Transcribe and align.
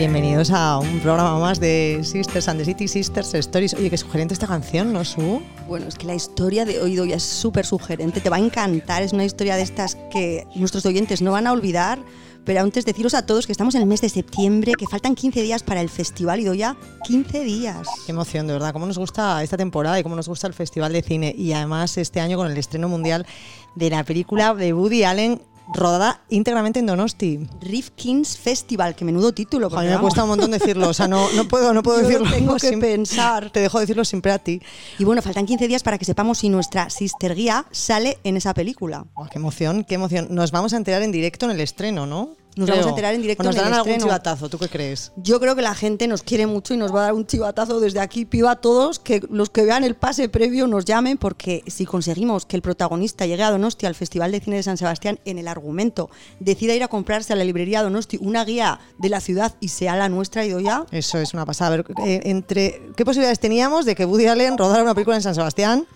Bienvenidos 0.00 0.50
a 0.50 0.78
un 0.78 1.00
programa 1.00 1.38
más 1.38 1.60
de 1.60 2.00
Sisters 2.04 2.48
and 2.48 2.58
the 2.58 2.64
City 2.64 2.88
Sisters 2.88 3.34
Stories. 3.34 3.74
Oye, 3.74 3.90
qué 3.90 3.98
sugerente 3.98 4.32
esta 4.32 4.46
canción, 4.46 4.94
¿no, 4.94 5.04
Su? 5.04 5.42
Bueno, 5.68 5.88
es 5.88 5.96
que 5.96 6.06
la 6.06 6.14
historia 6.14 6.64
de 6.64 6.80
hoy 6.80 6.96
ya 7.06 7.16
es 7.16 7.22
súper 7.22 7.66
sugerente, 7.66 8.22
te 8.22 8.30
va 8.30 8.36
a 8.36 8.40
encantar, 8.40 9.02
es 9.02 9.12
una 9.12 9.26
historia 9.26 9.56
de 9.56 9.62
estas 9.62 9.98
que 10.10 10.46
nuestros 10.54 10.86
oyentes 10.86 11.20
no 11.20 11.32
van 11.32 11.46
a 11.46 11.52
olvidar. 11.52 11.98
Pero 12.46 12.60
antes 12.62 12.86
deciros 12.86 13.12
a 13.12 13.26
todos 13.26 13.44
que 13.44 13.52
estamos 13.52 13.74
en 13.74 13.82
el 13.82 13.86
mes 13.86 14.00
de 14.00 14.08
septiembre, 14.08 14.72
que 14.78 14.86
faltan 14.86 15.14
15 15.14 15.42
días 15.42 15.62
para 15.62 15.82
el 15.82 15.90
festival 15.90 16.40
y 16.40 16.56
ya 16.56 16.78
15 17.04 17.44
días. 17.44 17.86
Qué 18.06 18.12
emoción, 18.12 18.46
de 18.46 18.54
verdad. 18.54 18.72
Cómo 18.72 18.86
nos 18.86 18.96
gusta 18.96 19.42
esta 19.42 19.58
temporada 19.58 20.00
y 20.00 20.02
cómo 20.02 20.16
nos 20.16 20.26
gusta 20.26 20.46
el 20.46 20.54
Festival 20.54 20.94
de 20.94 21.02
Cine. 21.02 21.34
Y 21.36 21.52
además 21.52 21.98
este 21.98 22.18
año 22.18 22.38
con 22.38 22.50
el 22.50 22.56
estreno 22.56 22.88
mundial 22.88 23.26
de 23.74 23.90
la 23.90 24.02
película 24.04 24.54
de 24.54 24.72
Woody 24.72 25.04
Allen, 25.04 25.42
rodada 25.74 26.22
íntegramente 26.28 26.80
en 26.80 26.86
Donosti. 26.86 27.48
Rifkin's 27.60 28.36
Festival, 28.36 28.94
que 28.94 29.04
menudo 29.04 29.32
título. 29.32 29.68
A 29.76 29.82
mí 29.82 29.88
me 29.88 29.98
cuesta 29.98 30.24
un 30.24 30.30
montón 30.30 30.50
decirlo, 30.50 30.88
o 30.88 30.94
sea, 30.94 31.08
no, 31.08 31.30
no 31.32 31.46
puedo, 31.46 31.72
no 31.72 31.82
puedo 31.82 31.98
decirlo. 31.98 32.30
tengo 32.30 32.56
que 32.56 32.72
pensar. 32.78 33.50
Te 33.50 33.60
dejo 33.60 33.80
decirlo 33.80 34.04
siempre 34.04 34.32
a 34.32 34.38
ti. 34.38 34.60
Y 34.98 35.04
bueno, 35.04 35.22
faltan 35.22 35.46
15 35.46 35.68
días 35.68 35.82
para 35.82 35.98
que 35.98 36.04
sepamos 36.04 36.38
si 36.38 36.48
nuestra 36.48 36.90
Sister 36.90 37.34
Guía 37.34 37.66
sale 37.70 38.18
en 38.24 38.36
esa 38.36 38.54
película. 38.54 39.06
qué 39.30 39.38
emoción, 39.38 39.84
qué 39.84 39.94
emoción. 39.94 40.28
Nos 40.30 40.50
vamos 40.50 40.72
a 40.72 40.76
enterar 40.76 41.02
en 41.02 41.12
directo 41.12 41.46
en 41.46 41.52
el 41.52 41.60
estreno, 41.60 42.06
¿no? 42.06 42.36
Nos 42.56 42.68
vamos 42.68 42.86
a 42.86 42.88
enterar 42.90 43.14
en 43.14 43.22
directo. 43.22 43.44
nos 43.44 43.54
darán 43.54 43.74
algún 43.74 43.98
chivatazo, 43.98 44.48
¿tú 44.48 44.58
qué 44.58 44.68
crees? 44.68 45.12
Yo 45.16 45.40
creo 45.40 45.54
que 45.54 45.62
la 45.62 45.74
gente 45.74 46.06
nos 46.08 46.22
quiere 46.22 46.46
mucho 46.46 46.74
y 46.74 46.76
nos 46.76 46.94
va 46.94 47.00
a 47.00 47.04
dar 47.04 47.14
un 47.14 47.26
chivatazo 47.26 47.80
desde 47.80 48.00
aquí. 48.00 48.24
Pido 48.24 48.48
a 48.48 48.56
todos 48.56 48.98
que 48.98 49.22
los 49.30 49.50
que 49.50 49.64
vean 49.64 49.84
el 49.84 49.94
pase 49.94 50.28
previo 50.28 50.66
nos 50.66 50.84
llamen 50.84 51.18
porque 51.18 51.62
si 51.66 51.86
conseguimos 51.86 52.46
que 52.46 52.56
el 52.56 52.62
protagonista 52.62 53.26
llegue 53.26 53.42
a 53.42 53.50
Donosti 53.50 53.86
al 53.86 53.94
Festival 53.94 54.32
de 54.32 54.40
Cine 54.40 54.56
de 54.56 54.62
San 54.62 54.76
Sebastián 54.76 55.20
en 55.24 55.38
el 55.38 55.48
argumento, 55.48 56.10
decida 56.40 56.74
ir 56.74 56.82
a 56.82 56.88
comprarse 56.88 57.32
a 57.32 57.36
la 57.36 57.44
librería 57.44 57.82
Donosti 57.82 58.18
una 58.20 58.44
guía 58.44 58.80
de 58.98 59.08
la 59.08 59.20
ciudad 59.20 59.54
y 59.60 59.68
sea 59.68 59.96
la 59.96 60.08
nuestra 60.08 60.44
y 60.44 60.50
ya. 60.62 60.84
Eso 60.90 61.18
es 61.18 61.32
una 61.34 61.46
pasada. 61.46 61.74
A 61.74 61.76
ver, 61.76 61.86
eh, 62.04 62.22
entre, 62.24 62.90
¿qué 62.96 63.04
posibilidades 63.04 63.38
teníamos 63.38 63.84
de 63.84 63.94
que 63.94 64.04
Woody 64.04 64.26
Allen 64.26 64.58
rodara 64.58 64.82
una 64.82 64.94
película 64.94 65.16
en 65.16 65.22
San 65.22 65.34
Sebastián? 65.34 65.86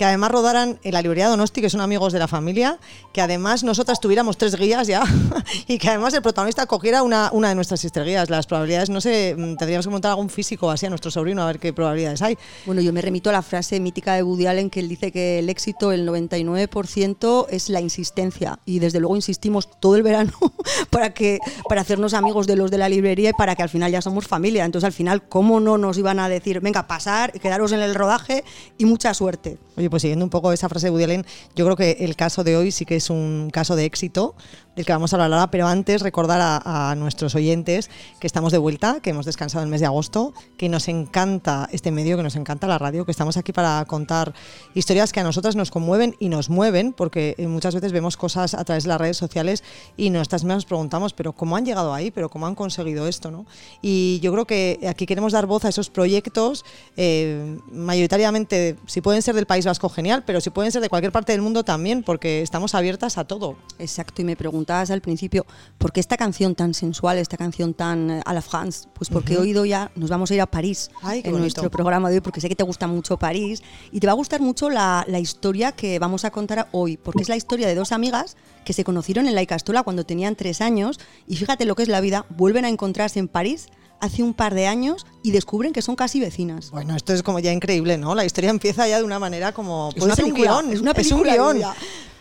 Que 0.00 0.06
además 0.06 0.30
rodaran 0.30 0.78
en 0.82 0.94
la 0.94 1.02
librería 1.02 1.28
Donosti, 1.28 1.60
que 1.60 1.68
son 1.68 1.82
amigos 1.82 2.14
de 2.14 2.18
la 2.18 2.26
familia, 2.26 2.78
que 3.12 3.20
además 3.20 3.62
nosotras 3.64 4.00
tuviéramos 4.00 4.38
tres 4.38 4.56
guías 4.56 4.86
ya 4.86 5.04
y 5.68 5.76
que 5.76 5.90
además 5.90 6.14
el 6.14 6.22
protagonista 6.22 6.64
cogiera 6.64 7.02
una, 7.02 7.28
una 7.34 7.50
de 7.50 7.54
nuestras 7.54 7.84
guías. 7.84 8.30
Las 8.30 8.46
probabilidades, 8.46 8.88
no 8.88 9.02
sé, 9.02 9.34
mm, 9.36 9.56
tendríamos 9.56 9.84
que 9.84 9.90
montar 9.90 10.12
algún 10.12 10.30
físico 10.30 10.70
así 10.70 10.86
a 10.86 10.88
nuestro 10.88 11.10
sobrino 11.10 11.42
a 11.42 11.46
ver 11.48 11.58
qué 11.58 11.74
probabilidades 11.74 12.22
hay. 12.22 12.38
Bueno, 12.64 12.80
yo 12.80 12.94
me 12.94 13.02
remito 13.02 13.28
a 13.28 13.34
la 13.34 13.42
frase 13.42 13.78
mítica 13.78 14.14
de 14.14 14.22
Woody 14.22 14.46
Allen 14.46 14.70
que 14.70 14.80
él 14.80 14.88
dice 14.88 15.12
que 15.12 15.38
el 15.38 15.50
éxito, 15.50 15.92
el 15.92 16.08
99% 16.08 17.48
es 17.50 17.68
la 17.68 17.82
insistencia 17.82 18.58
y 18.64 18.78
desde 18.78 19.00
luego 19.00 19.16
insistimos 19.16 19.68
todo 19.80 19.96
el 19.96 20.02
verano 20.02 20.32
para, 20.88 21.12
que, 21.12 21.40
para 21.68 21.82
hacernos 21.82 22.14
amigos 22.14 22.46
de 22.46 22.56
los 22.56 22.70
de 22.70 22.78
la 22.78 22.88
librería 22.88 23.28
y 23.28 23.34
para 23.34 23.54
que 23.54 23.64
al 23.64 23.68
final 23.68 23.92
ya 23.92 24.00
somos 24.00 24.26
familia. 24.26 24.64
Entonces 24.64 24.86
al 24.86 24.94
final, 24.94 25.28
¿cómo 25.28 25.60
no 25.60 25.76
nos 25.76 25.98
iban 25.98 26.20
a 26.20 26.30
decir, 26.30 26.60
venga, 26.60 26.86
pasar, 26.86 27.32
quedaros 27.38 27.72
en 27.72 27.80
el 27.80 27.94
rodaje 27.94 28.44
y 28.78 28.86
mucha 28.86 29.12
suerte? 29.12 29.58
Oye, 29.76 29.89
pues 29.90 30.02
siguiendo 30.02 30.24
un 30.24 30.30
poco 30.30 30.52
esa 30.52 30.68
frase 30.68 30.86
de 30.86 30.90
Woody 30.92 31.04
Allen, 31.04 31.26
yo 31.54 31.64
creo 31.64 31.76
que 31.76 32.04
el 32.04 32.16
caso 32.16 32.44
de 32.44 32.56
hoy 32.56 32.70
sí 32.70 32.84
que 32.86 32.96
es 32.96 33.10
un 33.10 33.50
caso 33.52 33.76
de 33.76 33.84
éxito 33.84 34.34
del 34.80 34.86
que 34.86 34.92
vamos 34.92 35.12
a 35.12 35.16
hablar 35.16 35.32
ahora, 35.32 35.50
pero 35.50 35.66
antes 35.66 36.00
recordar 36.00 36.40
a, 36.40 36.94
nuestros 36.96 37.34
oyentes 37.34 37.90
que 38.18 38.26
estamos 38.26 38.50
de 38.50 38.58
vuelta, 38.58 39.00
que 39.02 39.10
hemos 39.10 39.26
descansado 39.26 39.62
el 39.62 39.70
mes 39.70 39.80
de 39.80 39.86
agosto, 39.86 40.32
que 40.56 40.68
nos 40.68 40.88
encanta 40.88 41.68
este 41.72 41.90
medio, 41.90 42.16
que 42.16 42.22
nos 42.22 42.36
encanta 42.36 42.66
la 42.66 42.78
radio, 42.78 43.04
que 43.04 43.10
estamos 43.10 43.36
aquí 43.36 43.52
para 43.52 43.84
contar 43.84 44.32
historias 44.74 45.12
que 45.12 45.20
a 45.20 45.22
nosotras 45.22 45.56
nos 45.56 45.70
conmueven 45.70 46.16
y 46.18 46.30
nos 46.30 46.48
mueven, 46.48 46.94
porque 46.94 47.34
eh, 47.36 47.46
muchas 47.46 47.74
veces 47.74 47.92
vemos 47.92 48.16
cosas 48.16 48.54
a 48.54 48.64
través 48.64 48.84
de 48.84 48.88
las 48.88 49.00
redes 49.00 49.18
sociales 49.18 49.62
y 49.96 50.10
nosotras 50.10 50.44
nos 50.44 50.64
preguntamos, 50.64 51.12
pero 51.12 51.32
¿cómo 51.32 51.56
han 51.56 51.66
llegado 51.66 51.92
ahí? 51.92 52.10
¿Pero 52.10 52.30
cómo 52.30 52.46
han 52.46 52.54
conseguido 52.54 53.06
esto? 53.06 53.30
¿no? 53.30 53.44
Y 53.82 54.18
yo 54.22 54.32
creo 54.32 54.46
que 54.46 54.80
aquí 54.88 55.04
queremos 55.04 55.32
dar 55.32 55.44
voz 55.46 55.66
a 55.66 55.68
esos 55.68 55.90
proyectos, 55.90 56.64
eh, 56.96 57.58
mayoritariamente, 57.70 58.76
si 58.86 59.02
pueden 59.02 59.20
ser 59.20 59.34
del 59.34 59.46
País 59.46 59.66
Vasco, 59.66 59.90
genial, 59.90 60.24
pero 60.24 60.40
si 60.40 60.48
pueden 60.48 60.72
ser 60.72 60.80
de 60.80 60.88
cualquier 60.88 61.12
parte 61.12 61.32
del 61.32 61.42
mundo 61.42 61.64
también, 61.64 62.02
porque 62.02 62.40
estamos 62.40 62.74
abiertas 62.74 63.18
a 63.18 63.24
todo. 63.24 63.56
Exacto, 63.78 64.22
y 64.22 64.24
me 64.24 64.36
pregunto 64.36 64.69
preguntabas 64.70 64.90
al 64.90 65.00
principio, 65.00 65.46
¿por 65.78 65.92
qué 65.92 65.98
esta 65.98 66.16
canción 66.16 66.54
tan 66.54 66.74
sensual, 66.74 67.18
esta 67.18 67.36
canción 67.36 67.74
tan 67.74 68.10
eh, 68.10 68.22
a 68.24 68.32
la 68.32 68.40
France? 68.40 68.88
Pues 68.94 69.10
porque 69.10 69.34
he 69.34 69.38
oído 69.38 69.64
ya 69.64 69.90
nos 69.96 70.10
vamos 70.10 70.30
a 70.30 70.34
ir 70.34 70.40
a 70.40 70.46
París 70.46 70.90
en 71.02 71.38
nuestro 71.38 71.70
programa 71.70 72.08
de 72.08 72.16
hoy, 72.16 72.20
porque 72.20 72.40
sé 72.40 72.48
que 72.48 72.54
te 72.54 72.62
gusta 72.62 72.86
mucho 72.86 73.16
París 73.16 73.62
y 73.90 73.98
te 73.98 74.06
va 74.06 74.12
a 74.12 74.16
gustar 74.16 74.40
mucho 74.40 74.70
la, 74.70 75.04
la, 75.08 75.18
historia 75.18 75.72
que 75.72 75.98
vamos 75.98 76.24
a 76.24 76.30
contar 76.30 76.68
hoy, 76.70 76.96
porque 76.96 77.22
es 77.22 77.28
la 77.28 77.36
historia 77.36 77.66
de 77.66 77.74
dos 77.74 77.90
amigas 77.90 78.36
que 78.64 78.72
se 78.72 78.84
conocieron 78.84 79.26
en 79.26 79.34
la 79.34 79.42
Icastola 79.42 79.82
cuando 79.82 80.04
tenían 80.04 80.36
tres 80.36 80.60
años 80.60 81.00
y 81.26 81.34
fíjate 81.34 81.64
lo 81.64 81.74
que 81.74 81.82
es 81.82 81.88
la 81.88 82.00
vida, 82.00 82.26
vuelven 82.28 82.64
a 82.64 82.68
encontrarse 82.68 83.18
en 83.18 83.26
París 83.26 83.68
hace 84.00 84.22
un 84.22 84.34
par 84.34 84.54
de 84.54 84.66
años 84.66 85.06
y 85.22 85.30
descubren 85.30 85.72
que 85.72 85.82
son 85.82 85.94
casi 85.94 86.20
vecinas. 86.20 86.70
Bueno, 86.70 86.96
esto 86.96 87.12
es 87.12 87.22
como 87.22 87.38
ya 87.38 87.52
increíble, 87.52 87.98
¿no? 87.98 88.14
La 88.14 88.24
historia 88.24 88.50
empieza 88.50 88.88
ya 88.88 88.98
de 88.98 89.04
una 89.04 89.18
manera 89.18 89.52
como... 89.52 89.90
Es 89.94 90.02
una 90.02 90.16
película, 90.16 90.62
es 90.70 90.80
una 90.80 90.94
película. 90.94 91.34
Es 91.34 91.38
un 91.38 91.58
guion. 91.58 91.72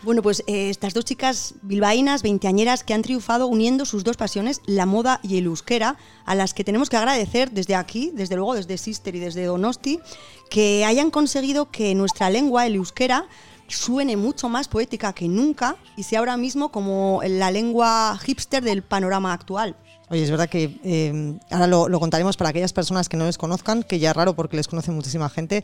Bueno, 0.02 0.22
pues 0.22 0.46
eh, 0.48 0.70
estas 0.70 0.94
dos 0.94 1.04
chicas 1.04 1.56
bilbaínas, 1.62 2.24
veinteañeras, 2.24 2.86
que 2.86 2.94
han 2.94 3.02
triunfado 3.02 3.48
uniendo 3.48 3.84
sus 3.84 4.06
dos 4.06 4.16
pasiones, 4.16 4.62
la 4.66 4.86
moda 4.86 5.20
y 5.24 5.38
el 5.38 5.46
euskera, 5.46 5.98
a 6.26 6.36
las 6.36 6.54
que 6.54 6.64
tenemos 6.64 6.90
que 6.90 6.96
agradecer 6.96 7.52
desde 7.52 7.76
aquí, 7.76 8.12
desde 8.14 8.38
luego 8.38 8.56
desde 8.56 8.78
Sister 8.78 9.14
y 9.16 9.20
desde 9.20 9.44
Donosti, 9.44 10.00
que 10.50 10.86
hayan 10.86 11.12
conseguido 11.12 11.70
que 11.70 11.96
nuestra 11.96 12.30
lengua, 12.30 12.66
el 12.66 12.76
euskera, 12.76 13.28
suene 13.68 14.16
mucho 14.16 14.48
más 14.48 14.70
poética 14.70 15.12
que 15.12 15.28
nunca 15.28 15.76
y 15.98 16.04
sea 16.04 16.20
ahora 16.20 16.38
mismo 16.38 16.72
como 16.72 17.20
la 17.28 17.52
lengua 17.52 18.18
hipster 18.24 18.64
del 18.64 18.84
panorama 18.84 19.34
actual. 19.34 19.76
Oye, 20.12 20.24
es 20.24 20.31
verdad 20.31 20.50
que 20.50 20.80
eh, 20.84 21.38
ahora 21.52 21.68
lo, 21.68 22.00
contaremos 22.00 22.36
para 22.36 22.50
aquellas 22.50 22.74
personas 22.74 23.08
que 23.08 23.16
no 23.16 23.25
les 23.25 23.38
conozcan, 23.38 23.84
que 23.84 24.00
ya 24.00 24.09
es 24.09 24.16
raro 24.16 24.36
porque 24.36 24.58
les 24.58 24.68
conoce 24.68 24.90
muchísima 24.92 25.30
gente. 25.30 25.64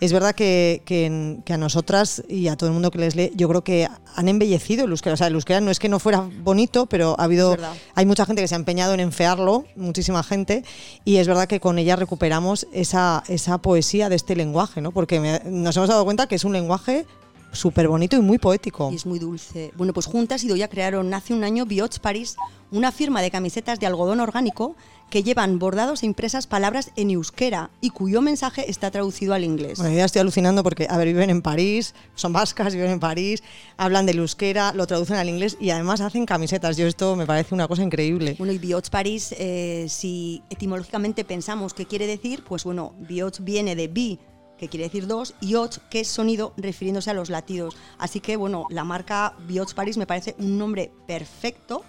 Es 0.00 0.12
verdad 0.12 0.34
que, 0.34 1.42
a 1.48 1.56
nosotras 1.56 2.24
y 2.28 2.48
a 2.48 2.56
todo 2.56 2.68
el 2.68 2.74
mundo 2.74 2.90
que 2.90 2.98
les 2.98 3.14
lee, 3.14 3.30
yo 3.36 3.48
creo 3.48 3.62
que 3.62 3.88
han 4.16 4.28
embellecido 4.28 4.86
el 4.86 4.90
euskera. 4.90 5.14
O 5.14 5.16
sea, 5.16 5.28
el 5.28 5.34
euskera 5.34 5.60
no 5.60 5.70
es 5.70 5.78
que 5.78 5.88
no 5.88 6.00
fuera 6.00 6.28
bonito, 6.42 6.86
pero 6.86 7.14
ha 7.20 7.24
habido, 7.24 7.56
hay 7.94 8.04
mucha 8.04 8.26
gente 8.26 8.42
que 8.42 8.48
se 8.48 8.56
ha 8.56 8.58
empeñado 8.58 8.94
en 8.94 9.00
enfearlo, 9.00 9.64
muchísima 9.76 10.24
gente, 10.24 10.64
y 11.04 11.18
es 11.18 11.28
verdad 11.28 11.46
que 11.46 11.60
con 11.60 11.78
ella 11.78 11.94
recuperamos 11.94 12.66
esa, 12.72 13.22
esa 13.28 13.58
poesía 13.58 14.08
de 14.08 14.16
este 14.16 14.34
lenguaje, 14.34 14.80
¿no? 14.80 14.90
Porque 14.90 15.40
nos 15.44 15.76
hemos 15.76 15.88
dado 15.88 16.04
cuenta 16.04 16.26
que 16.26 16.34
es 16.34 16.44
un 16.44 16.52
lenguaje 16.52 17.06
súper 17.54 17.88
bonito 17.88 18.16
y 18.16 18.20
muy 18.20 18.38
poético. 18.38 18.90
Y 18.92 18.96
es 18.96 19.06
muy 19.06 19.18
dulce. 19.18 19.72
Bueno, 19.76 19.92
pues 19.92 20.06
juntas 20.06 20.44
y 20.44 20.56
ya 20.56 20.68
crearon 20.68 21.12
hace 21.14 21.34
un 21.34 21.44
año 21.44 21.66
Biots 21.66 21.98
Paris, 21.98 22.36
una 22.70 22.92
firma 22.92 23.22
de 23.22 23.30
camisetas 23.30 23.80
de 23.80 23.86
algodón 23.86 24.20
orgánico 24.20 24.76
que 25.10 25.22
llevan 25.22 25.58
bordados 25.58 26.02
e 26.02 26.06
impresas 26.06 26.46
palabras 26.46 26.90
en 26.96 27.10
euskera 27.10 27.70
y 27.80 27.90
cuyo 27.90 28.20
mensaje 28.20 28.68
está 28.68 28.90
traducido 28.90 29.34
al 29.34 29.44
inglés. 29.44 29.78
Bueno, 29.78 29.94
ya 29.94 30.04
estoy 30.06 30.20
alucinando 30.20 30.64
porque, 30.64 30.88
a 30.90 30.96
ver, 30.96 31.06
viven 31.06 31.30
en 31.30 31.40
París, 31.40 31.94
son 32.14 32.32
vascas, 32.32 32.74
viven 32.74 32.90
en 32.90 33.00
París, 33.00 33.42
hablan 33.76 34.06
del 34.06 34.18
euskera, 34.18 34.72
lo 34.72 34.86
traducen 34.86 35.16
al 35.16 35.28
inglés 35.28 35.56
y 35.60 35.70
además 35.70 36.00
hacen 36.00 36.26
camisetas. 36.26 36.76
Yo 36.76 36.86
esto 36.86 37.14
me 37.14 37.26
parece 37.26 37.54
una 37.54 37.68
cosa 37.68 37.82
increíble. 37.82 38.34
Bueno, 38.38 38.52
y 38.52 38.58
Biots 38.58 38.90
Paris, 38.90 39.34
eh, 39.38 39.86
si 39.88 40.42
etimológicamente 40.50 41.24
pensamos 41.24 41.74
qué 41.74 41.86
quiere 41.86 42.06
decir, 42.06 42.42
pues 42.42 42.64
bueno, 42.64 42.94
Biots 42.98 43.44
viene 43.44 43.76
de 43.76 43.88
bi, 43.88 44.18
que 44.64 44.70
quiere 44.70 44.84
decir 44.84 45.06
dos, 45.06 45.34
y 45.40 45.56
och, 45.56 45.78
que 45.90 46.04
sonido 46.04 46.54
refiriéndose 46.56 47.10
a 47.10 47.14
los 47.14 47.28
latidos. 47.28 47.76
Así 47.98 48.20
que, 48.20 48.36
bueno, 48.36 48.66
la 48.70 48.84
marca 48.84 49.34
Biots 49.46 49.74
Paris 49.74 49.96
me 49.96 50.06
parece 50.06 50.34
un 50.38 50.56
nombre 50.56 50.90
perfecto 51.06 51.84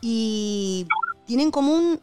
y 0.00 0.86
tienen 1.26 1.46
en 1.46 1.50
común, 1.50 2.00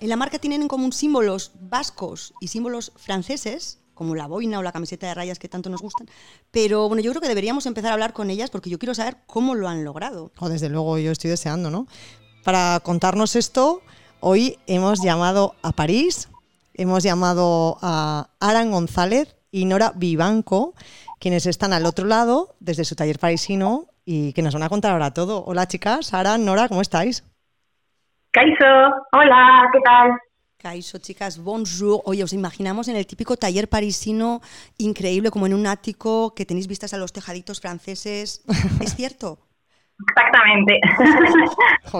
en 0.00 0.08
la 0.08 0.16
marca 0.16 0.38
tienen 0.38 0.62
en 0.62 0.68
común 0.68 0.92
símbolos 0.92 1.52
vascos 1.60 2.32
y 2.40 2.48
símbolos 2.48 2.92
franceses, 2.96 3.78
como 3.92 4.14
la 4.14 4.26
boina 4.26 4.58
o 4.58 4.62
la 4.62 4.72
camiseta 4.72 5.08
de 5.08 5.14
rayas 5.14 5.38
que 5.38 5.48
tanto 5.48 5.68
nos 5.68 5.82
gustan. 5.82 6.08
Pero 6.50 6.88
bueno, 6.88 7.02
yo 7.02 7.10
creo 7.10 7.20
que 7.20 7.28
deberíamos 7.28 7.66
empezar 7.66 7.90
a 7.90 7.94
hablar 7.94 8.14
con 8.14 8.30
ellas 8.30 8.48
porque 8.48 8.70
yo 8.70 8.78
quiero 8.78 8.94
saber 8.94 9.18
cómo 9.26 9.54
lo 9.54 9.68
han 9.68 9.84
logrado. 9.84 10.32
Oh, 10.38 10.48
desde 10.48 10.70
luego, 10.70 10.96
yo 10.96 11.12
estoy 11.12 11.28
deseando, 11.28 11.70
¿no? 11.70 11.86
Para 12.44 12.80
contarnos 12.80 13.36
esto, 13.36 13.82
hoy 14.20 14.58
hemos 14.66 15.02
llamado 15.02 15.54
a 15.60 15.72
París, 15.72 16.28
hemos 16.72 17.02
llamado 17.02 17.76
a 17.82 18.30
Aran 18.40 18.70
González, 18.70 19.36
y 19.50 19.64
Nora 19.64 19.92
Vivanco, 19.94 20.74
quienes 21.18 21.46
están 21.46 21.72
al 21.72 21.86
otro 21.86 22.06
lado 22.06 22.54
desde 22.60 22.84
su 22.84 22.94
taller 22.94 23.18
parisino 23.18 23.86
y 24.04 24.32
que 24.32 24.42
nos 24.42 24.54
van 24.54 24.62
a 24.62 24.68
contar 24.68 24.92
ahora 24.92 25.12
todo. 25.12 25.44
Hola 25.44 25.66
chicas, 25.66 26.06
Sara, 26.06 26.38
Nora, 26.38 26.68
¿cómo 26.68 26.80
estáis? 26.80 27.24
Kaiso, 28.32 28.64
hola, 29.12 29.68
¿qué 29.72 29.80
tal? 29.84 30.10
Kaiso, 30.56 30.98
chicas, 30.98 31.42
bonjour. 31.42 32.02
Oye, 32.04 32.22
os 32.22 32.32
imaginamos 32.32 32.86
en 32.88 32.96
el 32.96 33.06
típico 33.06 33.36
taller 33.36 33.68
parisino 33.68 34.40
increíble, 34.78 35.30
como 35.30 35.46
en 35.46 35.54
un 35.54 35.66
ático, 35.66 36.34
que 36.34 36.44
tenéis 36.44 36.68
vistas 36.68 36.92
a 36.92 36.98
los 36.98 37.12
tejaditos 37.12 37.60
franceses. 37.60 38.44
¿Es 38.80 38.94
cierto? 38.94 39.38
Exactamente. 40.08 40.80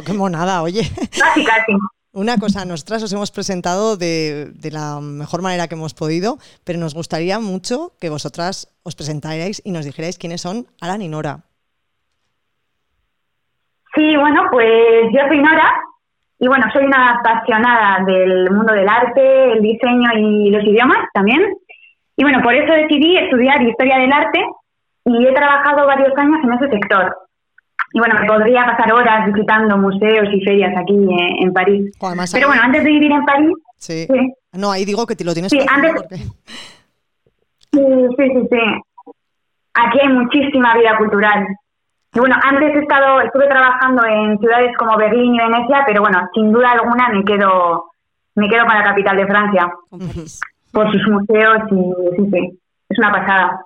qué 0.05 0.13
monada, 0.13 0.63
oye. 0.63 0.83
Casi, 1.19 1.45
casi. 1.45 1.73
Una 2.13 2.39
cosa, 2.39 2.65
nosotras 2.65 3.05
os 3.05 3.13
hemos 3.13 3.31
presentado 3.31 3.97
de, 3.97 4.51
la 4.73 4.99
mejor 5.01 5.43
manera 5.43 5.69
que 5.69 5.77
hemos 5.77 5.95
podido, 5.95 6.39
pero 6.65 6.81
nos 6.81 6.93
gustaría 6.93 7.39
mucho 7.39 7.93
que 8.01 8.11
vosotras 8.11 8.67
os 8.83 8.97
presentarais 8.97 9.63
y 9.65 9.71
nos 9.71 9.85
dijerais 9.85 10.19
quiénes 10.19 10.41
son 10.41 10.67
Alan 10.81 11.03
y 11.03 11.09
Nora. 11.09 11.47
Sí, 13.95 14.17
bueno, 14.17 14.43
pues 14.51 15.07
yo 15.15 15.21
soy 15.29 15.39
Nora 15.39 15.71
Y 16.41 16.49
bueno, 16.49 16.67
soy 16.73 16.85
una 16.85 17.13
apasionada 17.13 18.05
del 18.05 18.51
mundo 18.51 18.75
del 18.75 18.89
arte, 18.89 19.53
el 19.53 19.63
diseño 19.63 20.11
y 20.17 20.51
los 20.51 20.65
idiomas 20.65 21.07
también. 21.15 21.43
Y 22.17 22.25
bueno, 22.25 22.43
por 22.43 22.55
eso 22.55 22.73
decidí 22.73 23.19
estudiar 23.19 23.63
historia 23.63 23.99
del 23.99 24.13
arte 24.13 24.45
y 25.05 25.27
he 25.27 25.33
trabajado 25.33 25.87
varios 25.87 26.17
años 26.17 26.39
en 26.43 26.53
ese 26.55 26.71
sector. 26.71 27.17
Y 27.93 27.99
bueno, 27.99 28.21
me 28.21 28.27
podría 28.27 28.65
pasar 28.67 28.93
horas 28.93 29.27
visitando 29.33 29.77
museos 29.77 30.29
y 30.33 30.45
ferias 30.45 30.77
aquí 30.77 30.95
eh, 30.95 31.43
en, 31.43 31.53
París. 31.53 31.93
Pero 32.33 32.47
bueno, 32.49 32.63
antes 32.63 32.85
de 32.85 32.91
vivir 32.91 33.11
en 33.11 33.25
París... 33.25 33.53
Sí. 33.77 34.07
No, 34.53 34.71
ahí 34.71 34.85
digo 34.85 35.07
que 35.07 35.17
te 35.17 35.25
lo 35.25 35.33
tienes 35.33 35.51
sí, 35.51 35.59
antes, 35.69 35.93
Sí, 37.73 37.81
sí, 38.17 38.25
sí, 38.35 38.49
sí. 38.51 39.13
Aquí 39.75 39.99
hay 40.01 40.09
muchísima 40.09 40.77
vida 40.77 40.97
cultural. 40.99 41.47
Y 42.13 42.19
bueno, 42.19 42.37
antes 42.43 42.75
he 42.75 42.81
estado, 42.81 43.21
estuve 43.21 43.47
trabajando 43.47 44.05
en 44.05 44.39
ciudades 44.39 44.77
como 44.77 44.97
Berlín 44.97 45.35
y 45.35 45.39
Venecia, 45.39 45.85
pero 45.87 46.03
bueno, 46.03 46.29
sin 46.35 46.53
duda 46.53 46.73
alguna 46.73 47.09
me 47.11 47.25
quedo, 47.25 47.91
me 48.35 48.49
quedo 48.49 48.67
con 48.67 48.75
la 48.75 48.83
capital 48.83 49.17
de 49.17 49.27
Francia. 49.27 49.73
Por 50.73 50.93
sus 50.93 51.09
museos 51.09 51.59
y 51.71 52.17
sí, 52.17 52.31
sí, 52.33 52.61
es 52.89 52.99
una 52.99 53.13
pasada. 53.13 53.65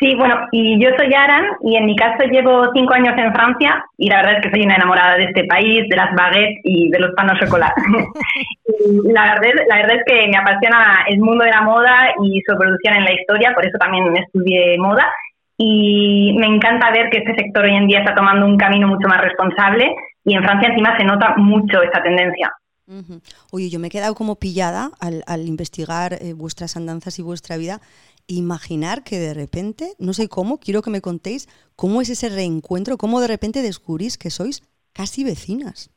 Sí, 0.00 0.14
bueno, 0.14 0.34
y 0.50 0.82
yo 0.82 0.88
soy 0.96 1.12
Aran 1.12 1.44
y 1.62 1.76
en 1.76 1.84
mi 1.84 1.94
caso 1.94 2.24
llevo 2.24 2.72
cinco 2.72 2.94
años 2.94 3.12
en 3.18 3.34
Francia 3.34 3.84
y 3.98 4.08
la 4.08 4.16
verdad 4.16 4.36
es 4.36 4.40
que 4.42 4.50
soy 4.50 4.62
una 4.64 4.76
enamorada 4.76 5.16
de 5.16 5.24
este 5.24 5.44
país, 5.44 5.86
de 5.90 5.96
las 5.96 6.14
baguettes 6.14 6.58
y 6.64 6.88
de 6.88 6.98
los 6.98 7.14
panos 7.14 7.38
chocolate. 7.38 7.82
la, 9.04 9.34
verdad, 9.34 9.62
la 9.68 9.76
verdad 9.76 9.96
es 9.98 10.04
que 10.06 10.26
me 10.28 10.38
apasiona 10.38 11.04
el 11.06 11.18
mundo 11.18 11.44
de 11.44 11.50
la 11.50 11.60
moda 11.60 12.14
y 12.22 12.40
su 12.48 12.56
producción 12.56 12.96
en 12.96 13.04
la 13.04 13.12
historia, 13.12 13.52
por 13.54 13.66
eso 13.66 13.76
también 13.76 14.16
estudié 14.16 14.78
moda 14.78 15.06
y 15.58 16.34
me 16.38 16.46
encanta 16.46 16.90
ver 16.90 17.10
que 17.10 17.18
este 17.18 17.34
sector 17.34 17.66
hoy 17.66 17.76
en 17.76 17.86
día 17.86 17.98
está 17.98 18.14
tomando 18.14 18.46
un 18.46 18.56
camino 18.56 18.88
mucho 18.88 19.06
más 19.06 19.20
responsable 19.20 19.94
y 20.24 20.34
en 20.34 20.42
Francia 20.42 20.70
encima 20.70 20.96
se 20.96 21.04
nota 21.04 21.34
mucho 21.36 21.82
esta 21.82 22.02
tendencia. 22.02 22.50
Oye, 23.52 23.68
yo 23.70 23.78
me 23.78 23.86
he 23.86 23.90
quedado 23.90 24.14
como 24.14 24.36
pillada 24.36 24.90
al, 24.98 25.46
investigar 25.46 26.14
eh, 26.14 26.32
vuestras 26.32 26.76
andanzas 26.76 27.18
y 27.18 27.22
vuestra 27.22 27.56
vida 27.56 27.80
imaginar 28.34 29.02
que 29.02 29.18
de 29.18 29.34
repente, 29.34 29.92
no 29.98 30.12
sé 30.12 30.28
cómo, 30.28 30.58
quiero 30.58 30.82
que 30.82 30.90
me 30.90 31.00
contéis 31.00 31.48
cómo 31.76 32.00
es 32.00 32.10
ese 32.10 32.28
reencuentro, 32.28 32.96
cómo 32.96 33.20
de 33.20 33.28
repente 33.28 33.62
descubrís 33.62 34.18
que 34.18 34.30
sois 34.30 34.62
casi 34.92 35.24
vecinas. 35.24 35.90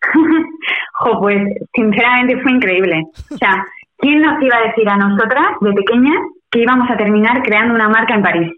pues 1.20 1.38
sinceramente 1.74 2.40
fue 2.42 2.52
increíble. 2.52 3.02
O 3.30 3.36
sea, 3.36 3.64
¿quién 3.98 4.20
nos 4.20 4.42
iba 4.42 4.56
a 4.56 4.68
decir 4.68 4.88
a 4.88 4.96
nosotras 4.96 5.46
de 5.60 5.72
pequeñas 5.72 6.18
que 6.50 6.60
íbamos 6.60 6.90
a 6.90 6.96
terminar 6.96 7.42
creando 7.42 7.74
una 7.74 7.88
marca 7.88 8.14
en 8.14 8.22
París? 8.22 8.52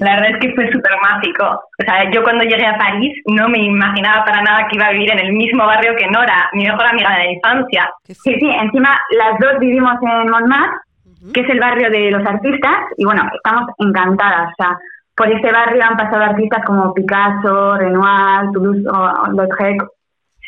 La 0.00 0.16
verdad 0.16 0.30
es 0.32 0.38
que 0.40 0.54
fue 0.54 0.70
súper 0.70 0.92
mágico. 1.02 1.44
O 1.46 1.84
sea, 1.84 2.10
yo 2.10 2.22
cuando 2.22 2.44
llegué 2.44 2.66
a 2.66 2.76
París 2.76 3.14
no 3.26 3.48
me 3.48 3.58
imaginaba 3.58 4.24
para 4.24 4.42
nada 4.42 4.66
que 4.68 4.76
iba 4.76 4.86
a 4.86 4.92
vivir 4.92 5.10
en 5.12 5.20
el 5.20 5.32
mismo 5.32 5.64
barrio 5.64 5.96
que 5.96 6.06
Nora, 6.08 6.50
mi 6.52 6.64
mejor 6.64 6.86
amiga 6.86 7.10
de 7.12 7.24
la 7.24 7.32
infancia. 7.32 7.90
Sí, 8.04 8.14
sí, 8.14 8.50
encima 8.60 8.98
las 9.18 9.38
dos 9.40 9.58
vivimos 9.60 9.94
en 10.02 10.30
Montmartre 10.30 10.83
que 11.32 11.40
es 11.40 11.48
el 11.48 11.60
barrio 11.60 11.90
de 11.90 12.10
los 12.10 12.26
artistas, 12.26 12.76
y 12.96 13.04
bueno, 13.04 13.22
estamos 13.34 13.70
encantadas. 13.78 14.50
O 14.52 14.62
sea, 14.62 14.78
por 15.16 15.30
este 15.30 15.52
barrio 15.52 15.82
han 15.82 15.96
pasado 15.96 16.22
artistas 16.22 16.64
como 16.66 16.92
Picasso, 16.92 17.76
Renoir, 17.76 18.50
Toulouse-Lautrec. 18.52 19.82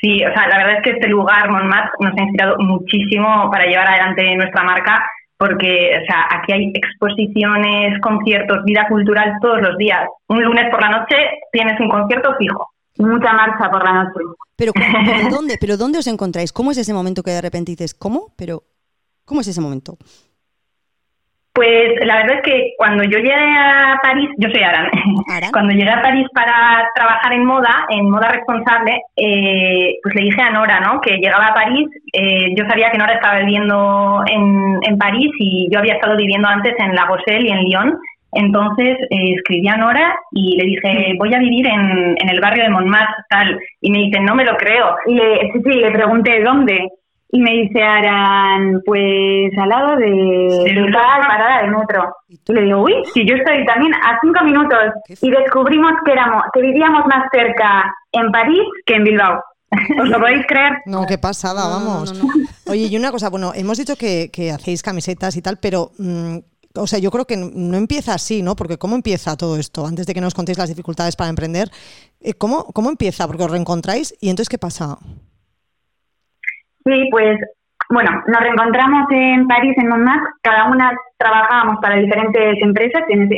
Sí, 0.01 0.23
o 0.25 0.33
sea, 0.35 0.49
la 0.49 0.59
verdad 0.59 0.77
es 0.77 0.83
que 0.83 0.91
este 0.91 1.09
lugar, 1.09 1.51
Montmartre, 1.51 1.93
nos 2.01 2.19
ha 2.19 2.23
inspirado 2.23 2.57
muchísimo 2.59 3.49
para 3.51 3.65
llevar 3.65 3.89
adelante 3.89 4.37
nuestra 4.37 4.63
marca, 4.65 5.07
porque, 5.39 5.99
o 6.03 6.07
sea, 6.07 6.27
aquí 6.31 6.53
hay 6.53 6.73
exposiciones, 6.75 7.99
conciertos, 8.01 8.65
vida 8.65 8.87
cultural 8.89 9.35
todos 9.41 9.63
los 9.63 9.77
días. 9.79 10.07
Un 10.29 10.43
lunes 10.43 10.71
por 10.71 10.83
la 10.83 10.91
noche 10.91 11.17
tienes 11.53 11.79
un 11.81 11.89
concierto 11.89 12.35
fijo. 12.39 12.71
Mucha 12.99 13.33
marcha 13.33 13.71
por 13.71 13.85
la 13.85 14.05
noche. 14.05 14.21
Pero 14.57 14.73
dónde? 15.31 15.57
¿Pero 15.61 15.77
dónde 15.77 15.99
os 15.99 16.07
encontráis? 16.07 16.53
¿Cómo 16.53 16.71
es 16.71 16.79
ese 16.79 16.95
momento 16.95 17.23
que 17.23 17.31
de 17.31 17.43
repente 17.43 17.73
dices, 17.73 17.95
¿cómo? 17.95 18.33
Pero, 18.37 18.63
¿cómo 19.25 19.43
es 19.43 19.49
ese 19.49 19.61
momento? 19.61 19.97
Pues 21.57 21.95
la 22.05 22.17
verdad 22.17 22.37
es 22.37 22.43
que 22.43 22.75
cuando 22.77 23.03
yo 23.05 23.17
llegué 23.17 23.33
a 23.33 23.99
París, 24.03 24.29
yo 24.37 24.51
soy 24.51 24.63
Aran, 24.63 24.91
cuando 25.53 25.73
llegué 25.73 25.91
a 25.91 26.03
París 26.03 26.27
para 26.35 26.87
trabajar 26.95 27.33
en 27.33 27.47
moda, 27.47 27.87
en 27.89 28.11
moda 28.11 28.29
responsable, 28.29 29.01
eh, 29.17 29.95
pues 30.03 30.15
le 30.17 30.25
dije 30.25 30.43
a 30.43 30.51
Nora, 30.51 30.81
¿no? 30.81 31.01
Que 31.01 31.17
llegaba 31.17 31.47
a 31.47 31.55
París, 31.55 31.89
eh, 32.13 32.55
yo 32.55 32.67
sabía 32.69 32.91
que 32.91 32.99
Nora 32.99 33.15
estaba 33.15 33.39
viviendo 33.39 34.23
en, 34.27 34.81
en, 34.83 34.99
París 34.99 35.31
y 35.39 35.71
yo 35.73 35.79
había 35.79 35.95
estado 35.95 36.15
viviendo 36.19 36.47
antes 36.47 36.75
en 36.79 36.95
La 36.95 37.07
Rochelle 37.07 37.49
y 37.49 37.51
en 37.51 37.65
Lyon, 37.65 37.99
entonces 38.33 38.99
eh, 39.09 39.33
escribí 39.37 39.67
a 39.67 39.79
Nora 39.79 40.15
y 40.33 40.59
le 40.59 40.65
dije, 40.65 41.15
voy 41.19 41.33
a 41.33 41.39
vivir 41.39 41.67
en, 41.69 42.17
en 42.21 42.29
el 42.29 42.39
barrio 42.39 42.65
de 42.65 42.71
Montmartre, 42.71 43.25
tal, 43.31 43.59
y 43.81 43.91
me 43.91 44.01
dice, 44.01 44.21
no 44.21 44.35
me 44.35 44.45
lo 44.45 44.59
creo. 44.59 44.95
Y 45.07 45.15
le, 45.15 45.53
sí, 45.53 45.63
sí, 45.65 45.79
le 45.79 45.91
pregunté, 45.91 46.43
¿dónde? 46.43 46.87
Y 47.31 47.41
me 47.41 47.51
dice 47.51 47.83
Aran, 47.83 48.83
pues 48.85 49.53
al 49.59 49.69
lado 49.69 49.97
de, 49.97 50.07
de 50.07 50.93
parada 50.93 51.63
de 51.63 51.69
metro. 51.69 52.15
Y 52.29 52.53
le 52.53 52.63
digo, 52.63 52.83
uy, 52.83 52.95
si 53.13 53.27
yo 53.27 53.35
estoy 53.35 53.65
también 53.67 53.93
a 53.95 54.19
cinco 54.23 54.45
minutos 54.45 54.79
y 55.21 55.31
descubrimos 55.31 55.93
que 56.05 56.13
éramos, 56.13 56.45
que 56.53 56.61
vivíamos 56.63 57.05
más 57.07 57.29
cerca 57.33 57.95
en 58.13 58.31
París 58.31 58.63
que 58.85 58.95
en 58.95 59.05
Bilbao. 59.05 59.43
¿Os 60.01 60.09
lo 60.09 60.21
podéis 60.21 60.47
creer? 60.47 60.75
No, 60.87 61.07
qué 61.07 61.19
pasada, 61.19 61.69
vamos. 61.69 62.15
Oye, 62.69 62.87
y 62.87 62.97
una 62.97 63.11
cosa, 63.11 63.29
bueno, 63.31 63.53
hemos 63.55 63.79
dicho 63.79 63.97
que, 63.97 64.31
que 64.33 64.53
hacéis 64.53 64.83
camisetas 64.83 65.37
y 65.37 65.43
tal, 65.43 65.59
pero 65.61 65.91
mm, 65.99 66.39
o 66.77 66.87
sea, 66.87 66.99
yo 66.99 67.11
creo 67.11 67.27
que 67.27 67.37
no 67.37 67.77
empieza 67.77 68.15
así, 68.15 68.43
¿no? 68.43 68.55
Porque 68.55 68.79
¿cómo 68.79 68.95
empieza 68.95 69.37
todo 69.37 69.57
esto? 69.57 69.87
Antes 69.87 70.07
de 70.07 70.15
que 70.15 70.21
nos 70.21 70.35
contéis 70.35 70.59
las 70.59 70.69
dificultades 70.69 71.17
para 71.17 71.31
emprender, 71.31 71.71
eh, 72.21 72.35
¿cómo, 72.35 72.65
cómo 72.67 72.91
empieza? 72.91 73.27
Porque 73.27 73.43
os 73.43 73.51
reencontráis 73.51 74.15
y 74.21 74.29
entonces, 74.29 74.49
¿qué 74.49 74.59
pasa? 74.59 74.99
Sí, 76.87 77.09
pues 77.11 77.39
bueno, 77.91 78.11
nos 78.27 78.41
reencontramos 78.41 79.07
en 79.11 79.47
París, 79.47 79.75
en 79.77 79.89
Montmartre, 79.89 80.31
cada 80.43 80.71
una 80.71 80.93
trabajábamos 81.19 81.79
para 81.83 81.97
diferentes 81.97 82.63
empresas, 82.63 83.03
en, 83.09 83.29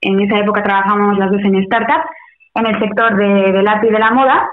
en 0.00 0.20
esa 0.20 0.38
época 0.38 0.62
trabajábamos 0.62 1.18
las 1.18 1.30
dos 1.30 1.40
en 1.42 1.64
startups, 1.64 2.06
en 2.54 2.66
el 2.66 2.78
sector 2.80 3.16
de, 3.16 3.52
del 3.52 3.68
arte 3.68 3.88
y 3.88 3.90
de 3.90 3.98
la 3.98 4.10
moda, 4.10 4.48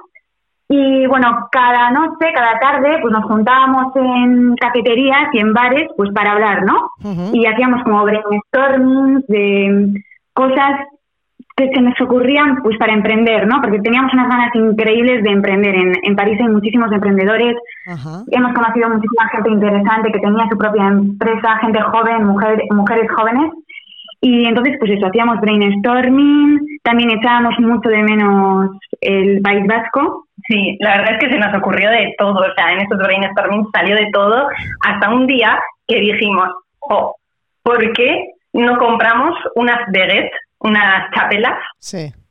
y 0.68 1.06
bueno, 1.08 1.48
cada 1.52 1.92
noche, 1.92 2.32
cada 2.34 2.60
tarde, 2.60 2.98
pues 3.02 3.14
nos 3.14 3.24
juntábamos 3.26 3.96
en 3.96 4.56
cafeterías 4.56 5.30
y 5.34 5.40
en 5.40 5.54
bares, 5.54 5.90
pues 5.96 6.12
para 6.12 6.32
hablar, 6.32 6.64
¿no? 6.64 6.90
Y 7.34 7.46
hacíamos 7.46 7.84
como 7.84 8.04
brainstorming 8.04 9.24
de 9.28 10.02
cosas 10.34 10.88
que 11.56 11.70
se 11.70 11.82
nos 11.82 12.00
ocurrían 12.02 12.62
pues 12.62 12.78
para 12.78 12.94
emprender, 12.94 13.48
¿no? 13.48 13.62
Porque 13.62 13.80
teníamos 13.80 14.14
unas 14.14 14.28
ganas 14.28 14.54
increíbles 14.56 15.24
de 15.24 15.32
emprender. 15.32 15.74
En, 15.74 15.94
en 16.04 16.16
París 16.16 16.38
hay 16.42 16.50
muchísimos 16.50 16.92
emprendedores, 16.92 17.56
hemos 18.32 18.54
conocido 18.54 18.90
muchísima 18.90 19.30
gente 19.30 19.52
interesante 19.52 20.12
que 20.12 20.20
tenía 20.20 20.50
su 20.50 20.58
propia 20.58 20.88
empresa, 20.88 21.58
gente 21.62 21.82
joven, 21.82 22.26
mujer, 22.26 22.62
mujeres 22.72 23.10
jóvenes. 23.16 23.52
Y 24.20 24.46
entonces, 24.46 24.76
pues 24.80 24.92
eso, 24.92 25.06
hacíamos 25.06 25.40
brainstorming, 25.40 26.60
también 26.84 27.12
echábamos 27.12 27.58
mucho 27.60 27.90
de 27.90 28.04
menos 28.04 28.72
el 29.00 29.40
País 29.42 29.66
Vasco. 29.68 30.26
Sí, 30.48 30.78
la 30.82 30.98
verdad 30.98 31.14
es 31.14 31.20
que 31.20 31.32
se 31.32 31.40
nos 31.40 31.54
ocurrió 31.56 31.90
de 31.90 32.14
todo, 32.18 32.40
o 32.40 32.54
sea, 32.56 32.74
en 32.74 32.82
esos 32.82 32.98
brainstorming 32.98 33.68
salió 33.74 33.96
de 33.96 34.10
todo, 34.12 34.48
hasta 34.86 35.10
un 35.10 35.26
día 35.28 35.58
que 35.88 36.00
dijimos, 36.00 36.50
oh, 36.82 37.16
¿por 37.64 37.94
qué 37.94 38.32
no 38.54 38.78
compramos 38.78 39.36
unas 39.56 39.80
baguettes 39.92 40.32
unas 40.66 41.12
chapelas 41.14 41.58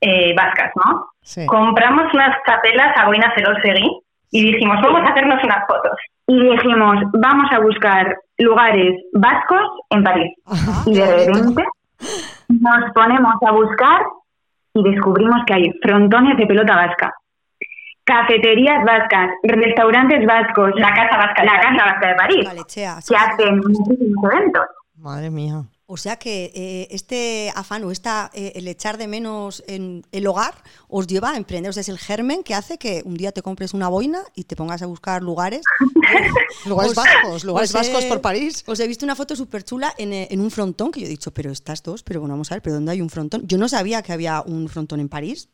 eh, 0.00 0.34
vascas, 0.36 0.72
¿no? 0.76 1.06
Compramos 1.46 2.12
unas 2.12 2.36
chapelas 2.46 2.96
a 2.96 3.06
Buena 3.06 3.32
Cerosegui 3.34 3.88
y 4.30 4.52
dijimos, 4.52 4.76
vamos 4.82 5.02
a 5.02 5.12
hacernos 5.12 5.42
unas 5.42 5.66
fotos. 5.66 5.96
Y 6.26 6.40
dijimos, 6.40 6.96
vamos 7.12 7.50
a 7.52 7.60
buscar 7.60 8.16
lugares 8.38 8.94
vascos 9.12 9.62
en 9.90 10.02
París. 10.02 10.32
y 10.86 10.94
de 10.94 11.26
repente 11.26 11.64
nos 12.48 12.92
ponemos 12.92 13.34
a 13.46 13.52
buscar 13.52 14.02
y 14.74 14.82
descubrimos 14.82 15.44
que 15.46 15.54
hay 15.54 15.72
frontones 15.82 16.36
de 16.36 16.46
pelota 16.46 16.74
vasca, 16.74 17.14
cafeterías 18.02 18.84
vascas, 18.84 19.30
restaurantes 19.44 20.26
vascos, 20.26 20.72
la 20.74 20.92
Casa 20.92 21.16
Vasca, 21.16 21.44
la 21.44 21.60
Casa 21.60 21.84
Vasca 21.84 22.08
de 22.08 22.14
París, 22.14 22.48
que 23.08 23.16
hacen 23.16 23.58
muchísimos 23.58 24.32
eventos. 24.32 24.66
Madre 24.96 25.30
mía. 25.30 25.62
O 25.86 25.98
sea 25.98 26.16
que 26.16 26.50
eh, 26.54 26.88
este 26.90 27.52
afán 27.54 27.84
o 27.84 27.90
esta, 27.90 28.30
eh, 28.32 28.52
el 28.54 28.68
echar 28.68 28.96
de 28.96 29.06
menos 29.06 29.62
en 29.68 30.02
el 30.12 30.26
hogar 30.26 30.54
os 30.88 31.06
lleva 31.06 31.32
a 31.32 31.36
emprender. 31.36 31.68
O 31.68 31.72
sea, 31.74 31.82
es 31.82 31.90
el 31.90 31.98
germen 31.98 32.42
que 32.42 32.54
hace 32.54 32.78
que 32.78 33.02
un 33.04 33.14
día 33.14 33.32
te 33.32 33.42
compres 33.42 33.74
una 33.74 33.88
boina 33.88 34.20
y 34.34 34.44
te 34.44 34.56
pongas 34.56 34.82
a 34.82 34.86
buscar 34.86 35.22
lugares. 35.22 35.60
lugares 36.66 36.94
vascos, 36.94 37.44
lugares 37.44 37.72
vascos 37.72 38.04
por 38.06 38.22
París. 38.22 38.64
Os 38.66 38.80
he 38.80 38.88
visto 38.88 39.04
una 39.04 39.14
foto 39.14 39.36
súper 39.36 39.62
chula 39.62 39.92
en, 39.98 40.14
eh, 40.14 40.28
en, 40.30 40.40
un 40.40 40.50
frontón 40.50 40.90
que 40.90 41.00
yo 41.00 41.06
he 41.06 41.10
dicho, 41.10 41.32
pero 41.32 41.50
estas 41.50 41.82
dos, 41.82 42.02
pero 42.02 42.20
bueno, 42.20 42.32
vamos 42.32 42.50
a 42.50 42.54
ver, 42.54 42.62
¿pero 42.62 42.76
dónde 42.76 42.92
hay 42.92 43.02
un 43.02 43.10
frontón? 43.10 43.46
Yo 43.46 43.58
no 43.58 43.68
sabía 43.68 44.00
que 44.00 44.14
había 44.14 44.40
un 44.40 44.68
frontón 44.68 45.00
en 45.00 45.10
París. 45.10 45.50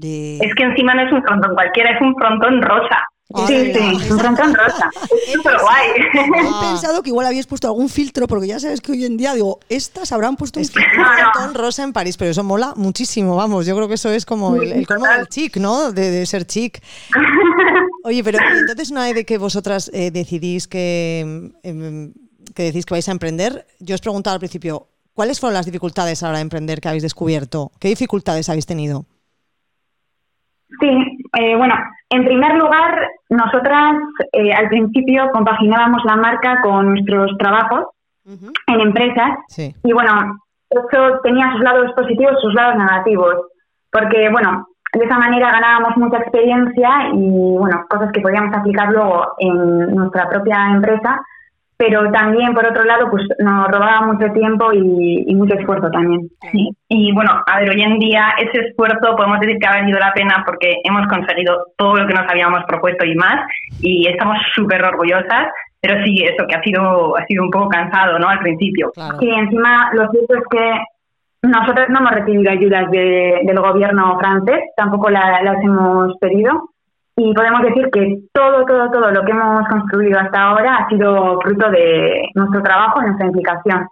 Es 0.00 0.54
que 0.54 0.62
encima 0.62 0.94
no 0.94 1.02
es 1.06 1.12
un 1.12 1.22
frontón 1.22 1.54
cualquiera, 1.54 1.90
es 1.90 2.00
un 2.00 2.14
frontón 2.14 2.62
rosa. 2.62 3.04
Sí, 3.46 3.72
sí, 3.74 4.10
un 4.10 4.18
frontón 4.18 4.54
rosa. 4.54 4.90
Es 5.26 5.34
súper 5.34 5.58
guay. 5.60 5.88
He 6.14 6.70
pensado 6.70 7.02
que 7.02 7.10
igual 7.10 7.26
habías 7.26 7.46
puesto 7.46 7.68
algún 7.68 7.90
filtro, 7.90 8.26
porque 8.26 8.46
ya 8.46 8.58
sabes 8.58 8.80
que 8.80 8.92
hoy 8.92 9.04
en 9.04 9.18
día, 9.18 9.34
digo, 9.34 9.60
estas 9.68 10.12
habrán 10.12 10.36
puesto 10.36 10.58
un 10.60 10.66
frontón 10.66 11.54
rosa 11.54 11.82
en 11.82 11.92
París, 11.92 12.16
pero 12.16 12.30
eso 12.30 12.42
mola 12.42 12.72
muchísimo, 12.76 13.36
vamos. 13.36 13.66
Yo 13.66 13.76
creo 13.76 13.86
que 13.86 13.94
eso 13.94 14.10
es 14.10 14.24
como 14.24 14.56
el, 14.56 14.72
el 14.72 14.86
colmo 14.86 15.06
del 15.06 15.28
chic, 15.28 15.58
¿no? 15.58 15.92
De, 15.92 16.10
de, 16.10 16.24
ser 16.24 16.46
chic. 16.46 16.82
Oye, 18.04 18.24
pero 18.24 18.38
entonces 18.38 18.90
una 18.90 19.04
vez 19.04 19.14
de 19.14 19.26
que 19.26 19.36
vosotras 19.36 19.90
eh, 19.92 20.10
decidís 20.10 20.66
que, 20.66 21.52
em, 21.62 22.14
que 22.54 22.62
decís 22.62 22.86
que 22.86 22.94
vais 22.94 23.08
a 23.10 23.12
emprender, 23.12 23.66
yo 23.78 23.94
os 23.94 24.00
preguntaba 24.00 24.34
al 24.34 24.40
principio, 24.40 24.88
¿cuáles 25.12 25.38
fueron 25.38 25.52
las 25.52 25.66
dificultades 25.66 26.22
a 26.22 26.26
la 26.26 26.30
hora 26.30 26.38
de 26.38 26.42
emprender 26.42 26.80
que 26.80 26.88
habéis 26.88 27.02
descubierto? 27.02 27.72
¿Qué 27.78 27.88
dificultades 27.88 28.48
habéis 28.48 28.64
tenido? 28.64 29.04
Sí, 30.80 31.17
eh, 31.32 31.56
bueno, 31.56 31.74
en 32.10 32.24
primer 32.24 32.54
lugar, 32.54 33.08
nosotras 33.28 33.96
eh, 34.32 34.52
al 34.52 34.68
principio 34.68 35.30
compaginábamos 35.32 36.04
la 36.04 36.16
marca 36.16 36.60
con 36.62 36.90
nuestros 36.90 37.36
trabajos 37.38 37.86
en 38.24 38.80
empresas 38.80 39.38
y 39.56 39.92
bueno, 39.92 40.38
eso 40.68 41.20
tenía 41.22 41.50
sus 41.52 41.62
lados 41.62 41.92
positivos, 41.92 42.40
sus 42.42 42.52
lados 42.52 42.76
negativos, 42.76 43.36
porque 43.90 44.28
bueno, 44.30 44.66
de 44.92 45.04
esa 45.04 45.18
manera 45.18 45.50
ganábamos 45.50 45.96
mucha 45.96 46.18
experiencia 46.18 47.08
y 47.14 47.56
bueno, 47.56 47.84
cosas 47.88 48.12
que 48.12 48.20
podíamos 48.20 48.54
aplicar 48.54 48.90
luego 48.90 49.34
en 49.38 49.94
nuestra 49.94 50.28
propia 50.28 50.70
empresa, 50.72 51.20
pero 51.78 52.10
también 52.10 52.52
por 52.54 52.66
otro 52.66 52.84
lado 52.84 53.08
pues 53.08 53.22
nos 53.38 53.68
robaba 53.68 54.00
mucho 54.02 54.32
tiempo 54.32 54.72
y, 54.72 55.32
mucho 55.34 55.54
esfuerzo 55.54 55.88
también. 55.90 56.28
Sí. 56.50 56.68
Y 56.88 57.12
bueno, 57.12 57.40
a 57.46 57.60
ver, 57.60 57.70
hoy 57.70 57.80
en 57.80 58.00
día 58.00 58.34
ese 58.36 58.66
esfuerzo 58.66 59.14
podemos 59.16 59.38
decir 59.38 59.58
que 59.58 59.66
ha 59.66 59.80
valido 59.80 59.98
la 60.00 60.12
pena 60.12 60.42
porque 60.44 60.80
hemos 60.82 61.06
conseguido 61.06 61.66
todo 61.76 61.94
lo 61.94 62.06
que 62.08 62.14
nos 62.14 62.28
habíamos 62.28 62.64
propuesto 62.64 63.06
y 63.06 63.14
más 63.14 63.46
y 63.80 64.08
estamos 64.08 64.36
súper 64.54 64.84
orgullosas. 64.84 65.46
Pero 65.80 66.04
sí, 66.04 66.24
eso 66.24 66.44
que 66.48 66.56
ha 66.56 66.62
sido 66.62 67.16
ha 67.16 67.24
sido 67.26 67.44
un 67.44 67.50
poco 67.52 67.68
cansado, 67.68 68.18
¿no? 68.18 68.28
Al 68.28 68.40
principio. 68.40 68.90
Sí, 69.20 69.30
encima 69.30 69.90
lo 69.92 70.10
cierto 70.10 70.34
es 70.34 70.42
que 70.50 70.80
nosotros 71.42 71.86
no 71.90 72.00
hemos 72.00 72.10
recibido 72.10 72.50
ayudas 72.50 72.90
del 72.90 73.60
gobierno 73.60 74.18
francés, 74.18 74.58
tampoco 74.76 75.08
las 75.10 75.62
hemos 75.62 76.16
pedido. 76.18 76.70
Y 77.20 77.34
podemos 77.34 77.62
decir 77.62 77.88
que 77.92 78.20
todo, 78.32 78.64
todo, 78.64 78.88
todo 78.92 79.10
lo 79.10 79.24
que 79.24 79.32
hemos 79.32 79.66
construido 79.68 80.20
hasta 80.20 80.40
ahora 80.40 80.76
ha 80.76 80.88
sido 80.88 81.40
fruto 81.40 81.68
de 81.68 82.22
nuestro 82.36 82.62
trabajo 82.62 83.00
y 83.02 83.06
nuestra 83.06 83.26
implicación. 83.26 83.88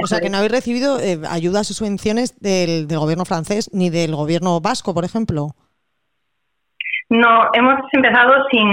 O 0.00 0.06
sea, 0.06 0.20
que 0.20 0.30
no 0.30 0.36
habéis 0.36 0.52
recibido 0.52 1.00
eh, 1.00 1.18
ayudas 1.28 1.68
o 1.72 1.74
subvenciones 1.74 2.38
del, 2.38 2.86
del 2.86 2.98
gobierno 3.00 3.24
francés 3.24 3.68
ni 3.72 3.90
del 3.90 4.14
gobierno 4.14 4.60
vasco, 4.60 4.94
por 4.94 5.04
ejemplo. 5.04 5.56
No, 7.12 7.50
hemos 7.52 7.74
empezado 7.92 8.46
sin 8.50 8.66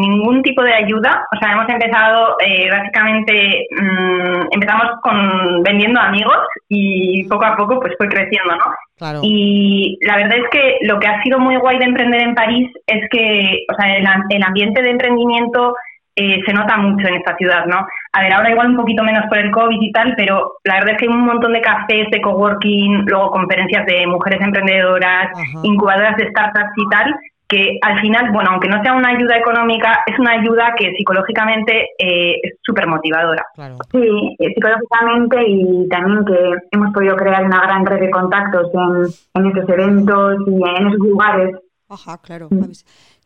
ningún 0.00 0.42
tipo 0.42 0.62
de 0.62 0.72
ayuda. 0.72 1.26
O 1.30 1.38
sea, 1.38 1.52
hemos 1.52 1.68
empezado 1.68 2.36
eh, 2.40 2.70
básicamente, 2.70 3.66
mm, 3.70 4.46
empezamos 4.50 4.92
con 5.02 5.62
vendiendo 5.62 6.00
amigos 6.00 6.38
y 6.70 7.28
poco 7.28 7.44
a 7.44 7.54
poco 7.54 7.78
pues 7.80 7.92
fue 7.98 8.08
creciendo, 8.08 8.56
¿no? 8.56 9.20
Y 9.22 9.98
la 10.06 10.16
verdad 10.16 10.38
es 10.38 10.48
que 10.50 10.78
lo 10.86 10.98
que 10.98 11.06
ha 11.06 11.22
sido 11.22 11.38
muy 11.38 11.56
guay 11.56 11.78
de 11.78 11.84
emprender 11.84 12.22
en 12.22 12.34
París 12.34 12.70
es 12.86 13.10
que, 13.10 13.66
o 13.70 13.74
sea, 13.74 13.94
el, 13.94 14.42
ambiente 14.42 14.80
de 14.80 14.90
emprendimiento 14.90 15.74
eh, 16.16 16.40
se 16.46 16.52
nota 16.54 16.78
mucho 16.78 17.06
en 17.08 17.16
esta 17.16 17.36
ciudad, 17.36 17.66
¿no? 17.66 17.86
A 18.12 18.22
ver, 18.22 18.32
ahora 18.32 18.52
igual 18.52 18.70
un 18.70 18.76
poquito 18.76 19.02
menos 19.02 19.26
por 19.28 19.36
el 19.36 19.50
COVID 19.50 19.82
y 19.82 19.92
tal, 19.92 20.14
pero 20.16 20.54
la 20.64 20.76
verdad 20.76 20.92
es 20.92 20.96
que 20.98 21.04
hay 21.04 21.14
un 21.14 21.26
montón 21.26 21.52
de 21.52 21.60
cafés, 21.60 22.06
de 22.10 22.22
coworking, 22.22 23.04
luego 23.04 23.32
conferencias 23.32 23.84
de 23.84 24.06
mujeres 24.06 24.40
emprendedoras, 24.40 25.28
incubadoras 25.62 26.16
de 26.16 26.30
startups 26.30 26.72
y 26.76 26.88
tal, 26.88 27.14
que 27.52 27.78
al 27.82 28.00
final, 28.00 28.32
bueno, 28.32 28.52
aunque 28.52 28.68
no 28.68 28.82
sea 28.82 28.94
una 28.94 29.10
ayuda 29.10 29.36
económica, 29.36 30.02
es 30.06 30.18
una 30.18 30.32
ayuda 30.32 30.74
que 30.74 30.90
psicológicamente 30.96 31.90
eh, 31.98 32.40
es 32.42 32.54
súper 32.62 32.86
motivadora. 32.86 33.44
Sí, 33.92 34.36
eh, 34.38 34.54
psicológicamente 34.54 35.36
y 35.46 35.86
también 35.88 36.24
que 36.24 36.38
hemos 36.70 36.94
podido 36.94 37.14
crear 37.14 37.44
una 37.44 37.60
gran 37.60 37.84
red 37.84 38.00
de 38.00 38.10
contactos 38.10 38.70
en, 38.72 39.42
en 39.42 39.50
esos 39.50 39.68
eventos 39.68 40.36
y 40.46 40.54
en 40.54 40.86
esos 40.86 40.98
lugares. 40.98 41.56
Ajá, 41.90 42.16
claro. 42.22 42.48
Mm. 42.50 42.72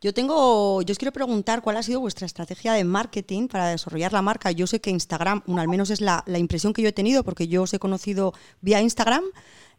Yo 0.01 0.13
tengo, 0.13 0.83
yo 0.83 0.91
os 0.91 0.99
quiero 0.99 1.13
preguntar 1.13 1.63
cuál 1.63 1.77
ha 1.77 1.85
sido 1.85 2.01
vuestra 2.01 2.27
estrategia 2.27 2.73
de 2.73 2.83
marketing 2.83 3.47
para 3.47 3.69
desarrollar 3.69 4.13
la 4.13 4.23
marca. 4.23 4.51
Yo 4.51 4.67
sé 4.67 4.81
que 4.81 4.91
Instagram, 4.91 5.43
bueno, 5.47 5.63
al 5.63 5.69
menos 5.69 5.91
es 5.91 6.01
la, 6.01 6.25
la 6.27 6.39
impresión 6.39 6.73
que 6.73 6.83
yo 6.83 6.89
he 6.89 6.93
tenido, 6.93 7.23
porque 7.23 7.47
yo 7.47 7.63
os 7.63 7.73
he 7.75 7.79
conocido 7.79 8.33
vía 8.61 8.81
Instagram. 8.81 9.23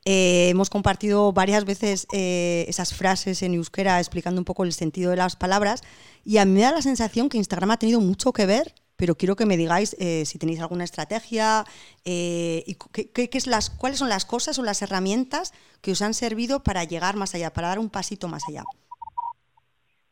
Eh, 0.10 0.48
hemos 0.52 0.70
compartido 0.70 1.34
varias 1.34 1.66
veces 1.66 2.08
eh, 2.14 2.64
esas 2.70 2.98
frases 2.98 3.44
en 3.44 3.56
euskera 3.56 4.00
explicando 4.00 4.40
un 4.40 4.46
poco 4.46 4.64
el 4.64 4.72
sentido 4.72 5.12
de 5.12 5.18
las 5.18 5.36
palabras 5.36 5.84
y 6.24 6.38
a 6.38 6.46
mí 6.46 6.54
me 6.54 6.62
da 6.62 6.72
la 6.72 6.82
sensación 6.82 7.28
que 7.28 7.38
Instagram 7.38 7.72
ha 7.72 7.78
tenido 7.78 8.00
mucho 8.00 8.32
que 8.32 8.46
ver, 8.46 8.72
pero 8.96 9.16
quiero 9.16 9.36
que 9.36 9.46
me 9.46 9.58
digáis 9.58 9.98
eh, 10.00 10.24
si 10.24 10.40
tenéis 10.40 10.62
alguna 10.62 10.86
estrategia 10.86 11.66
y 12.06 12.78
qué, 12.94 13.30
es 13.34 13.48
las, 13.48 13.70
cuáles 13.70 14.00
son 14.00 14.08
las 14.08 14.24
cosas 14.24 14.58
o 14.60 14.64
las 14.64 14.82
herramientas 14.82 15.52
que 15.82 15.92
os 15.92 16.02
han 16.02 16.14
servido 16.14 16.64
para 16.64 16.86
llegar 16.86 17.18
más 17.18 17.36
allá, 17.36 17.52
para 17.52 17.68
dar 17.68 17.80
un 17.80 17.90
pasito 17.90 18.30
más 18.30 18.44
allá. 18.48 18.64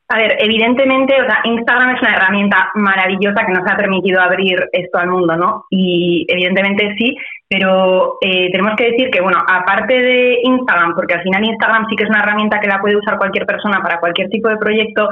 A 0.10 0.18
ver, 0.18 0.36
evidentemente, 0.40 1.20
o 1.20 1.25
sea, 1.25 1.40
Instagram 1.46 1.96
es 1.96 2.02
una 2.02 2.16
herramienta 2.16 2.70
maravillosa 2.75 3.46
que 3.46 3.54
nos 3.54 3.64
ha 3.66 3.75
permitido 3.75 4.22
abrir 4.22 4.60
esto 4.72 5.00
al 5.00 5.10
mundo, 5.10 5.36
¿no? 5.36 5.66
Y 5.72 6.25
evidentemente 6.28 6.94
sí, 6.98 7.16
pero 7.48 8.18
eh, 8.22 8.50
tenemos 8.52 8.75
que 8.75 8.92
decir 8.92 9.10
que, 9.12 9.22
bueno, 9.22 9.38
aparte 9.48 9.94
de 9.94 10.40
Instagram, 10.44 10.96
porque 10.96 11.14
al 11.14 11.22
final 11.22 11.46
Instagram 11.46 11.88
sí 11.90 11.96
que 11.96 12.04
es 12.04 12.10
una 12.10 12.22
herramienta 12.22 12.60
que 12.60 12.68
la 12.68 12.80
puede 12.80 12.98
usar 12.98 13.18
cualquier 13.18 13.46
persona 13.46 13.82
para 13.82 14.00
cualquier 14.00 14.30
tipo 14.30 14.50
de 14.50 14.58
proyecto, 14.58 15.10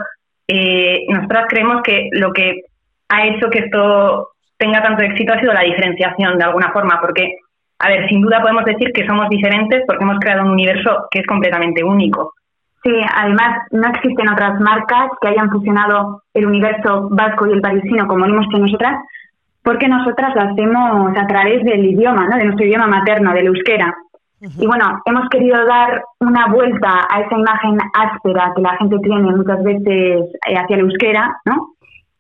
eh, 0.48 1.06
nosotras 1.10 1.46
creemos 1.48 1.82
que 1.84 2.10
lo 2.12 2.34
que 2.34 2.63
ha 3.10 3.28
hecho 3.28 3.50
que 3.50 3.60
esto 3.60 4.30
tenga 4.58 4.82
tanto 4.82 5.04
éxito 5.04 5.34
ha 5.34 5.40
sido 5.40 5.54
la 5.54 5.62
diferenciación 5.62 6.38
de 6.38 6.44
alguna 6.44 6.72
forma, 6.72 7.00
porque, 7.00 7.36
a 7.80 7.90
ver, 7.90 8.10
sin 8.10 8.22
duda 8.22 8.42
podemos 8.42 8.66
decir 8.66 8.92
que 8.94 9.06
somos 9.06 9.30
diferentes 9.30 9.84
porque 9.86 10.04
hemos 10.04 10.20
creado 10.20 10.44
un 10.44 10.52
universo 10.52 11.08
que 11.12 11.20
es 11.20 11.28
completamente 11.28 11.84
único. 11.84 12.34
Sí, 12.84 12.92
además 13.16 13.66
no 13.72 13.88
existen 13.90 14.28
otras 14.28 14.60
marcas 14.60 15.12
que 15.22 15.30
hayan 15.30 15.50
fusionado 15.50 16.24
el 16.34 16.46
universo 16.46 17.08
vasco 17.12 17.48
y 17.48 17.54
el 17.54 17.62
parisino 17.62 18.08
como 18.08 18.25
lo 18.25 18.34
hemos 18.34 18.48
hecho 18.48 18.58
nosotras, 18.58 19.00
porque 19.63 19.88
nosotras 19.88 20.36
lo 20.36 20.41
hacemos 20.41 21.17
a 21.17 21.27
través 21.27 21.63
del 21.63 21.86
idioma, 21.86 22.27
¿no? 22.27 22.38
de 22.38 22.46
nuestro 22.46 22.65
idioma 22.65 22.88
materno, 22.88 23.34
del 23.34 23.48
euskera. 23.48 23.96
Y 24.60 24.67
bueno, 24.67 25.01
hemos 25.05 25.29
querido 25.29 25.65
dar 25.65 26.03
una 26.20 26.48
vuelta 26.48 27.08
a 27.10 27.22
esa 27.22 27.38
imagen 27.38 27.77
áspera 27.93 28.51
que 28.53 28.62
la 28.62 28.75
gente 28.75 28.98
tiene 29.00 29.32
muchas 29.32 29.63
veces 29.63 30.25
eh, 30.50 30.58
hacia 30.58 30.75
el 30.75 30.82
euskera, 30.82 31.38
¿no? 31.46 31.70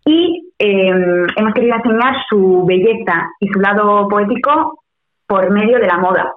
Y 0.05 0.49
em, 0.57 1.27
hemos 1.35 1.53
querido 1.53 1.75
enseñar 1.75 2.15
su 2.29 2.65
belleza 2.65 3.29
y 3.41 3.49
su 3.49 3.59
lado 3.59 4.07
poético 4.07 4.83
por 5.27 5.49
medio 5.51 5.79
de 5.79 5.87
la 5.87 5.97
moda. 5.97 6.33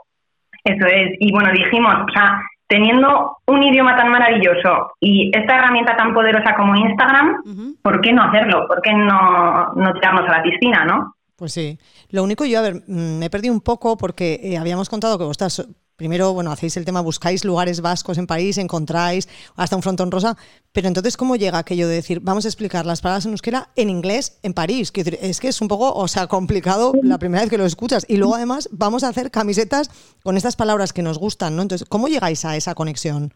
Eso 0.64 0.86
es. 0.86 1.12
Y 1.20 1.30
bueno, 1.32 1.52
dijimos, 1.52 1.94
o 2.08 2.12
sea, 2.12 2.40
teniendo 2.68 3.38
un 3.46 3.62
idioma 3.62 3.96
tan 3.96 4.10
maravilloso 4.10 4.92
y 5.00 5.30
esta 5.34 5.56
herramienta 5.56 5.96
tan 5.96 6.12
poderosa 6.12 6.54
como 6.56 6.74
Instagram, 6.74 7.76
¿por 7.82 8.00
qué 8.00 8.12
no 8.12 8.24
hacerlo? 8.24 8.66
¿Por 8.66 8.82
qué 8.82 8.92
no, 8.92 9.72
no 9.74 9.92
tirarnos 9.94 10.28
a 10.28 10.38
la 10.38 10.42
piscina, 10.42 10.84
no? 10.84 11.14
Pues 11.36 11.52
sí. 11.52 11.78
Lo 12.10 12.22
único 12.24 12.44
yo, 12.44 12.58
a 12.58 12.62
ver, 12.62 12.82
mm, 12.86 13.18
me 13.18 13.26
he 13.26 13.30
perdido 13.30 13.54
un 13.54 13.60
poco 13.60 13.96
porque 13.96 14.40
eh, 14.42 14.56
habíamos 14.58 14.88
contado 14.88 15.18
que 15.18 15.24
vosotras 15.24 15.68
primero, 15.96 16.32
bueno, 16.34 16.52
hacéis 16.52 16.76
el 16.76 16.84
tema, 16.84 17.00
buscáis 17.00 17.44
lugares 17.44 17.80
vascos 17.80 18.18
en 18.18 18.26
París, 18.26 18.58
encontráis 18.58 19.28
hasta 19.56 19.76
un 19.76 19.82
frontón 19.82 20.10
rosa, 20.10 20.36
pero 20.72 20.88
entonces, 20.88 21.16
¿cómo 21.16 21.36
llega 21.36 21.58
aquello 21.58 21.88
de 21.88 21.94
decir, 21.94 22.20
vamos 22.22 22.44
a 22.44 22.48
explicar 22.48 22.84
las 22.84 23.00
palabras 23.00 23.24
en 23.24 23.32
euskera 23.32 23.68
en 23.76 23.88
inglés 23.88 24.38
en 24.42 24.52
París? 24.52 24.92
Es 25.22 25.40
que 25.40 25.48
es 25.48 25.60
un 25.60 25.68
poco, 25.68 25.92
o 25.92 26.06
sea, 26.08 26.26
complicado 26.26 26.92
la 27.02 27.18
primera 27.18 27.42
vez 27.42 27.50
que 27.50 27.58
lo 27.58 27.64
escuchas. 27.64 28.04
Y 28.08 28.18
luego, 28.18 28.34
además, 28.34 28.68
vamos 28.72 29.04
a 29.04 29.08
hacer 29.08 29.30
camisetas 29.30 29.90
con 30.22 30.36
estas 30.36 30.56
palabras 30.56 30.92
que 30.92 31.02
nos 31.02 31.18
gustan, 31.18 31.56
¿no? 31.56 31.62
Entonces, 31.62 31.88
¿cómo 31.88 32.08
llegáis 32.08 32.44
a 32.44 32.56
esa 32.56 32.74
conexión? 32.74 33.32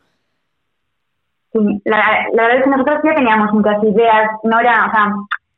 Sí, 1.53 1.59
la, 1.85 1.97
verdad 2.35 2.59
es 2.59 2.65
que 2.65 2.71
nosotros 2.71 2.99
ya 3.03 3.15
teníamos 3.15 3.53
muchas 3.53 3.83
ideas, 3.83 4.31
no 4.45 4.61
era, 4.61 4.87
o 4.87 4.91
sea, 4.93 5.07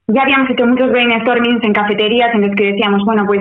ya 0.08 0.22
habíamos 0.22 0.50
hecho 0.50 0.66
muchos 0.66 0.90
brainstormings 0.90 1.62
en 1.64 1.72
cafeterías 1.72 2.34
en 2.34 2.42
los 2.42 2.56
que 2.56 2.72
decíamos, 2.72 3.04
bueno, 3.04 3.24
pues 3.26 3.40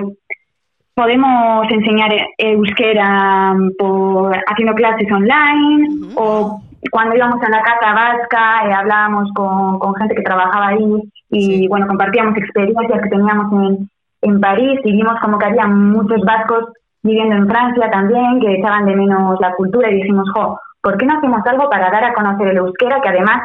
podemos 0.94 1.66
enseñar 1.70 2.12
euskera 2.38 3.54
por, 3.78 4.36
haciendo 4.46 4.74
clases 4.74 5.10
online 5.10 5.88
o 6.16 6.60
cuando 6.90 7.16
íbamos 7.16 7.42
a 7.42 7.48
la 7.48 7.62
casa 7.62 7.94
vasca 7.94 8.68
eh, 8.68 8.72
hablábamos 8.72 9.30
con, 9.34 9.78
con, 9.78 9.94
gente 9.94 10.14
que 10.14 10.22
trabajaba 10.22 10.68
ahí 10.68 11.02
y 11.30 11.68
bueno 11.68 11.86
compartíamos 11.86 12.36
experiencias 12.36 13.02
que 13.02 13.08
teníamos 13.08 13.52
en, 13.52 13.90
en 14.22 14.40
París 14.40 14.80
y 14.84 14.92
vimos 14.92 15.18
como 15.20 15.38
que 15.38 15.46
había 15.46 15.66
muchos 15.66 16.20
vascos 16.24 16.72
viviendo 17.02 17.36
en 17.36 17.48
Francia 17.48 17.90
también 17.90 18.40
que 18.40 18.54
echaban 18.54 18.86
de 18.86 18.96
menos 18.96 19.38
la 19.40 19.54
cultura 19.54 19.90
y 19.90 19.96
dijimos, 19.96 20.28
jo, 20.34 20.58
¿por 20.80 20.96
qué 20.96 21.06
no 21.06 21.18
hacemos 21.18 21.40
algo 21.46 21.68
para 21.68 21.90
dar 21.90 22.04
a 22.04 22.14
conocer 22.14 22.48
el 22.48 22.58
euskera 22.58 23.00
que 23.00 23.08
además 23.08 23.42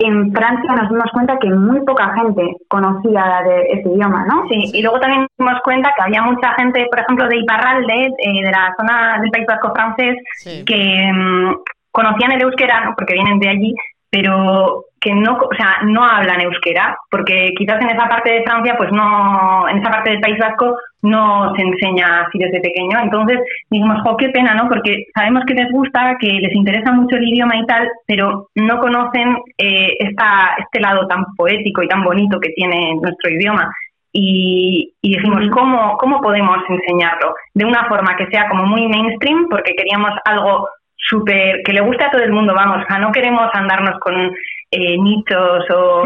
en 0.00 0.32
Francia 0.32 0.74
nos 0.74 0.88
dimos 0.88 1.10
cuenta 1.12 1.38
que 1.38 1.50
muy 1.50 1.80
poca 1.84 2.14
gente 2.14 2.56
conocía 2.68 3.42
de 3.44 3.62
ese 3.72 3.88
idioma, 3.88 4.24
¿no? 4.26 4.48
Sí, 4.48 4.70
y 4.72 4.82
luego 4.82 4.98
también 4.98 5.20
nos 5.22 5.30
dimos 5.38 5.60
cuenta 5.62 5.92
que 5.94 6.02
había 6.02 6.22
mucha 6.22 6.54
gente, 6.54 6.86
por 6.90 7.00
ejemplo, 7.00 7.28
de 7.28 7.36
Iparralde, 7.36 8.06
eh, 8.18 8.42
de 8.42 8.50
la 8.50 8.74
zona 8.78 9.18
del 9.20 9.30
País 9.30 9.46
Vasco 9.46 9.72
francés, 9.74 10.16
que 10.66 11.12
mm, 11.12 11.54
conocían 11.92 12.32
el 12.32 12.42
euskera, 12.42 12.94
porque 12.96 13.12
vienen 13.14 13.38
de 13.40 13.48
allí, 13.48 13.74
pero 14.10 14.84
que 15.00 15.14
no, 15.14 15.38
o 15.38 15.54
sea, 15.56 15.78
no 15.84 16.04
hablan 16.04 16.42
euskera, 16.42 16.96
porque 17.10 17.52
quizás 17.56 17.80
en 17.80 17.88
esa 17.88 18.06
parte 18.06 18.32
de 18.32 18.42
Francia, 18.42 18.74
pues 18.76 18.92
no, 18.92 19.66
en 19.68 19.78
esa 19.78 19.90
parte 19.90 20.10
del 20.10 20.20
País 20.20 20.38
Vasco 20.38 20.76
no 21.02 21.54
se 21.56 21.62
enseña 21.62 22.26
así 22.26 22.38
desde 22.38 22.60
pequeño. 22.60 22.98
Entonces 23.02 23.38
dijimos, 23.70 24.02
jo, 24.04 24.16
qué 24.18 24.28
pena, 24.28 24.54
¿no? 24.54 24.68
Porque 24.68 25.06
sabemos 25.14 25.44
que 25.46 25.54
les 25.54 25.72
gusta, 25.72 26.16
que 26.20 26.28
les 26.28 26.54
interesa 26.54 26.92
mucho 26.92 27.16
el 27.16 27.28
idioma 27.28 27.56
y 27.56 27.64
tal, 27.64 27.88
pero 28.06 28.48
no 28.56 28.78
conocen 28.78 29.38
eh, 29.56 29.96
esta, 30.00 30.54
este 30.58 30.80
lado 30.80 31.06
tan 31.06 31.24
poético 31.34 31.82
y 31.82 31.88
tan 31.88 32.04
bonito 32.04 32.38
que 32.38 32.50
tiene 32.50 32.94
nuestro 33.00 33.30
idioma. 33.30 33.72
Y, 34.12 34.92
y 35.00 35.16
dijimos, 35.16 35.48
¿cómo, 35.50 35.96
¿cómo 35.96 36.20
podemos 36.20 36.58
enseñarlo? 36.68 37.32
De 37.54 37.64
una 37.64 37.84
forma 37.86 38.16
que 38.16 38.26
sea 38.26 38.48
como 38.48 38.66
muy 38.66 38.86
mainstream, 38.88 39.46
porque 39.48 39.72
queríamos 39.74 40.10
algo 40.24 40.68
súper, 41.08 41.62
que 41.64 41.72
le 41.72 41.80
guste 41.80 42.04
a 42.04 42.10
todo 42.10 42.22
el 42.22 42.32
mundo, 42.32 42.54
vamos, 42.54 42.82
o 42.82 42.86
sea, 42.86 42.98
no 42.98 43.12
queremos 43.12 43.48
andarnos 43.52 43.98
con 44.00 44.14
eh, 44.70 44.98
nichos 44.98 45.64
o 45.74 46.04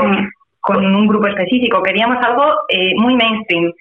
con 0.60 0.84
un 0.84 1.06
grupo 1.06 1.26
específico, 1.26 1.82
queríamos 1.82 2.16
algo 2.24 2.44
eh, 2.68 2.94
muy 2.96 3.14
mainstream. 3.16 3.72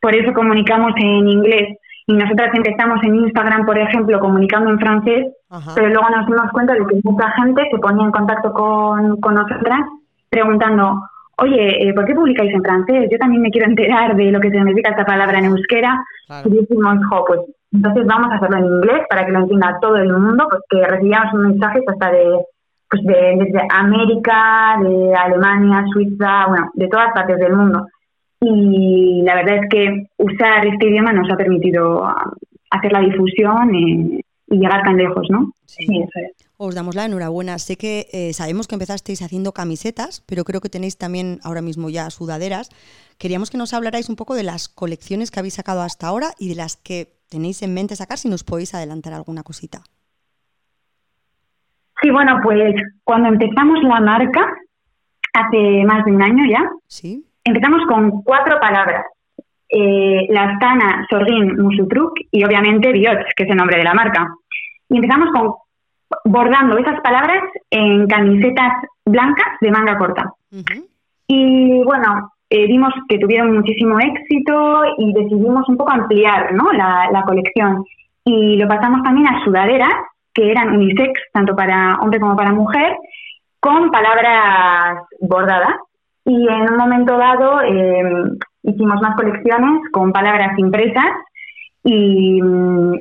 Por 0.00 0.14
eso 0.14 0.32
comunicamos 0.32 0.92
en 0.96 1.28
inglés 1.28 1.78
y 2.06 2.12
nosotras 2.12 2.50
empezamos 2.54 3.02
en 3.04 3.16
Instagram, 3.16 3.64
por 3.64 3.78
ejemplo, 3.78 4.18
comunicando 4.20 4.70
en 4.70 4.78
francés, 4.78 5.26
pero 5.74 5.88
luego 5.88 6.10
nos 6.10 6.26
dimos 6.26 6.50
cuenta 6.52 6.74
de 6.74 6.80
que 6.80 7.00
mucha 7.04 7.30
gente 7.32 7.62
se 7.70 7.78
ponía 7.78 8.04
en 8.04 8.10
contacto 8.10 8.52
con, 8.52 9.20
con 9.20 9.34
nosotras 9.34 9.80
preguntando, 10.28 11.00
oye, 11.38 11.88
eh, 11.88 11.94
¿por 11.94 12.04
qué 12.04 12.14
publicáis 12.14 12.52
en 12.52 12.62
francés? 12.62 13.08
Yo 13.10 13.18
también 13.18 13.42
me 13.42 13.50
quiero 13.50 13.68
enterar 13.68 14.16
de 14.16 14.32
lo 14.32 14.40
que 14.40 14.50
significa 14.50 14.90
esta 14.90 15.06
palabra 15.06 15.38
en 15.38 15.44
euskera. 15.46 16.04
Y 16.44 16.50
dijimos, 16.50 16.98
jo, 17.08 17.24
pues 17.24 17.40
entonces 17.74 18.06
vamos 18.06 18.30
a 18.30 18.36
hacerlo 18.36 18.58
en 18.58 18.64
inglés 18.66 19.02
para 19.10 19.26
que 19.26 19.32
lo 19.32 19.40
entienda 19.40 19.78
todo 19.80 19.96
el 19.96 20.12
mundo, 20.12 20.46
porque 20.48 20.86
recibíamos 20.86 21.34
mensajes 21.34 21.82
hasta 21.88 22.12
de, 22.12 22.38
pues 22.88 23.02
de, 23.02 23.36
desde 23.36 23.66
América, 23.68 24.78
de 24.80 25.12
Alemania, 25.14 25.84
Suiza, 25.92 26.46
bueno, 26.46 26.70
de 26.74 26.88
todas 26.88 27.12
partes 27.12 27.36
del 27.38 27.56
mundo. 27.56 27.88
Y 28.40 29.22
la 29.24 29.34
verdad 29.34 29.56
es 29.56 29.68
que 29.70 30.06
usar 30.18 30.64
este 30.66 30.88
idioma 30.88 31.12
nos 31.12 31.28
ha 31.32 31.36
permitido 31.36 32.06
hacer 32.70 32.92
la 32.92 33.00
difusión 33.00 33.74
y, 33.74 34.20
llegar 34.46 34.84
tan 34.84 34.96
lejos, 34.96 35.26
¿no? 35.30 35.50
Sí, 35.64 35.84
eso 35.84 36.10
es. 36.14 36.46
Os 36.56 36.76
damos 36.76 36.94
la 36.94 37.06
enhorabuena. 37.06 37.58
Sé 37.58 37.76
que 37.76 38.06
eh, 38.12 38.32
sabemos 38.34 38.68
que 38.68 38.76
empezasteis 38.76 39.20
haciendo 39.22 39.50
camisetas, 39.50 40.22
pero 40.26 40.44
creo 40.44 40.60
que 40.60 40.68
tenéis 40.68 40.96
también 40.96 41.40
ahora 41.42 41.60
mismo 41.60 41.90
ya 41.90 42.08
sudaderas. 42.10 42.70
Queríamos 43.18 43.50
que 43.50 43.58
nos 43.58 43.74
hablarais 43.74 44.08
un 44.08 44.14
poco 44.14 44.34
de 44.36 44.44
las 44.44 44.68
colecciones 44.68 45.32
que 45.32 45.40
habéis 45.40 45.54
sacado 45.54 45.82
hasta 45.82 46.06
ahora 46.06 46.34
y 46.38 46.50
de 46.50 46.54
las 46.54 46.76
que 46.76 47.13
tenéis 47.28 47.62
en 47.62 47.74
mente 47.74 47.96
sacar, 47.96 48.18
si 48.18 48.28
nos 48.28 48.44
podéis 48.44 48.74
adelantar 48.74 49.12
alguna 49.12 49.42
cosita. 49.42 49.82
Sí, 52.02 52.10
bueno, 52.10 52.40
pues 52.42 52.74
cuando 53.02 53.28
empezamos 53.28 53.82
la 53.82 54.00
marca, 54.00 54.52
hace 55.32 55.84
más 55.84 56.04
de 56.04 56.12
un 56.12 56.22
año 56.22 56.44
ya, 56.50 56.68
¿Sí? 56.86 57.24
empezamos 57.44 57.82
con 57.88 58.22
cuatro 58.22 58.58
palabras. 58.60 59.04
Eh, 59.68 60.26
la 60.30 60.44
Astana, 60.44 61.06
Sorgin, 61.10 61.60
Musutruk 61.60 62.12
y 62.30 62.44
obviamente 62.44 62.92
Biots, 62.92 63.32
que 63.36 63.44
es 63.44 63.50
el 63.50 63.56
nombre 63.56 63.78
de 63.78 63.84
la 63.84 63.94
marca. 63.94 64.28
Y 64.88 64.96
empezamos 64.96 65.30
con 65.32 65.54
bordando 66.24 66.78
esas 66.78 67.00
palabras 67.00 67.42
en 67.70 68.06
camisetas 68.06 68.72
blancas 69.04 69.46
de 69.60 69.70
manga 69.70 69.98
corta. 69.98 70.32
Y 71.26 71.82
bueno, 71.82 72.32
eh, 72.54 72.66
vimos 72.68 72.94
que 73.08 73.18
tuvieron 73.18 73.52
muchísimo 73.52 73.98
éxito 73.98 74.82
y 74.98 75.12
decidimos 75.12 75.68
un 75.68 75.76
poco 75.76 75.90
ampliar 75.90 76.52
la 76.52 77.22
colección. 77.26 77.84
Y 78.24 78.56
lo 78.56 78.68
pasamos 78.68 79.02
también 79.02 79.26
a 79.26 79.44
sudaderas, 79.44 79.92
que 80.32 80.52
eran 80.52 80.76
unisex, 80.76 81.12
tanto 81.32 81.56
para 81.56 81.96
hombre 82.00 82.20
como 82.20 82.36
para 82.36 82.52
mujer, 82.52 82.96
con 83.58 83.90
palabras 83.90 85.04
bordadas. 85.20 85.74
Y 86.24 86.46
en 86.48 86.70
un 86.70 86.76
momento 86.76 87.18
dado 87.18 87.60
eh, 87.62 88.02
hicimos 88.62 89.00
más 89.02 89.16
colecciones 89.16 89.82
con 89.90 90.12
palabras 90.12 90.56
impresas 90.56 91.10
y, 91.86 92.40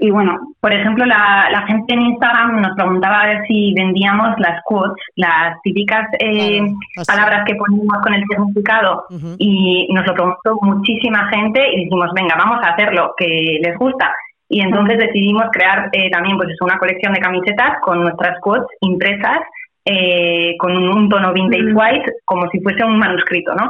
y, 0.02 0.12
bueno, 0.12 0.38
por 0.60 0.74
ejemplo, 0.74 1.06
la, 1.06 1.48
la, 1.50 1.66
gente 1.68 1.94
en 1.94 2.02
Instagram 2.02 2.62
nos 2.62 2.76
preguntaba 2.76 3.22
a 3.22 3.28
ver 3.28 3.48
si 3.48 3.74
vendíamos 3.74 4.38
las 4.40 4.62
quotes, 4.66 5.02
las 5.16 5.62
típicas 5.62 6.06
eh, 6.20 6.62
palabras 7.08 7.46
que 7.46 7.56
ponemos 7.56 7.98
con 8.04 8.14
el 8.14 8.26
significado, 8.30 9.06
y 9.38 9.88
nos 9.94 10.06
lo 10.06 10.14
preguntó 10.14 10.60
muchísima 10.62 11.30
gente 11.30 11.62
y 11.74 11.86
dijimos, 11.86 12.10
venga, 12.14 12.36
vamos 12.36 12.62
a 12.62 12.72
hacerlo, 12.72 13.14
que 13.18 13.60
les 13.62 13.78
gusta. 13.78 14.14
Y 14.50 14.60
entonces 14.60 14.98
decidimos 14.98 15.46
crear 15.54 15.90
eh, 15.94 16.12
también 16.12 16.36
pues 16.36 16.50
una 16.60 16.78
colección 16.78 17.14
de 17.14 17.22
camisetas 17.22 17.80
con 17.82 18.02
nuestras 18.02 18.38
quotes 18.42 18.68
impresas 18.82 19.40
eh, 19.86 20.56
con 20.60 20.76
un 20.78 21.10
tono 21.10 21.34
vintage 21.34 21.74
white, 21.74 22.14
como 22.24 22.50
si 22.50 22.60
fuese 22.62 22.84
un 22.86 23.00
manuscrito, 23.00 23.54
¿no? 23.54 23.70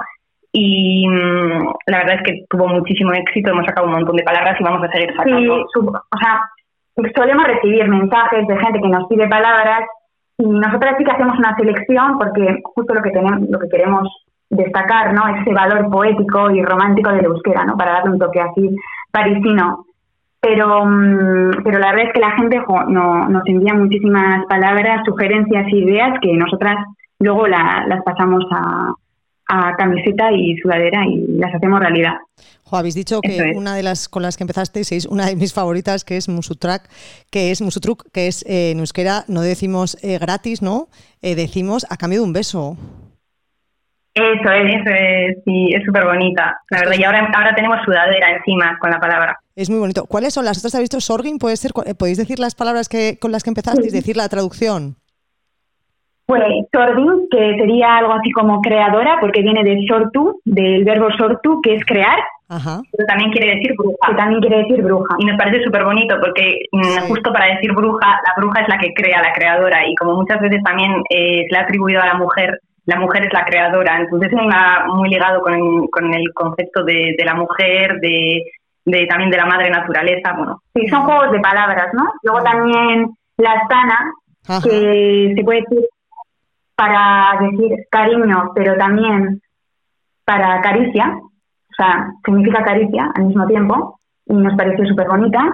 Y 0.56 1.08
mm, 1.10 1.66
la 1.88 1.98
verdad 1.98 2.16
es 2.18 2.24
que 2.24 2.46
tuvo 2.48 2.68
muchísimo 2.68 3.12
éxito, 3.12 3.50
hemos 3.50 3.66
sacado 3.66 3.88
un 3.88 3.94
montón 3.94 4.16
de 4.16 4.24
palabras 4.24 4.56
y 4.60 4.64
vamos 4.64 4.84
a 4.84 4.92
seguir 4.92 5.10
sacando. 5.16 5.66
Sí, 5.74 5.80
o 5.80 6.18
sea, 6.20 6.42
solemos 7.16 7.48
recibir 7.48 7.88
mensajes 7.90 8.48
de 8.48 8.58
gente 8.58 8.80
que 8.80 8.88
nos 8.88 9.08
pide 9.08 9.28
palabras 9.28 9.82
y 10.38 10.46
nosotras 10.46 10.96
sí 10.98 11.04
que 11.04 11.12
hacemos 11.12 11.40
una 11.40 11.56
selección 11.56 12.20
porque 12.20 12.60
justo 12.64 12.94
lo 12.94 13.02
que 13.02 13.10
tenemos, 13.10 13.50
lo 13.50 13.60
que 13.60 13.68
queremos 13.68 14.08
destacar, 14.52 15.14
¿no? 15.14 15.28
Ese 15.40 15.52
valor 15.52 15.90
poético 15.90 16.52
y 16.52 16.62
romántico 16.62 17.12
de 17.12 17.24
la 17.24 17.28
euskera, 17.30 17.66
¿no? 17.66 17.76
Para 17.76 17.94
darle 17.94 18.12
un 18.12 18.20
toque 18.20 18.40
así 18.40 18.76
parisino. 19.12 19.86
Pero, 20.40 20.86
mm, 20.86 21.64
pero 21.64 21.80
la 21.80 21.94
verdad 21.94 22.08
es 22.08 22.14
que 22.14 22.20
la 22.20 22.32
gente 22.32 22.62
no, 22.90 23.28
nos 23.28 23.44
envía 23.48 23.74
muchísimas 23.74 24.46
palabras, 24.46 25.02
sugerencias, 25.04 25.66
ideas 25.74 26.20
que 26.22 26.32
nosotras 26.34 26.76
luego 27.20 27.48
las 27.48 28.04
pasamos 28.06 28.44
a, 28.52 28.94
a 29.48 29.76
camiseta 29.76 30.32
y 30.32 30.58
sudadera 30.58 31.06
y 31.06 31.26
las 31.38 31.54
hacemos 31.54 31.80
realidad. 31.80 32.14
habéis 32.72 32.96
dicho 32.96 33.22
que 33.22 33.54
una 33.56 33.76
de 33.76 33.84
las 33.84 34.10
con 34.10 34.24
las 34.24 34.38
que 34.38 34.44
empezasteis 34.44 34.92
es 34.92 35.06
una 35.06 35.28
de 35.28 35.36
mis 35.36 35.54
favoritas, 35.54 36.04
que 36.04 36.18
es 36.18 36.30
Musutrak, 36.30 36.90
que 37.30 37.52
es 37.52 37.62
Musutruk, 37.62 38.10
que 38.12 38.28
es 38.28 38.44
eh, 38.48 38.72
en 38.72 38.80
euskera, 38.80 39.26
no 39.28 39.42
decimos 39.42 39.98
eh, 40.02 40.18
gratis, 40.18 40.62
¿no? 40.62 40.88
Eh, 41.22 41.36
decimos 41.36 41.86
a 41.90 41.98
cambio 41.98 42.20
de 42.20 42.26
un 42.26 42.34
beso. 42.34 42.78
Eso 44.16 44.52
es, 44.52 44.76
eso 44.76 44.90
es, 44.90 45.38
sí, 45.44 45.70
es 45.74 45.84
súper 45.86 46.06
bonita, 46.06 46.56
la 46.70 46.80
verdad. 46.82 46.96
Y 47.00 47.04
ahora, 47.04 47.32
ahora 47.36 47.56
tenemos 47.56 47.80
sudadera 47.84 48.36
encima 48.38 48.78
con 48.80 48.92
la 48.92 49.00
palabra. 49.00 49.40
Es 49.56 49.72
muy 49.72 49.80
bonito. 49.80 50.06
¿Cuáles 50.06 50.36
son 50.36 50.46
las 50.46 50.60
otras? 50.60 50.76
¿Habéis 50.76 50.90
visto 50.92 51.02
Sorgin? 51.02 51.40
¿Puede 51.40 51.58
ser, 51.58 51.72
¿Podéis 51.98 52.20
decir 52.20 52.38
las 52.38 52.54
palabras 52.54 52.90
que, 52.90 53.18
con 53.20 53.32
las 53.32 53.44
que 53.44 53.50
empezasteis? 53.50 53.92
Decir 53.92 54.16
la 54.16 54.30
traducción. 54.30 54.98
Pues 56.26 56.42
Sordin, 56.72 57.28
que 57.30 57.58
sería 57.58 57.98
algo 57.98 58.14
así 58.14 58.32
como 58.32 58.62
creadora, 58.62 59.18
porque 59.20 59.42
viene 59.42 59.64
de 59.64 59.86
sortu, 59.88 60.40
del 60.46 60.86
verbo 60.86 61.10
sortu, 61.18 61.60
que 61.62 61.76
es 61.76 61.86
crear. 61.86 62.18
Ajá. 62.48 62.82
Pero 62.92 63.08
también 63.08 63.32
quiere 63.32 63.56
decir 63.56 63.74
bruja. 63.78 64.08
Que 64.08 64.16
también 64.16 64.42
quiere 64.42 64.58
decir 64.60 64.82
bruja. 64.84 65.16
Y 65.20 65.26
nos 65.26 65.38
parece 65.38 65.64
súper 65.64 65.84
bonito 65.84 66.16
porque 66.22 66.60
mm, 66.72 67.08
justo 67.08 67.34
para 67.34 67.54
decir 67.54 67.74
bruja, 67.74 68.22
la 68.26 68.34
bruja 68.38 68.62
es 68.62 68.70
la 68.70 68.78
que 68.78 68.94
crea, 68.94 69.22
la 69.22 69.34
creadora. 69.34 69.86
Y 69.88 69.96
como 69.96 70.16
muchas 70.16 70.40
veces 70.40 70.62
también 70.64 70.92
eh, 71.10 71.46
se 71.46 71.52
le 71.52 71.58
ha 71.58 71.64
atribuido 71.64 72.02
a 72.02 72.06
la 72.06 72.14
mujer, 72.14 72.60
la 72.86 73.00
mujer 73.00 73.26
es 73.26 73.34
la 73.34 73.44
creadora. 73.44 74.00
Entonces 74.00 74.32
está 74.32 74.86
muy 74.88 75.10
ligado 75.10 75.42
con, 75.42 76.14
el 76.14 76.34
concepto 76.34 76.84
de, 76.86 77.16
la 77.26 77.34
mujer, 77.36 78.00
de, 78.00 79.08
también 79.08 79.30
de 79.30 79.38
la 79.38 79.46
madre 79.46 79.70
naturaleza. 79.70 80.34
Bueno. 80.38 80.62
Sí, 80.74 80.88
son 80.88 81.04
juegos 81.04 81.32
de 81.32 81.40
palabras, 81.40 81.88
¿no? 81.94 82.04
Luego 82.24 82.44
también 82.44 83.10
la 83.38 83.68
sana, 83.68 84.14
que 84.64 85.34
se 85.36 85.44
puede 85.44 85.62
decir 85.62 85.86
para 86.76 87.40
decir 87.42 87.72
cariño, 87.90 88.52
pero 88.56 88.76
también 88.78 89.42
para 90.26 90.62
caricia, 90.62 91.18
o 91.18 91.76
sea, 91.76 92.12
significa 92.26 92.64
caricia 92.64 93.12
al 93.16 93.26
mismo 93.26 93.46
tiempo, 93.48 94.00
y 94.26 94.34
nos 94.34 94.56
pareció 94.56 94.86
súper 94.86 95.08
bonita. 95.08 95.54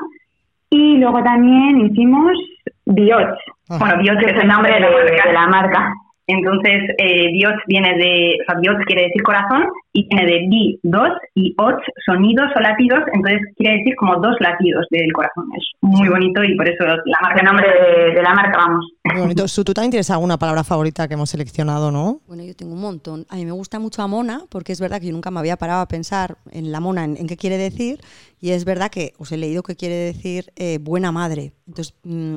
Y 0.69 0.97
luego 0.97 1.23
también 1.23 1.79
hicimos 1.81 2.37
Biot. 2.85 3.37
Bueno, 3.69 3.97
Biot 3.97 4.21
es 4.21 4.41
el 4.41 4.47
nombre 4.47 4.73
de 4.73 5.33
la 5.33 5.47
marca. 5.47 5.93
Entonces, 6.29 6.83
eh, 6.99 7.31
viene 7.65 7.97
de, 7.97 8.37
o 8.39 8.51
sea, 8.51 8.85
quiere 8.85 9.03
decir 9.03 9.23
corazón 9.23 9.63
y 9.93 10.07
viene 10.07 10.31
de 10.31 10.47
bi, 10.47 10.79
dos, 10.83 11.09
y 11.33 11.55
och, 11.57 11.81
sonidos 12.05 12.51
o 12.55 12.59
latidos, 12.59 12.99
entonces 13.13 13.41
quiere 13.57 13.77
decir 13.77 13.95
como 13.95 14.15
dos 14.17 14.35
latidos 14.39 14.85
del 14.91 15.11
corazón. 15.11 15.45
Es 15.57 15.63
muy 15.81 16.07
bonito 16.07 16.43
y 16.43 16.55
por 16.55 16.67
eso 16.69 16.85
la 16.85 17.17
marca, 17.23 17.39
el 17.39 17.45
nombre 17.45 17.67
de, 18.13 18.21
la 18.21 18.33
marca, 18.35 18.57
vamos. 18.57 18.85
Muy 19.05 19.21
bonito. 19.21 19.47
Su, 19.47 19.63
¿Tú 19.63 19.73
también 19.73 19.89
tienes 19.89 20.11
alguna 20.11 20.37
palabra 20.37 20.63
favorita 20.63 21.07
que 21.07 21.15
hemos 21.15 21.31
seleccionado, 21.31 21.91
no? 21.91 22.19
Bueno, 22.27 22.43
yo 22.43 22.55
tengo 22.55 22.75
un 22.75 22.81
montón. 22.81 23.25
A 23.29 23.35
mí 23.35 23.45
me 23.45 23.51
gusta 23.51 23.79
mucho 23.79 24.03
Amona, 24.03 24.41
porque 24.51 24.71
es 24.71 24.79
verdad 24.79 24.99
que 24.99 25.07
yo 25.07 25.13
nunca 25.13 25.31
me 25.31 25.39
había 25.39 25.57
parado 25.57 25.81
a 25.81 25.87
pensar 25.87 26.37
en 26.51 26.71
la 26.71 26.79
mona, 26.79 27.05
en, 27.05 27.27
qué 27.27 27.37
quiere 27.37 27.57
decir, 27.57 28.01
y 28.41 28.51
es 28.51 28.63
verdad 28.63 28.89
que 28.89 29.13
os 29.17 29.31
he 29.31 29.37
leído 29.37 29.63
que 29.63 29.75
quiere 29.75 29.95
decir 29.95 30.51
eh, 30.55 30.77
buena 30.81 31.11
madre. 31.11 31.53
Entonces, 31.67 31.93
mm, 32.03 32.35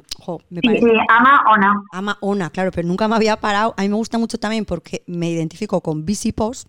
me 0.50 0.60
parece... 0.60 0.86
Sí, 0.86 0.92
ama 1.08 1.44
ona. 1.54 1.82
Ama 1.92 2.18
ona, 2.20 2.50
claro, 2.50 2.72
pero 2.72 2.88
nunca 2.88 3.06
me 3.06 3.14
había 3.14 3.36
parado. 3.36 3.74
A 3.76 3.82
mí 3.82 3.88
me 3.88 3.94
gusta 3.94 4.18
mucho 4.18 4.38
también 4.38 4.64
porque 4.64 5.04
me 5.06 5.30
identifico 5.30 5.80
con 5.80 6.04
Visipos, 6.04 6.68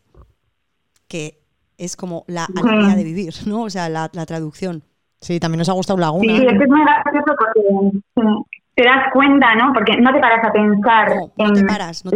que 1.07 1.39
es 1.77 1.95
como 1.95 2.25
la 2.27 2.45
alegría 2.45 2.95
de 2.95 3.03
vivir, 3.03 3.33
¿no? 3.47 3.63
O 3.63 3.69
sea, 3.69 3.89
la, 3.89 4.09
traducción. 4.09 4.83
Sí, 5.19 5.39
también 5.39 5.59
nos 5.59 5.69
ha 5.69 5.73
gustado 5.73 5.97
Laguna. 5.99 6.35
Sí, 6.35 6.45
es 6.45 6.69
muy 6.69 6.81
gracioso 6.81 7.35
porque 7.37 8.51
te 8.75 8.83
das 8.83 9.11
cuenta, 9.13 9.55
¿no? 9.55 9.73
Porque 9.73 9.97
no 9.97 10.13
te 10.13 10.19
paras 10.19 10.45
a 10.45 10.51
pensar 10.51 11.11
en 11.37 11.65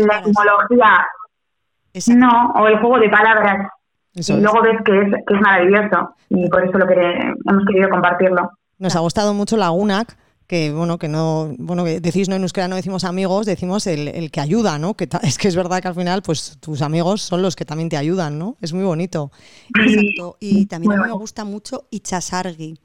la 0.08 0.19
etimología, 0.19 1.08
no, 2.15 2.51
o 2.56 2.67
el 2.67 2.80
juego 2.80 2.99
de 2.99 3.10
palabras. 3.10 3.69
Y 4.17 4.41
luego 4.41 4.62
ves 4.62 4.77
que 4.84 4.99
es, 4.99 5.08
que 5.25 5.34
es 5.34 5.41
maravilloso 5.41 6.15
y 6.30 6.49
por 6.49 6.63
eso 6.63 6.77
lo 6.77 6.88
que 6.88 6.93
hemos 6.93 7.65
querido 7.65 7.89
compartirlo. 7.89 8.51
Nos 8.80 8.95
ha 8.95 8.99
gustado 8.99 9.34
mucho 9.34 9.58
la 9.58 9.71
UNAC, 9.71 10.17
que 10.47 10.71
bueno, 10.71 10.97
que 10.97 11.08
no, 11.08 11.53
bueno, 11.58 11.84
que 11.84 11.99
decís 11.99 12.30
no 12.30 12.36
en 12.36 12.41
euskera 12.41 12.67
no 12.67 12.75
decimos 12.75 13.03
amigos, 13.03 13.45
decimos 13.45 13.86
el, 13.86 14.08
el 14.08 14.32
que 14.32 14.39
ayuda, 14.39 14.80
¿no? 14.80 14.95
Que 14.95 15.08
es 15.23 15.38
que 15.38 15.47
es 15.47 15.56
verdad 15.56 15.82
que 15.82 15.89
al 15.89 15.95
final, 15.95 16.21
pues 16.21 16.58
tus 16.60 16.82
amigos 16.82 17.21
son 17.21 17.41
los 17.41 17.56
que 17.56 17.65
también 17.65 17.89
te 17.89 17.97
ayudan, 17.97 18.39
¿no? 18.39 18.58
Es 18.62 18.73
muy 18.73 18.86
bonito. 18.86 19.32
Exacto. 19.80 20.38
Y 20.39 20.65
también 20.67 20.99
me 20.99 21.12
gusta 21.12 21.43
mucho 21.43 21.88
Ichasargi 21.91 22.80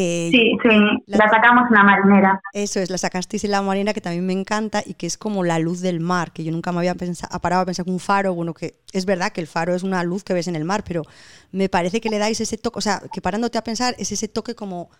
sí, 0.00 0.56
sí, 0.62 0.68
la, 1.06 1.28
sacamos 1.28 1.64
en 1.68 1.74
la 1.74 1.84
marinera. 1.84 2.40
Eso 2.52 2.80
es, 2.80 2.90
la 2.90 2.98
sacasteis 2.98 3.44
en 3.44 3.50
la 3.50 3.62
marinera 3.62 3.92
que 3.92 4.00
también 4.00 4.26
me 4.26 4.32
encanta 4.32 4.82
y 4.84 4.94
que 4.94 5.06
es 5.06 5.18
como 5.18 5.44
la 5.44 5.58
luz 5.58 5.80
del 5.80 6.00
mar, 6.00 6.32
que 6.32 6.44
yo 6.44 6.52
nunca 6.52 6.72
me 6.72 6.78
había 6.78 6.94
pensado, 6.94 7.38
parado 7.40 7.62
a 7.62 7.66
pensar 7.66 7.84
que 7.84 7.90
un 7.90 8.00
faro, 8.00 8.34
bueno, 8.34 8.54
que 8.54 8.76
es 8.92 9.04
verdad 9.06 9.32
que 9.32 9.40
el 9.40 9.46
faro 9.46 9.74
es 9.74 9.82
una 9.82 10.02
luz 10.04 10.24
que 10.24 10.34
ves 10.34 10.48
en 10.48 10.56
el 10.56 10.64
mar, 10.64 10.84
pero 10.86 11.02
me 11.50 11.68
parece 11.68 12.00
que 12.00 12.10
le 12.10 12.18
dais 12.18 12.40
ese 12.40 12.58
toque, 12.58 12.78
o 12.78 12.82
sea, 12.82 13.02
que 13.12 13.20
parándote 13.20 13.58
a 13.58 13.64
pensar 13.64 13.94
es 13.98 14.12
ese 14.12 14.28
toque 14.28 14.54
como 14.54 14.90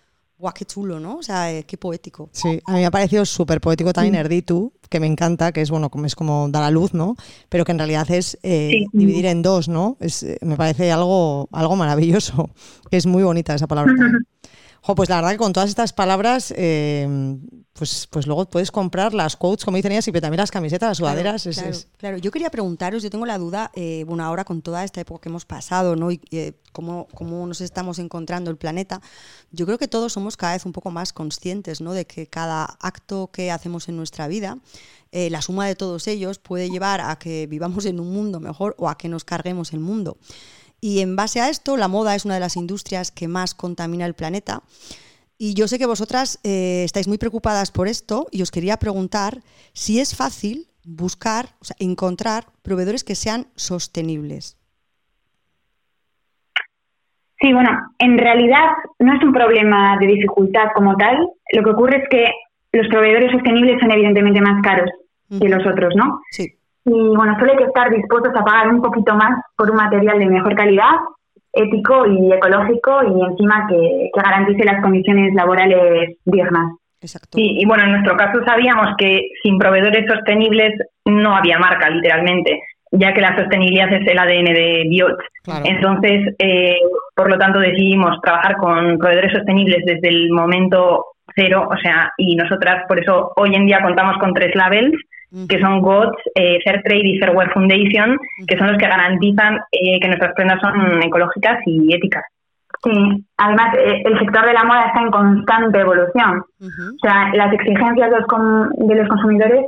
guau, 0.43 0.53
qué 0.53 0.65
chulo, 0.65 0.99
¿no? 0.99 1.17
O 1.17 1.23
sea, 1.23 1.53
eh, 1.53 1.65
qué 1.65 1.77
poético. 1.77 2.29
Sí, 2.33 2.61
a 2.67 2.73
mí 2.73 2.81
me 2.81 2.87
ha 2.87 2.91
parecido 2.91 3.25
súper 3.25 3.61
poético 3.61 3.93
también 3.93 4.17
Erditu, 4.17 4.73
que 4.91 4.99
me 4.99 5.07
encanta, 5.07 5.53
que 5.53 5.61
es 5.61 5.71
bueno, 5.71 5.89
como 5.89 6.05
es 6.07 6.17
como 6.17 6.49
dar 6.51 6.65
a 6.65 6.71
luz, 6.71 6.95
¿no? 6.95 7.15
Pero 7.49 7.65
que 7.65 7.71
en 7.71 7.79
realidad 7.79 8.11
es 8.11 8.39
eh, 8.43 8.87
dividir 8.93 9.27
en 9.27 9.43
dos, 9.43 9.69
¿no? 9.69 9.97
Es, 10.01 10.25
eh, 10.25 10.39
me 10.43 10.57
parece 10.57 10.91
algo, 10.91 11.49
algo 11.53 11.77
maravilloso, 11.77 12.51
que 12.91 12.97
es 12.97 13.07
muy 13.07 13.23
bonita 13.23 13.55
esa 13.55 13.69
palabra. 13.69 13.95
pues 14.97 15.09
la 15.09 15.17
verdad 15.17 15.31
que 15.31 15.37
con 15.39 15.53
todas 15.53 15.69
estas 15.69 15.93
palabras, 15.93 16.53
eh, 16.57 17.39
pues, 17.73 18.09
pues 18.11 18.27
luego 18.27 18.47
puedes 18.47 18.73
comprar 18.73 19.15
las 19.15 19.37
quotes, 19.37 19.65
como 19.65 19.77
dicen 19.77 19.93
ellas, 19.93 20.09
y 20.09 20.13
también 20.13 20.39
las 20.39 20.51
camisetas, 20.51 20.89
las 20.89 20.99
sudaderas. 20.99 21.45
Claro, 21.45 21.79
claro, 21.99 22.19
yo 22.19 22.33
quería 22.33 22.51
preguntaros, 22.51 23.03
yo 23.03 23.09
tengo 23.09 23.25
la 23.25 23.39
duda, 23.39 23.71
eh, 23.75 24.05
bueno, 24.09 24.25
ahora 24.25 24.45
con 24.45 24.61
toda 24.61 24.83
esta 24.83 25.01
época 25.01 25.23
que 25.23 25.29
hemos 25.29 25.45
pasado, 25.45 25.95
¿no? 25.95 26.11
Y 26.11 26.21
eh, 26.33 26.55
cómo, 26.73 27.07
cómo, 27.15 27.47
nos 27.47 27.61
estamos 27.61 28.01
encontrando 28.01 28.51
el 28.51 28.57
planeta, 28.57 29.01
yo 29.53 29.67
creo 29.67 29.79
que 29.79 29.87
todos 29.87 30.13
somos 30.13 30.37
cada 30.37 30.55
vez 30.55 30.67
un 30.67 30.73
poco 30.73 30.91
más 30.91 31.13
conscientes, 31.13 31.81
¿no? 31.81 31.93
De 31.93 32.05
que 32.05 32.27
cada 32.27 32.65
acto 32.81 33.31
que 33.33 33.53
hacemos 33.53 33.89
en 33.89 33.97
nuestra 33.97 34.27
vida, 34.27 34.59
la 35.13 35.43
suma 35.43 35.67
de 35.67 35.77
todos 35.77 36.09
ellos 36.09 36.39
puede 36.39 36.71
llevar 36.71 37.03
a 37.03 37.19
que 37.19 37.47
vivamos 37.47 37.85
en 37.85 38.01
un 38.01 38.11
mundo 38.11 38.41
mejor 38.41 38.75
o 38.79 38.89
a 38.89 38.97
que 38.97 39.11
nos 39.11 39.25
carguemos 39.25 39.75
el 39.75 39.81
mundo. 39.81 40.17
Y 40.85 41.01
en 41.01 41.15
base 41.15 41.41
a 41.41 41.49
esto, 41.49 41.77
la 41.77 41.87
moda 41.87 42.17
es 42.17 42.25
una 42.25 42.35
de 42.35 42.41
las 42.41 42.57
industrias 42.57 43.13
que 43.13 43.29
más 43.29 43.55
contamina 43.55 44.05
el 44.05 44.15
planeta. 44.15 44.63
Y 45.39 45.55
yo 45.55 45.69
sé 45.69 45.79
que 45.79 45.87
vosotras 45.87 46.41
eh, 46.43 46.83
estáis 46.85 47.07
muy 47.07 47.19
preocupadas 47.19 47.71
por 47.71 47.87
esto 47.87 48.27
y 48.33 48.43
os 48.43 48.51
quería 48.51 48.77
preguntar 48.79 49.39
si 49.73 50.01
es 50.01 50.17
fácil 50.17 50.67
buscar, 50.85 51.47
o 51.61 51.65
sea, 51.65 51.77
encontrar 51.79 52.47
proveedores 52.63 53.05
que 53.05 53.15
sean 53.15 53.47
sostenibles. 53.55 54.59
Sí, 57.41 57.53
bueno, 57.53 57.71
en 58.01 58.19
realidad 58.19 58.67
no 58.99 59.15
es 59.15 59.23
un 59.23 59.33
problema 59.33 59.97
de 60.01 60.07
dificultad 60.09 60.71
como 60.75 60.97
tal. 60.97 61.17
Lo 61.53 61.63
que 61.63 61.71
ocurre 61.71 62.03
es 62.03 62.09
que 62.09 62.25
los 62.73 62.89
proveedores 62.89 63.31
sostenibles 63.31 63.81
son 63.81 63.93
evidentemente 63.93 64.41
más 64.41 64.61
caros 64.63 64.91
que 65.41 65.49
los 65.49 65.65
otros, 65.65 65.95
¿no? 65.95 66.21
Sí. 66.33 66.59
Y 66.85 67.17
bueno, 67.17 67.37
solo 67.39 67.53
hay 67.53 67.59
que 67.59 67.65
estar 67.65 67.91
dispuestos 67.91 68.33
a 68.35 68.45
pagar 68.45 68.69
un 68.69 68.83
poquito 68.83 69.15
más 69.15 69.41
por 69.57 69.71
un 69.71 69.77
material 69.77 70.19
de 70.19 70.27
mejor 70.27 70.55
calidad, 70.57 70.97
ético 71.53 72.07
y 72.07 72.33
ecológico 72.33 73.03
y 73.05 73.23
encima 73.23 73.67
que, 73.69 74.11
garantice 74.15 74.65
las 74.65 74.83
condiciones 74.83 75.35
laborales 75.35 76.17
dignas. 76.25 76.73
Exacto. 77.01 77.37
Y, 77.37 77.65
bueno, 77.67 77.85
en 77.85 77.93
nuestro 77.93 78.17
caso 78.17 78.45
sabíamos 78.45 78.95
que 78.97 79.29
sin 79.43 79.59
proveedores 79.59 80.07
sostenibles 80.07 80.75
no 81.05 81.37
había 81.37 81.59
marca, 81.59 81.91
literalmente, 81.91 82.61
ya 82.93 83.13
que 83.13 83.21
la 83.21 83.37
sostenibilidad 83.37 83.93
es 83.93 84.07
el 84.07 84.19
ADN 84.19 84.55
de 84.55 84.85
Biot. 84.89 85.19
Entonces, 85.65 86.35
eh, 86.39 86.77
por 87.15 87.29
lo 87.29 87.39
tanto, 87.39 87.59
decidimos 87.59 88.21
trabajar 88.23 88.57
con 88.57 88.99
proveedores 88.99 89.33
sostenibles 89.33 89.85
desde 89.85 90.09
el 90.09 90.31
momento 90.31 91.05
cero, 91.35 91.69
o 91.71 91.77
sea, 91.77 92.13
y 92.17 92.37
nosotras 92.37 92.85
por 92.89 93.01
eso 93.01 93.33
hoy 93.37 93.55
en 93.55 93.67
día 93.67 93.83
contamos 93.83 94.17
con 94.19 94.35
tres 94.35 94.55
labels 94.55 94.95
que 95.49 95.59
son 95.61 95.81
GOTS, 95.81 96.19
eh, 96.35 96.59
Fairtrade 96.63 97.09
y 97.09 97.19
Fairware 97.19 97.53
Foundation, 97.53 98.19
que 98.47 98.59
son 98.59 98.69
los 98.69 98.77
que 98.77 98.87
garantizan 98.87 99.61
eh, 99.73 99.99
que 99.99 100.09
nuestras 100.09 100.35
prendas 100.35 100.61
son 100.61 101.03
ecológicas 101.03 101.59
y 101.65 101.95
éticas. 101.95 102.23
Sí, 102.85 103.25
además 103.39 103.75
eh, 103.79 104.03
el 104.05 104.19
sector 104.19 104.45
de 104.45 104.53
la 104.53 104.65
moda 104.65 104.87
está 104.87 105.01
en 105.01 105.11
constante 105.11 105.81
evolución. 105.81 106.45
O 106.61 106.99
sea, 107.01 107.31
las 107.33 107.53
exigencias 107.53 108.11
de 108.11 108.17
los, 108.19 108.27
de 108.89 108.95
los 108.95 109.09
consumidores 109.09 109.67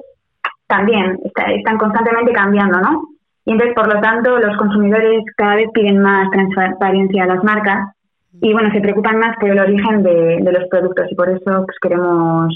también 0.66 1.18
están 1.24 1.78
constantemente 1.78 2.32
cambiando, 2.32 2.80
¿no? 2.80 3.02
Y 3.46 3.52
entonces, 3.52 3.74
por 3.74 3.92
lo 3.92 4.00
tanto, 4.00 4.38
los 4.38 4.56
consumidores 4.56 5.22
cada 5.36 5.56
vez 5.56 5.68
piden 5.72 6.00
más 6.00 6.28
transparencia 6.30 7.24
a 7.24 7.26
las 7.26 7.44
marcas 7.44 7.94
y, 8.40 8.52
bueno, 8.52 8.70
se 8.72 8.80
preocupan 8.80 9.18
más 9.18 9.36
por 9.38 9.50
el 9.50 9.58
origen 9.58 10.02
de, 10.02 10.40
los 10.40 10.68
productos 10.68 11.06
y 11.10 11.14
por 11.14 11.30
eso 11.30 11.64
pues, 11.64 11.78
queremos 11.80 12.54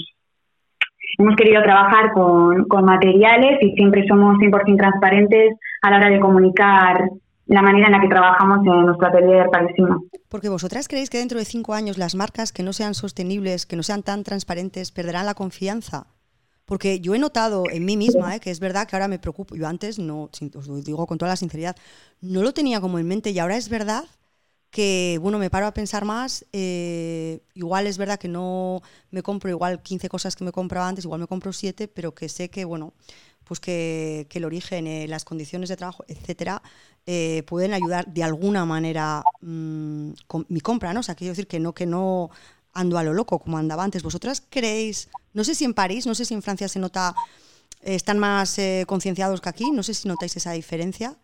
hemos 1.17 1.35
querido 1.35 1.61
trabajar 1.63 2.13
con, 2.13 2.65
con 2.65 2.85
materiales 2.85 3.57
y 3.61 3.73
siempre 3.73 4.07
somos 4.07 4.37
100% 4.37 4.77
transparentes 4.77 5.55
a 5.81 5.91
la 5.91 5.97
hora 5.97 6.09
de 6.09 6.19
comunicar 6.19 7.09
la 7.49 7.63
manera 7.63 7.87
en 7.87 7.93
la 7.93 7.99
que 7.99 8.07
trabajamos 8.07 8.59
en 8.65 8.85
nuestro 8.85 9.07
atelier 9.07 9.49
parisino. 9.51 10.03
Porque 10.29 10.49
vosotras 10.49 10.87
creéis 10.87 11.09
que 11.09 11.17
dentro 11.17 11.39
de 11.39 11.45
cinco 11.45 11.73
años 11.73 11.97
las 11.97 12.13
marcas 12.13 12.53
que 12.53 12.61
no 12.61 12.73
sean 12.73 12.93
sostenibles, 12.93 13.65
que 13.65 13.75
no 13.75 13.83
sean 13.83 14.03
tan 14.03 14.23
transparentes, 14.23 14.91
perderán 14.91 15.25
la 15.25 15.33
confianza. 15.33 16.05
Porque 16.65 16.99
yo 16.99 17.15
he 17.15 17.19
notado 17.19 17.63
en 17.71 17.83
mí 17.85 17.97
misma, 17.97 18.35
¿eh? 18.35 18.39
que 18.39 18.51
es 18.51 18.59
verdad 18.59 18.87
que 18.87 18.95
ahora 18.95 19.07
me 19.07 19.17
preocupo, 19.17 19.55
yo 19.55 19.67
antes 19.67 19.97
no, 19.97 20.29
os 20.55 20.67
lo 20.67 20.75
digo 20.75 21.07
con 21.07 21.17
toda 21.17 21.31
la 21.31 21.35
sinceridad, 21.35 21.75
no 22.21 22.43
lo 22.43 22.53
tenía 22.53 22.79
como 22.79 22.99
en 22.99 23.07
mente 23.07 23.31
y 23.31 23.39
ahora 23.39 23.57
es 23.57 23.69
verdad 23.69 24.03
que, 24.71 25.17
bueno, 25.21 25.39
me 25.39 25.49
paro 25.49 25.65
a 25.65 25.73
pensar 25.73 26.05
más, 26.05 26.45
eh, 26.53 27.41
igual 27.55 27.87
es 27.87 27.97
verdad 27.97 28.19
que 28.19 28.27
no 28.27 28.81
me 29.09 29.23
compro 29.23 29.49
igual 29.49 29.81
15 29.81 30.09
cosas 30.09 30.35
que 30.35 30.43
me 30.43 30.51
compraba 30.51 30.87
antes, 30.87 31.05
igual 31.05 31.21
me 31.21 31.27
compro 31.27 31.53
7, 31.53 31.87
pero 31.87 32.13
que 32.13 32.29
sé 32.29 32.49
que, 32.49 32.65
bueno, 32.65 32.93
pues 33.45 33.59
que, 33.59 34.27
el 34.29 34.45
origen, 34.45 34.85
eh, 34.85 35.07
las 35.07 35.25
condiciones 35.25 35.69
de 35.69 35.77
trabajo, 35.77 36.05
etcétera, 36.07 36.61
eh, 37.07 37.43
pueden 37.47 37.73
ayudar 37.73 38.13
de 38.13 38.23
alguna 38.23 38.63
manera 38.65 39.23
mm, 39.41 40.11
con 40.27 40.45
mi 40.49 40.61
compra, 40.61 40.93
¿no? 40.93 41.01
Sea, 41.01 41.15
quiero 41.15 41.31
decir 41.31 41.47
que 41.47 41.59
no, 41.59 41.73
que 41.73 41.87
no 41.87 42.29
ando 42.73 42.99
a 42.99 43.03
lo 43.03 43.13
loco 43.13 43.39
como 43.39 43.57
andaba 43.57 43.83
antes. 43.83 44.03
¿Vosotras 44.03 44.43
creéis, 44.49 45.09
no 45.33 45.43
sé 45.43 45.55
si 45.55 45.65
en 45.65 45.73
París, 45.73 46.05
no 46.05 46.13
sé 46.13 46.25
si 46.25 46.35
en 46.35 46.43
Francia 46.43 46.67
se 46.67 46.77
nota, 46.77 47.15
están 47.81 48.19
más 48.19 48.57
concienciados 48.85 49.41
que 49.41 49.49
aquí, 49.49 49.71
no 49.71 49.81
sé 49.81 49.95
si 49.95 50.07
notáis 50.07 50.37
esa 50.37 50.51
diferencia? 50.51 51.17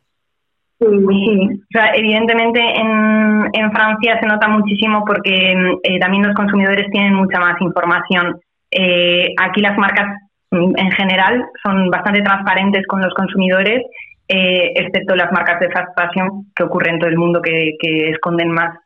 Sí, 0.77 0.88
O 0.88 1.71
sea, 1.71 1.93
evidentemente 1.95 2.59
en, 2.59 3.49
en, 3.53 3.71
Francia 3.71 4.19
se 4.19 4.27
nota 4.27 4.47
muchísimo 4.49 5.05
porque 5.05 5.53
eh, 5.83 5.99
también 5.99 6.27
los 6.27 6.35
consumidores 6.35 6.91
tienen 6.91 7.13
mucha 7.13 7.39
más 7.39 7.59
información. 7.61 8.39
Eh, 8.71 9.33
aquí 9.41 9.61
las 9.61 9.77
marcas 9.77 10.17
mm, 10.51 10.77
en 10.77 10.91
general 10.91 11.45
son 11.63 11.89
bastante 11.89 12.21
transparentes 12.21 12.85
con 12.88 13.01
los 13.01 13.13
consumidores, 13.13 13.83
eh, 14.27 14.73
excepto 14.75 15.15
las 15.15 15.31
marcas 15.31 15.61
de 15.61 15.71
fast 15.71 15.97
fashion 15.97 16.47
que 16.53 16.63
ocurre 16.63 16.89
en 16.89 16.99
todo 16.99 17.09
el 17.09 17.17
mundo 17.17 17.41
que, 17.41 17.75
que 17.79 18.09
esconden 18.09 18.51
más 18.51 18.77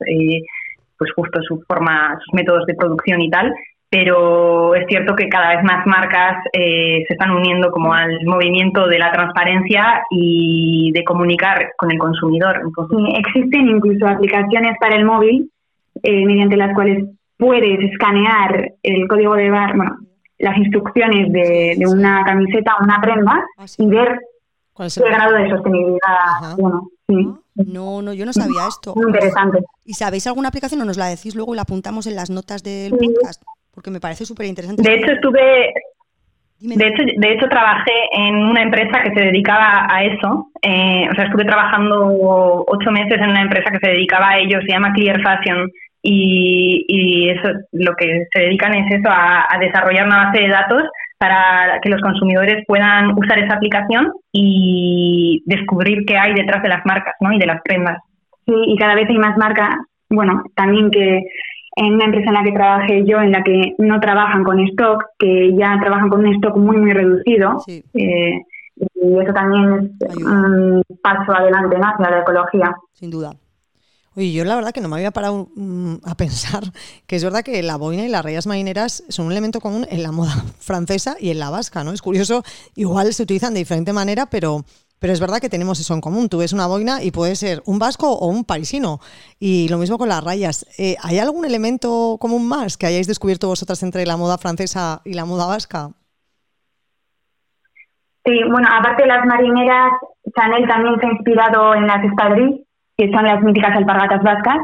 pues 0.97 1.12
justo 1.15 1.41
su 1.41 1.63
forma, 1.67 2.19
sus 2.23 2.34
métodos 2.34 2.65
de 2.65 2.75
producción 2.75 3.21
y 3.21 3.30
tal 3.30 3.52
pero 3.89 4.75
es 4.75 4.86
cierto 4.88 5.15
que 5.15 5.30
cada 5.30 5.56
vez 5.56 5.63
más 5.63 5.86
marcas 5.88 6.43
eh, 6.54 7.04
se 7.08 7.13
están 7.13 7.32
uniendo 7.32 7.71
como 7.71 7.93
al 7.93 8.23
movimiento 8.25 8.88
de 8.88 8.99
la 8.99 9.12
transparencia 9.12 10.04
y 10.12 10.91
de 10.93 11.04
comunicar 11.04 11.71
con 11.78 11.91
el 11.91 11.97
consumidor. 11.97 12.62
existen 13.17 13.67
incluso 13.67 14.08
aplicaciones 14.08 14.75
para 14.80 14.95
el 14.95 15.06
móvil 15.06 15.49
eh, 16.04 16.25
mediante 16.25 16.56
las 16.56 16.73
cuales 16.75 17.04
puedes 17.38 17.80
escanear 17.91 18.73
el 18.84 19.08
código 19.08 19.34
de 19.36 19.49
bar, 19.49 19.75
bueno, 19.75 19.97
las 20.38 20.58
instrucciones 20.58 21.32
de, 21.32 21.84
una 21.88 22.23
camiseta 22.25 22.75
o 22.80 22.84
una 22.84 23.02
prenda 23.02 23.43
ah, 23.58 23.65
y 23.78 23.88
ver 23.88 24.19
qué 24.78 25.02
grado 25.02 25.36
de 25.36 25.49
sostenibilidad 25.49 26.56
bueno, 26.58 26.89
sí. 27.08 27.28
No, 27.56 28.02
no, 28.02 28.13
yo 28.13 28.25
no 28.25 28.32
sabía 28.32 28.67
esto. 28.69 28.93
Muy 28.95 29.08
interesante. 29.08 29.60
¿Y 29.84 29.95
sabéis 29.95 30.28
alguna 30.28 30.47
aplicación 30.47 30.80
o 30.82 30.86
nos 30.86 30.95
la 30.95 31.08
decís 31.08 31.36
luego 31.36 31.54
y 31.54 31.58
la 31.58 31.63
apuntamos 31.63 32.08
en 32.08 32.15
las 32.15 32.30
notas 32.30 32.63
del 32.63 32.91
podcast? 32.91 33.41
Porque 33.80 33.92
me 33.92 34.02
parece 34.02 34.26
súper 34.26 34.46
interesante. 34.46 34.84
De 34.84 34.94
hecho, 34.94 35.13
estuve, 35.13 35.74
de 36.60 36.86
hecho, 36.86 37.02
de 37.15 37.32
hecho, 37.32 37.48
trabajé 37.48 37.96
en 38.12 38.36
una 38.36 38.62
empresa 38.62 39.02
que 39.02 39.13
se 39.15 39.28
dedicaba 39.28 39.88
a 39.89 40.04
eso. 40.04 40.52
Eh, 40.62 41.08
o 41.10 41.15
sea, 41.15 41.24
estuve 41.24 41.46
trabajando 41.46 42.65
ocho 42.68 42.92
meses 42.92 43.22
en 43.22 43.30
una 43.30 43.44
empresa 43.44 43.72
que 43.72 43.80
se 43.80 43.92
dedicaba 43.92 44.32
a 44.32 44.39
ello, 44.39 44.60
se 44.60 44.74
llama 44.74 44.92
Clear 44.92 45.22
Fashion. 45.24 45.72
Y, 46.02 46.84
y 46.89 47.30
eso, 47.30 47.54
lo 47.72 47.96
que 47.96 48.26
se 48.34 48.42
dedican 48.42 48.76
es 48.76 49.00
eso, 49.00 49.08
a, 49.10 49.48
desarrollar 49.62 50.08
una 50.08 50.26
base 50.26 50.42
de 50.42 50.50
datos 50.50 50.84
para 51.18 51.80
que 51.82 51.89
los 51.89 52.02
consumidores 52.02 52.65
puedan 52.68 53.18
usar 53.18 53.39
esa 53.39 53.56
aplicación 53.56 54.12
y 54.34 55.42
descubrir 55.46 56.04
qué 56.06 56.18
hay 56.18 56.34
detrás 56.34 56.62
de 56.63 56.70
las 56.70 56.86
marcas 56.86 57.15
¿no? 57.22 57.32
y 57.32 57.39
de 57.39 57.46
las 57.46 57.62
prendas. 57.62 57.98
Sí, 58.46 58.54
y 58.56 58.78
cada 58.78 58.96
vez 58.96 59.08
hay 59.08 59.18
más 59.18 59.38
marcas, 59.38 59.70
bueno, 60.10 60.44
también 60.56 60.92
que 60.92 61.22
en 61.80 61.94
una 61.94 62.06
empresa 62.06 62.28
en 62.28 62.34
la 62.34 62.44
que 62.44 62.52
trabajé 62.52 63.06
yo, 63.06 63.22
en 63.22 63.32
la 63.32 63.42
que 63.42 63.74
no 63.78 64.02
trabajan 64.02 64.44
con 64.44 64.60
stock, 64.68 65.02
que 65.18 65.56
ya 65.56 65.78
trabajan 65.80 66.10
con 66.10 66.26
un 66.26 66.34
stock 66.36 66.58
muy, 66.58 66.76
muy 66.76 66.92
reducido. 66.92 67.63
Eh, 67.68 68.42
y 68.76 69.20
eso 69.20 69.34
también 69.34 69.98
es 70.00 70.15
un 70.18 70.84
paso 71.02 71.32
adelante 71.32 71.78
hacia 71.78 72.10
la 72.10 72.20
ecología. 72.20 72.76
Sin 72.92 73.10
duda. 73.10 73.32
Oye, 74.18 74.34
yo 74.34 74.44
la 74.44 74.56
verdad 74.56 74.74
que 74.74 74.82
no 74.82 74.89
me 74.89 74.98
había 74.98 75.12
parado 75.12 75.48
mm, 75.56 75.96
a 76.04 76.15
pensar 76.15 76.63
que 77.08 77.15
es 77.15 77.24
verdad 77.24 77.44
que 77.44 77.63
la 77.63 77.78
boina 77.78 78.06
y 78.06 78.10
las 78.10 78.26
rayas 78.26 78.46
marineras 78.46 79.06
son 79.08 79.28
un 79.28 79.32
elemento 79.32 79.62
común 79.62 79.88
en 79.89 80.04
la 80.04 80.12
moda 80.12 80.34
francesa 80.60 81.15
y 81.18 81.30
en 81.30 81.39
la 81.39 81.50
vasca, 81.50 81.86
¿no? 81.86 81.94
Es 81.94 82.02
curioso, 82.02 82.44
igual 82.76 83.13
se 83.13 83.24
utilizan 83.24 83.54
de 83.54 83.60
diferente 83.60 83.94
manera, 83.94 84.26
pero 84.26 84.65
pero 85.00 85.14
es 85.14 85.20
verdad 85.20 85.40
que 85.40 85.50
tenemos 85.50 85.80
eso 85.80 85.94
en 85.94 86.02
común. 86.02 86.30
Tú 86.30 86.40
ves 86.40 86.54
una 86.54 86.68
boina 86.68 87.02
y 87.02 87.12
puede 87.12 87.36
ser 87.36 87.62
un 87.66 87.80
vasco 87.80 88.12
o 88.12 88.28
un 88.28 88.44
parisino. 88.44 89.00
Y 89.40 89.70
lo 89.70 89.78
mismo 89.78 89.98
con 89.98 90.10
las 90.10 90.24
rayas. 90.24 90.66
Eh, 90.78 90.96
¿Hay 91.04 91.20
algún 91.20 91.46
elemento 91.46 92.18
común 92.20 92.48
más 92.48 92.78
que 92.78 92.88
hayáis 92.88 93.08
descubierto 93.08 93.48
vosotras 93.48 93.82
entre 93.84 94.06
la 94.06 94.18
moda 94.18 94.38
francesa 94.38 95.02
y 95.06 95.14
la 95.14 95.26
moda 95.26 95.48
vasca? 95.48 95.90
Sí, 98.26 98.44
bueno, 98.52 98.68
aparte 98.70 99.04
de 99.04 99.08
las 99.08 99.26
marineras, 99.26 99.92
Chanel 100.36 100.68
también 100.68 101.00
se 101.00 101.08
ha 101.08 101.12
inspirado 101.12 101.74
en 101.74 101.88
las 101.88 102.04
espadrilles, 102.04 102.62
que 102.98 103.10
son 103.12 103.24
las 103.24 103.42
míticas 103.42 103.76
alpargatas 103.76 104.22
vascas, 104.22 104.58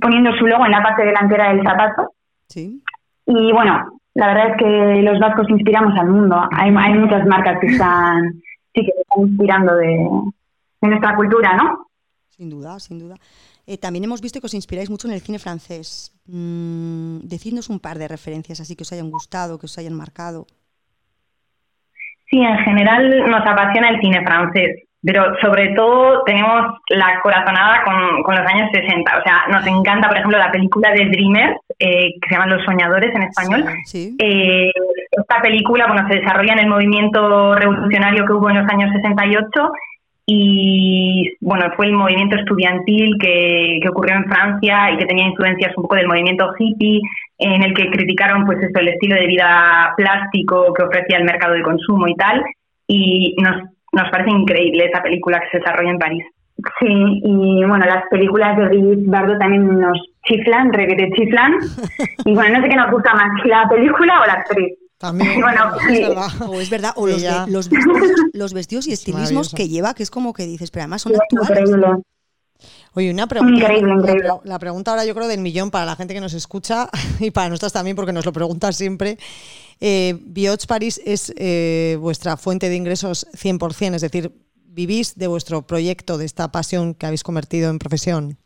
poniendo 0.00 0.32
su 0.38 0.46
logo 0.46 0.64
en 0.64 0.72
la 0.72 0.82
parte 0.82 1.04
delantera 1.04 1.50
del 1.50 1.62
zapato. 1.62 2.10
Sí. 2.48 2.82
Y 3.26 3.52
bueno, 3.52 4.00
la 4.14 4.28
verdad 4.28 4.50
es 4.52 4.56
que 4.56 5.02
los 5.02 5.20
vascos 5.20 5.48
inspiramos 5.50 5.92
al 5.98 6.08
mundo. 6.08 6.42
Hay, 6.52 6.74
hay 6.74 6.94
muchas 6.94 7.26
marcas 7.26 7.58
que 7.60 7.66
están 7.66 8.40
sí 8.76 8.84
que 8.84 8.92
están 9.00 9.28
inspirando 9.28 9.74
de, 9.74 10.08
nuestra 10.82 11.16
cultura, 11.16 11.56
¿no? 11.56 11.86
Sin 12.28 12.50
duda, 12.50 12.78
sin 12.78 12.98
duda. 12.98 13.16
Eh, 13.66 13.78
también 13.78 14.04
hemos 14.04 14.20
visto 14.20 14.40
que 14.40 14.46
os 14.46 14.54
inspiráis 14.54 14.90
mucho 14.90 15.08
en 15.08 15.14
el 15.14 15.20
cine 15.20 15.38
francés. 15.38 16.12
Mm, 16.26 17.20
decidnos 17.22 17.70
un 17.70 17.80
par 17.80 17.98
de 17.98 18.06
referencias 18.06 18.60
así 18.60 18.76
que 18.76 18.82
os 18.82 18.92
hayan 18.92 19.10
gustado, 19.10 19.58
que 19.58 19.66
os 19.66 19.78
hayan 19.78 19.94
marcado. 19.94 20.46
Sí, 22.30 22.38
en 22.38 22.58
general 22.58 23.30
nos 23.30 23.40
apasiona 23.46 23.88
el 23.90 24.00
cine 24.00 24.22
francés, 24.24 24.85
pero 25.06 25.24
sobre 25.40 25.68
todo 25.76 26.24
tenemos 26.24 26.80
la 26.88 27.20
corazonada 27.22 27.84
con, 27.84 28.34
los 28.34 28.52
años 28.52 28.68
60. 28.72 29.18
O 29.18 29.22
sea, 29.22 29.44
nos 29.48 29.64
encanta, 29.64 30.08
por 30.08 30.16
ejemplo, 30.16 30.36
la 30.36 30.50
película 30.50 30.90
de 30.90 31.06
Dreamers, 31.06 31.60
eh, 31.78 32.10
que 32.20 32.28
se 32.28 32.34
llama 32.34 32.48
Los 32.48 32.64
Soñadores 32.64 33.14
en 33.14 33.22
español. 33.22 33.64
Eh, 33.94 34.72
esta 35.12 35.40
película 35.40 35.86
bueno, 35.86 36.08
se 36.08 36.16
desarrolla 36.16 36.54
en 36.54 36.58
el 36.58 36.68
movimiento 36.68 37.54
revolucionario 37.54 38.26
que 38.26 38.32
hubo 38.32 38.50
en 38.50 38.56
los 38.56 38.68
años 38.68 38.90
68 38.96 39.48
y 40.26 41.36
bueno, 41.40 41.66
fue 41.76 41.86
el 41.86 41.92
movimiento 41.92 42.34
estudiantil 42.34 43.16
que, 43.20 43.78
ocurrió 43.88 44.16
en 44.16 44.24
Francia 44.24 44.90
y 44.90 44.98
que 44.98 45.06
tenía 45.06 45.28
influencias 45.28 45.72
un 45.76 45.84
poco 45.84 45.94
del 45.94 46.08
movimiento 46.08 46.52
hippie, 46.58 47.00
en 47.38 47.62
el 47.62 47.74
que 47.74 47.90
criticaron 47.90 48.44
pues 48.44 48.58
eso, 48.58 48.80
el 48.80 48.88
estilo 48.88 49.14
de 49.14 49.28
vida 49.28 49.94
plástico 49.96 50.74
que 50.74 50.82
ofrecía 50.82 51.18
el 51.18 51.24
mercado 51.24 51.54
de 51.54 51.62
consumo 51.62 52.08
y 52.08 52.16
tal. 52.16 52.42
Y 52.88 53.36
nos, 53.38 53.75
nos 53.96 54.10
parece 54.10 54.30
increíble 54.30 54.86
esa 54.86 55.02
película 55.02 55.40
que 55.40 55.48
se 55.50 55.58
desarrolla 55.58 55.90
en 55.90 55.98
París. 55.98 56.24
Sí, 56.80 57.20
y 57.24 57.64
bueno, 57.64 57.84
las 57.84 58.04
películas 58.10 58.56
de 58.56 58.64
Brigitte 58.66 59.08
Bardot 59.08 59.38
también 59.38 59.78
nos 59.78 59.98
chiflan, 60.24 60.72
requete 60.72 61.10
chiflan. 61.16 61.54
Y 62.24 62.34
bueno, 62.34 62.56
no 62.56 62.62
sé 62.62 62.68
qué 62.68 62.76
nos 62.76 62.90
gusta 62.90 63.14
más, 63.14 63.30
la 63.44 63.68
película 63.68 64.20
o 64.22 64.26
la 64.26 64.32
actriz. 64.32 64.78
También, 64.98 65.40
bueno, 65.40 65.72
es 65.88 66.08
verdad. 66.08 66.28
O 66.48 66.60
es 66.60 66.70
verdad, 66.70 66.92
o 66.96 67.06
los, 67.06 67.22
los, 68.32 68.54
vestidos, 68.54 68.86
y 68.88 68.92
estilismos 68.92 69.54
que 69.54 69.68
lleva, 69.68 69.94
que 69.94 70.02
es 70.02 70.10
como 70.10 70.32
que 70.32 70.44
dices, 70.44 70.70
pero 70.70 70.84
además 70.84 71.02
son 71.02 71.12
actuales. 71.14 71.70
Oye, 72.94 73.10
una 73.10 73.26
pregunta. 73.26 73.54
Increíble, 73.54 73.92
increíble. 73.92 74.28
La, 74.44 74.58
pregunta 74.58 74.92
ahora 74.92 75.04
yo 75.04 75.14
creo 75.14 75.28
del 75.28 75.40
millón 75.40 75.70
para 75.70 75.84
la 75.84 75.96
gente 75.96 76.14
que 76.14 76.20
nos 76.20 76.32
escucha 76.32 76.88
y 77.20 77.30
para 77.30 77.50
nosotros 77.50 77.72
también, 77.72 77.94
porque 77.94 78.12
nos 78.12 78.24
lo 78.24 78.32
preguntan 78.32 78.72
siempre. 78.72 79.18
Eh, 79.80 80.14
Bioch 80.20 80.66
Paris 80.66 81.00
es 81.04 81.34
eh, 81.38 81.96
vuestra 82.00 82.36
fuente 82.36 82.68
de 82.68 82.76
ingresos 82.76 83.26
100%, 83.32 83.94
es 83.94 84.02
decir, 84.02 84.30
vivís 84.64 85.18
de 85.18 85.26
vuestro 85.26 85.66
proyecto, 85.66 86.18
de 86.18 86.24
esta 86.24 86.50
pasión 86.50 86.94
que 86.94 87.06
habéis 87.06 87.22
convertido 87.22 87.70
en 87.70 87.78
profesión. 87.78 88.36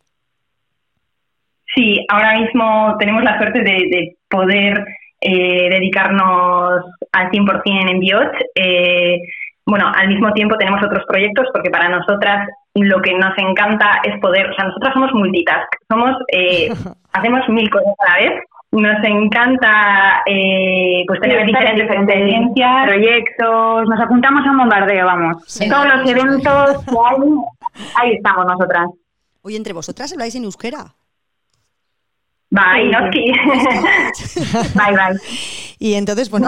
Sí, 1.73 2.05
ahora 2.09 2.37
mismo 2.39 2.95
tenemos 2.99 3.23
la 3.23 3.37
suerte 3.37 3.61
de 3.61 4.17
poder 4.29 4.83
eh, 5.23 5.69
dedicarnos 5.69 6.83
al 7.11 7.29
100% 7.29 7.91
en 7.91 7.99
Biot. 7.99 8.31
Eh, 8.55 9.19
bueno, 9.67 9.91
al 9.95 10.07
mismo 10.07 10.33
tiempo 10.33 10.57
tenemos 10.57 10.81
otros 10.83 11.05
proyectos 11.07 11.45
porque 11.53 11.69
para 11.69 11.89
nosotras 11.89 12.49
lo 12.73 12.99
que 13.01 13.13
nos 13.13 13.37
encanta 13.37 14.01
es 14.03 14.19
poder, 14.19 14.49
o 14.49 14.53
sea, 14.53 14.65
nosotras 14.65 14.93
somos 14.93 15.13
multitask, 15.13 15.67
somos, 15.87 16.15
eh, 16.33 16.69
hacemos 17.13 17.47
mil 17.49 17.69
cosas 17.69 17.93
a 17.99 18.09
la 18.09 18.25
vez. 18.25 18.43
Nos 18.71 19.03
encanta 19.03 20.23
eh, 20.25 21.03
pues 21.05 21.19
tener 21.19 21.45
diferentes, 21.45 21.89
experiencias, 21.89 22.87
proyectos, 22.87 23.89
nos 23.89 23.99
apuntamos 23.99 24.47
a 24.47 24.51
un 24.51 24.57
bombardeo, 24.59 25.05
vamos. 25.05 25.43
Todos 25.69 25.85
los 25.87 26.09
eventos 26.09 26.85
que 26.85 26.95
hay, 27.05 27.19
ahí 27.95 28.13
estamos 28.13 28.45
nosotras. 28.45 28.87
Oye, 29.41 29.57
entre 29.57 29.73
vosotras 29.73 30.13
habláis 30.13 30.35
en 30.35 30.45
euskera. 30.45 30.95
Bye, 32.51 32.89
Noski. 32.91 33.31
bye, 34.75 34.91
bye. 34.91 35.17
Y 35.79 35.95
entonces, 35.95 36.29
bueno, 36.29 36.47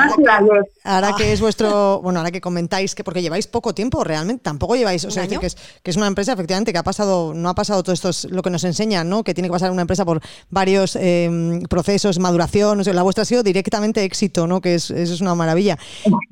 ahora, 0.83 1.13
que, 1.17 1.33
es 1.33 1.41
vuestro, 1.41 2.01
bueno, 2.03 2.19
ahora 2.19 2.29
que 2.29 2.39
comentáis 2.39 2.93
que 2.93 3.03
porque 3.03 3.21
lleváis 3.21 3.47
poco 3.47 3.73
tiempo 3.73 4.03
realmente, 4.03 4.43
tampoco 4.43 4.75
lleváis, 4.75 5.05
o 5.05 5.11
sea, 5.11 5.27
que 5.27 5.43
es, 5.43 5.55
que 5.81 5.89
es 5.89 5.97
una 5.97 6.05
empresa 6.05 6.33
efectivamente 6.33 6.71
que 6.71 6.77
ha 6.77 6.83
pasado, 6.83 7.33
no 7.33 7.49
ha 7.49 7.55
pasado 7.55 7.81
todo 7.81 7.93
esto, 7.93 8.09
es 8.09 8.25
lo 8.25 8.43
que 8.43 8.51
nos 8.51 8.63
enseña, 8.63 9.03
¿no? 9.03 9.23
Que 9.23 9.33
tiene 9.33 9.47
que 9.47 9.53
pasar 9.53 9.71
una 9.71 9.81
empresa 9.81 10.05
por 10.05 10.21
varios 10.51 10.95
eh, 11.01 11.61
procesos, 11.67 12.19
maduración, 12.19 12.81
o 12.81 12.83
sea, 12.83 12.93
la 12.93 13.01
vuestra 13.01 13.23
ha 13.23 13.25
sido 13.25 13.41
directamente 13.41 14.03
éxito, 14.03 14.45
¿no? 14.45 14.61
Que 14.61 14.75
es, 14.75 14.91
eso 14.91 15.13
es 15.15 15.21
una 15.21 15.33
maravilla. 15.33 15.79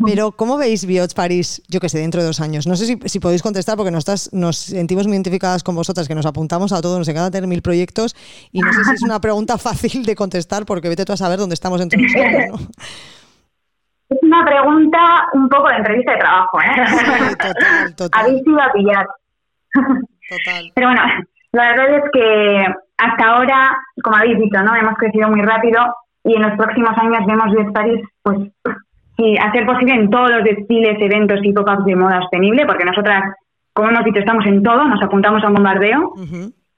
Pero, 0.05 0.33
¿cómo 0.33 0.57
veis 0.57 0.85
Biots 0.85 1.15
París, 1.15 1.63
yo 1.69 1.79
que 1.79 1.89
sé, 1.89 1.97
dentro 1.97 2.21
de 2.21 2.27
dos 2.27 2.39
años? 2.39 2.67
No 2.67 2.75
sé 2.75 2.85
si, 2.85 2.99
si 3.05 3.19
podéis 3.19 3.41
contestar 3.41 3.77
porque 3.77 3.89
nos, 3.89 4.31
nos 4.31 4.57
sentimos 4.57 5.07
muy 5.07 5.15
identificadas 5.15 5.63
con 5.63 5.73
vosotras, 5.73 6.07
que 6.07 6.13
nos 6.13 6.27
apuntamos 6.27 6.71
a 6.71 6.81
todos, 6.81 6.99
nos 6.99 7.07
encanta 7.07 7.31
tener 7.31 7.47
mil 7.47 7.63
proyectos 7.63 8.15
y 8.51 8.59
no 8.59 8.71
sé 8.73 8.83
si 8.83 8.91
es 8.91 9.01
una 9.01 9.19
pregunta 9.19 9.57
fácil 9.61 10.05
de 10.05 10.15
contestar 10.15 10.65
porque 10.65 10.89
vete 10.89 11.05
tú 11.05 11.13
a 11.13 11.17
saber 11.17 11.39
dónde 11.39 11.53
estamos 11.53 11.79
dentro 11.79 11.99
de 11.99 12.07
dos 12.07 12.15
años, 12.15 12.49
¿no? 12.49 12.67
Es 14.09 14.17
una 14.23 14.43
pregunta 14.43 14.99
un 15.33 15.47
poco 15.47 15.69
de 15.69 15.75
entrevista 15.75 16.11
de 16.11 16.17
trabajo, 16.17 16.59
¿eh? 16.59 17.35
total, 17.37 17.95
total. 17.95 18.09
Habéis 18.21 18.45
ido 18.45 18.61
a 18.61 18.71
pillar. 18.73 19.07
Total. 19.73 20.71
Pero 20.75 20.87
bueno, 20.87 21.01
la 21.53 21.63
verdad 21.71 21.95
es 21.95 22.03
que 22.11 22.65
hasta 22.97 23.25
ahora, 23.25 23.77
como 24.03 24.17
habéis 24.17 24.37
dicho, 24.37 24.61
¿no? 24.63 24.75
Hemos 24.75 24.95
crecido 24.95 25.29
muy 25.29 25.41
rápido 25.41 25.81
y 26.23 26.35
en 26.35 26.41
los 26.41 26.57
próximos 26.57 26.91
años 26.97 27.25
vemos 27.25 27.51
Viet 27.51 27.73
Paris, 27.73 28.01
pues, 28.21 28.37
sí, 29.17 29.37
hacer 29.37 29.65
posible 29.65 29.95
en 29.95 30.09
todos 30.09 30.29
los 30.29 30.43
desfiles, 30.43 30.97
eventos 30.99 31.39
y 31.43 31.51
pop-ups 31.51 31.85
de 31.85 31.95
moda 31.95 32.21
sostenible, 32.21 32.65
porque 32.65 32.85
nosotras, 32.85 33.23
como 33.73 33.89
hemos 33.89 34.05
dicho, 34.05 34.19
estamos 34.19 34.45
en 34.45 34.61
todo, 34.61 34.85
nos 34.85 35.01
apuntamos 35.01 35.43
a 35.43 35.47
un 35.47 35.53
bombardeo. 35.55 36.13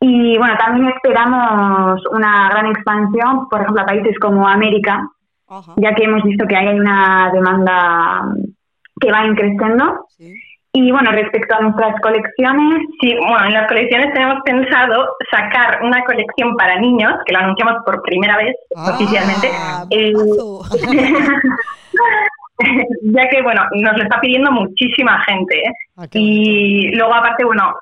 Y 0.06 0.38
bueno, 0.38 0.58
también 0.58 0.90
esperamos 0.90 2.02
una 2.12 2.50
gran 2.50 2.66
expansión, 2.66 3.48
por 3.48 3.62
ejemplo, 3.62 3.84
a 3.84 3.86
países 3.86 4.20
como 4.20 4.46
América, 4.46 5.10
ya 5.78 5.96
que 5.96 6.04
hemos 6.04 6.24
visto 6.24 6.46
que 6.46 6.58
hay 6.58 6.78
una 6.78 7.32
demanda 7.32 8.26
que 9.00 9.12
va 9.14 9.22
creciendo. 9.34 10.06
Y 10.74 10.92
bueno, 10.92 11.10
respecto 11.12 11.56
a 11.56 11.62
nuestras 11.62 12.02
colecciones, 12.02 12.82
sí, 13.00 13.16
bueno, 13.16 13.46
en 13.46 13.54
las 13.54 13.66
colecciones 13.70 14.14
tenemos 14.14 14.42
pensado 14.44 15.08
sacar 15.32 15.80
una 15.84 16.04
colección 16.04 16.54
para 16.58 16.82
niños, 16.82 17.14
que 17.26 17.32
lo 17.32 17.40
anunciamos 17.40 17.76
por 17.86 18.02
primera 18.02 18.36
vez 18.36 18.58
ah, 18.76 18.96
oficialmente. 18.96 19.52
Eh, 19.92 20.12
ya 23.04 23.30
que, 23.30 23.42
bueno, 23.42 23.62
nos 23.76 23.96
lo 23.96 24.04
está 24.04 24.20
pidiendo 24.20 24.52
muchísima 24.52 25.24
gente. 25.24 25.60
¿eh? 25.60 25.72
Ah, 25.96 26.08
y 26.12 26.94
luego, 26.94 27.14
aparte, 27.14 27.46
bueno, 27.46 27.74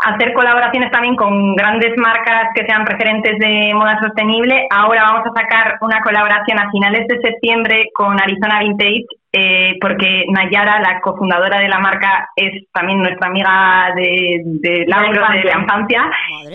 hacer 0.00 0.32
colaboraciones 0.32 0.90
también 0.90 1.14
con 1.14 1.54
grandes 1.54 1.94
marcas 1.98 2.48
que 2.54 2.64
sean 2.64 2.86
referentes 2.86 3.38
de 3.38 3.74
moda 3.74 4.00
sostenible. 4.00 4.66
Ahora 4.70 5.02
vamos 5.02 5.26
a 5.26 5.40
sacar 5.40 5.76
una 5.82 6.00
colaboración 6.00 6.58
a 6.58 6.70
finales 6.70 7.06
de 7.06 7.20
septiembre 7.20 7.84
con 7.94 8.18
Arizona 8.18 8.60
Vintage, 8.60 9.04
eh, 9.32 9.76
porque 9.78 10.24
Nayara, 10.30 10.80
la 10.80 11.00
cofundadora 11.02 11.60
de 11.60 11.68
la 11.68 11.78
marca, 11.80 12.30
es 12.34 12.64
también 12.72 13.00
nuestra 13.00 13.28
amiga 13.28 13.92
de, 13.94 14.40
de 14.44 14.86
la, 14.86 15.02
de 15.02 15.44
la 15.44 15.60
infancia. 15.60 16.10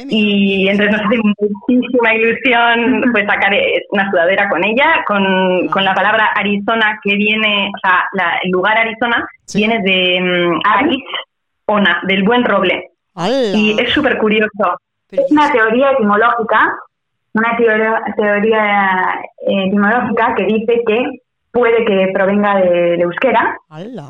Y 0.09 0.67
entonces 0.67 0.97
nos 0.97 1.05
hace 1.05 1.19
muchísima 1.21 2.15
ilusión 2.15 3.03
pues 3.11 3.27
sacar 3.27 3.53
una 3.91 4.09
sudadera 4.09 4.49
con 4.49 4.63
ella, 4.65 5.03
con, 5.05 5.67
con 5.67 5.85
la 5.85 5.93
palabra 5.93 6.31
Arizona 6.35 6.99
que 7.03 7.15
viene, 7.15 7.69
o 7.75 7.79
sea, 7.79 8.05
el 8.41 8.49
lugar 8.49 8.75
Arizona 8.75 9.27
viene 9.53 9.79
de 9.83 10.19
um, 10.19 10.59
Arizona, 10.65 12.01
del 12.07 12.23
buen 12.23 12.43
roble. 12.43 12.94
Y 13.55 13.79
es 13.79 13.93
súper 13.93 14.17
curioso. 14.17 14.79
Es 15.11 15.31
una 15.31 15.51
teoría 15.51 15.91
etimológica, 15.91 16.75
una 17.33 17.55
teoría, 17.57 18.01
teoría 18.17 19.21
eh, 19.47 19.67
etimológica 19.67 20.35
que 20.35 20.45
dice 20.45 20.81
que 20.85 21.21
puede 21.51 21.85
que 21.85 22.11
provenga 22.13 22.57
de, 22.57 22.95
euskera, 22.95 23.57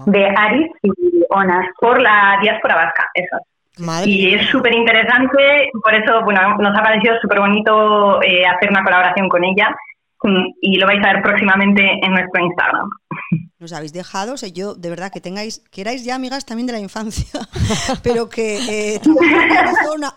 de 0.07 0.27
Aris 0.35 0.71
y 0.81 1.23
Onas, 1.29 1.67
por 1.79 2.01
la 2.01 2.39
diáspora 2.41 2.75
vasca, 2.75 3.07
eso. 3.13 3.37
y 4.05 4.33
es 4.33 4.47
súper 4.47 4.73
interesante, 4.73 5.69
por 5.83 5.93
eso 5.93 6.23
bueno, 6.23 6.55
nos 6.57 6.75
ha 6.75 6.81
parecido 6.81 7.15
súper 7.21 7.39
bonito 7.39 8.21
eh, 8.23 8.45
hacer 8.47 8.71
una 8.71 8.83
colaboración 8.83 9.29
con 9.29 9.43
ella 9.43 9.75
y 10.61 10.77
lo 10.77 10.87
vais 10.87 11.05
a 11.05 11.13
ver 11.13 11.21
próximamente 11.21 11.99
en 12.01 12.11
nuestro 12.11 12.43
Instagram. 12.43 12.89
Nos 13.59 13.71
habéis 13.73 13.93
dejado, 13.93 14.33
o 14.33 14.47
yo 14.47 14.75
de 14.75 14.89
verdad 14.89 15.11
que 15.11 15.21
tengáis, 15.21 15.61
que 15.71 15.81
erais 15.81 16.03
ya 16.03 16.15
amigas 16.15 16.45
también 16.45 16.67
de 16.67 16.73
la 16.73 16.79
infancia, 16.79 17.25
pero 18.03 18.29
que 18.29 18.93
eh, 18.95 19.01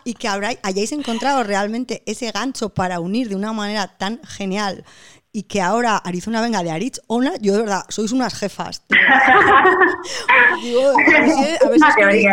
y 0.05 0.15
que 0.15 0.29
hayáis 0.29 0.93
encontrado 0.93 1.45
realmente 1.45 2.03
ese 2.07 2.31
gancho 2.31 2.71
para 2.71 3.01
unir 3.01 3.29
de 3.29 3.37
una 3.37 3.53
manera 3.53 3.97
tan 3.97 4.21
genial 4.25 4.85
y 5.39 5.45
que 5.45 5.61
ahora 5.61 5.97
Arizona 5.99 6.41
venga 6.41 6.65
de 6.65 6.73
Arizona, 6.73 7.35
yo 7.41 7.53
de 7.53 7.61
verdad, 7.61 7.85
sois 7.91 8.11
unas 8.11 8.35
jefas. 8.35 8.83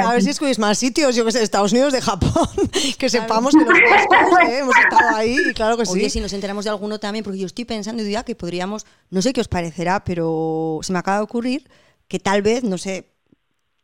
a, 0.04 0.12
ver 0.12 0.24
si, 0.24 0.32
escogéis 0.32 0.58
más 0.58 0.80
sitios, 0.80 1.15
yo 1.15 1.24
que 1.24 1.32
sé, 1.32 1.44
Estados 1.44 1.72
Unidos, 1.72 1.94
de 1.94 2.02
Japón, 2.02 2.50
que 2.98 3.08
sepamos 3.08 3.54
que 3.54 3.63
los 3.63 3.78
vascos 3.91 4.18
eh, 4.50 4.58
hemos 4.58 4.76
estado 4.76 5.15
ahí 5.15 5.38
y 5.52 5.54
claro 5.54 5.78
que 5.78 5.86
sí. 5.86 5.91
Oye, 5.91 6.10
si 6.10 6.20
nos 6.20 6.34
enteramos 6.34 6.63
de 6.65 6.72
alguno 6.72 6.98
también, 6.98 7.24
porque 7.24 7.38
yo 7.38 7.46
estoy 7.46 7.65
pensando 7.65 8.02
y 8.02 8.15
que 8.24 8.34
podríamos, 8.34 8.88
no 9.12 9.22
sé 9.22 9.34
qué 9.34 9.41
os 9.41 9.48
parecerá, 9.48 10.04
pero 10.04 10.80
se 10.82 10.91
me 10.91 10.98
acaba 10.98 11.18
de 11.18 11.24
ocurrir 11.26 11.70
que 12.08 12.18
tal 12.18 12.41
vez, 12.41 12.63
no 12.63 12.80
sé, 12.80 13.12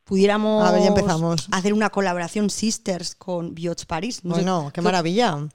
pudiéramos 0.03 0.67
a 0.67 0.71
ver, 0.71 0.81
ya 0.81 0.87
empezamos. 0.87 1.47
hacer 1.51 1.73
una 1.73 1.91
colaboración 1.91 2.49
Sisters 2.49 3.13
con 3.13 3.53
Biots 3.53 3.85
Paris. 3.85 4.21
bueno, 4.23 4.71
qué 4.73 4.81
maravilla. 4.81 5.47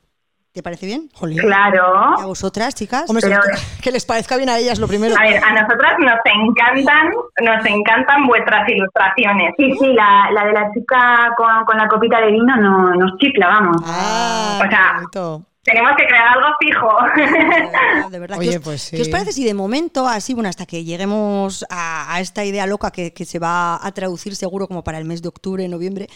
¿Te 0.57 0.63
parece 0.63 0.87
bien? 0.87 1.11
Claro. 1.39 2.15
¿Y 2.17 2.23
a 2.23 2.25
vosotras, 2.25 2.75
chicas? 2.75 3.05
que 3.83 3.93
les 3.93 4.07
parezca 4.07 4.39
bien 4.39 4.49
a 4.49 4.57
ellas 4.57 4.79
lo 4.79 4.89
primero. 4.89 5.15
A 5.15 5.23
ver, 5.23 5.37
a 5.45 5.53
nosotras 5.53 5.93
nos 5.99 6.19
encantan, 6.25 7.13
nos 7.43 7.67
encantan 7.67 8.27
vuestras 8.27 8.67
ilustraciones. 8.67 9.53
Sí, 9.59 9.71
sí, 9.79 9.93
la, 9.93 10.31
la 10.33 10.47
de 10.47 10.53
la 10.55 10.73
chica 10.73 11.35
con, 11.37 11.67
con, 11.67 11.77
la 11.77 11.87
copita 11.89 12.23
de 12.23 12.33
vino 12.33 12.57
no, 12.57 12.95
nos 12.95 13.19
chifla, 13.19 13.49
vamos. 13.49 13.83
Ah, 13.85 14.63
o 14.65 14.71
sea, 14.71 15.43
tenemos 15.67 15.91
que 15.97 16.07
crear 16.07 16.29
algo 16.29 16.49
fijo. 16.61 18.09
De 18.11 18.19
verdad, 18.21 18.39
¿qué, 18.41 18.51
os, 18.51 18.59
pues 18.61 18.93
os 18.99 19.09
parece 19.09 19.33
si 19.33 19.45
de 19.45 19.53
momento, 19.53 20.07
así, 20.07 20.33
bueno, 20.33 20.49
hasta 20.49 20.65
que 20.65 20.85
lleguemos 20.85 21.67
a, 21.69 22.19
esta 22.21 22.45
idea 22.45 22.67
loca 22.67 22.93
que, 22.93 23.13
que, 23.13 23.25
se 23.25 23.41
va 23.41 23.85
a 23.85 23.93
traducir 23.93 24.37
seguro 24.37 24.69
como 24.69 24.85
para 24.85 24.99
el 24.99 25.05
mes 25.05 25.23
de 25.23 25.29
octubre, 25.29 25.67
noviembre, 25.69 26.07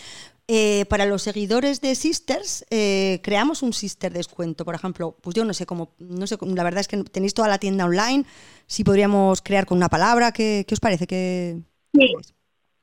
eh, 0.52 0.84
para 0.86 1.06
los 1.06 1.22
seguidores 1.22 1.80
de 1.80 1.94
Sisters, 1.94 2.66
eh, 2.70 3.20
creamos 3.22 3.62
un 3.62 3.72
Sister 3.72 4.12
descuento, 4.12 4.64
por 4.64 4.74
ejemplo. 4.74 5.14
Pues 5.22 5.36
yo 5.36 5.44
no 5.44 5.54
sé 5.54 5.64
cómo, 5.64 5.92
no 6.00 6.26
sé, 6.26 6.36
la 6.42 6.64
verdad 6.64 6.80
es 6.80 6.88
que 6.88 7.04
tenéis 7.04 7.34
toda 7.34 7.46
la 7.46 7.58
tienda 7.58 7.84
online. 7.84 8.24
Si 8.66 8.82
podríamos 8.82 9.42
crear 9.42 9.64
con 9.64 9.78
una 9.78 9.88
palabra, 9.88 10.32
¿qué, 10.32 10.66
os 10.72 10.80
parece? 10.80 11.06
que 11.06 11.54
sí. 11.94 12.16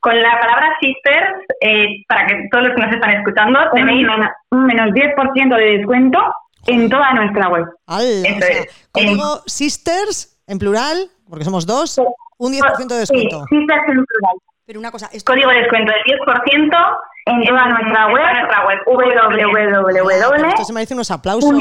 Con 0.00 0.16
la 0.22 0.40
palabra 0.40 0.78
Sisters, 0.80 1.44
eh, 1.60 2.04
para 2.08 2.26
que 2.26 2.48
todos 2.50 2.68
los 2.68 2.74
que 2.74 2.82
nos 2.86 2.94
están 2.94 3.10
escuchando, 3.16 3.58
tenéis 3.74 4.06
un 4.50 4.64
menos 4.64 4.88
10% 4.88 5.56
de 5.58 5.76
descuento 5.76 6.18
en 6.68 6.88
toda 6.88 7.12
nuestra 7.12 7.50
web. 7.50 7.66
código 8.92 9.42
Sisters, 9.44 10.40
en 10.46 10.58
plural, 10.58 11.10
porque 11.28 11.44
somos 11.44 11.66
dos, 11.66 12.00
un 12.38 12.50
10% 12.50 12.86
de 12.86 13.00
descuento. 13.00 13.44
Sí, 13.50 13.58
Sisters 13.58 13.82
en 13.88 14.04
plural. 14.06 14.36
Pero 14.64 14.80
una 14.80 14.90
cosa, 14.90 15.10
Código 15.24 15.50
de 15.50 15.60
descuento 15.60 15.92
del 15.92 16.18
10% 16.18 16.98
en 17.28 17.44
toda 17.44 17.66
nuestra 17.68 18.06
web, 18.08 18.22
web 18.66 18.80
www. 18.86 20.48
Esto 20.48 20.64
se 20.64 20.72
me 20.72 20.80
dice 20.80 20.94
unos 20.94 21.10
aplausos. 21.10 21.52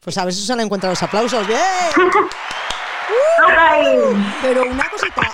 Pues 0.00 0.18
a 0.18 0.24
ver 0.24 0.32
si 0.32 0.40
Susana 0.40 0.62
encuentra 0.62 0.90
los 0.90 1.02
aplausos. 1.02 1.46
¡Bien! 1.46 1.60
Pero 4.42 4.62
una 4.64 4.88
cosita. 4.88 5.22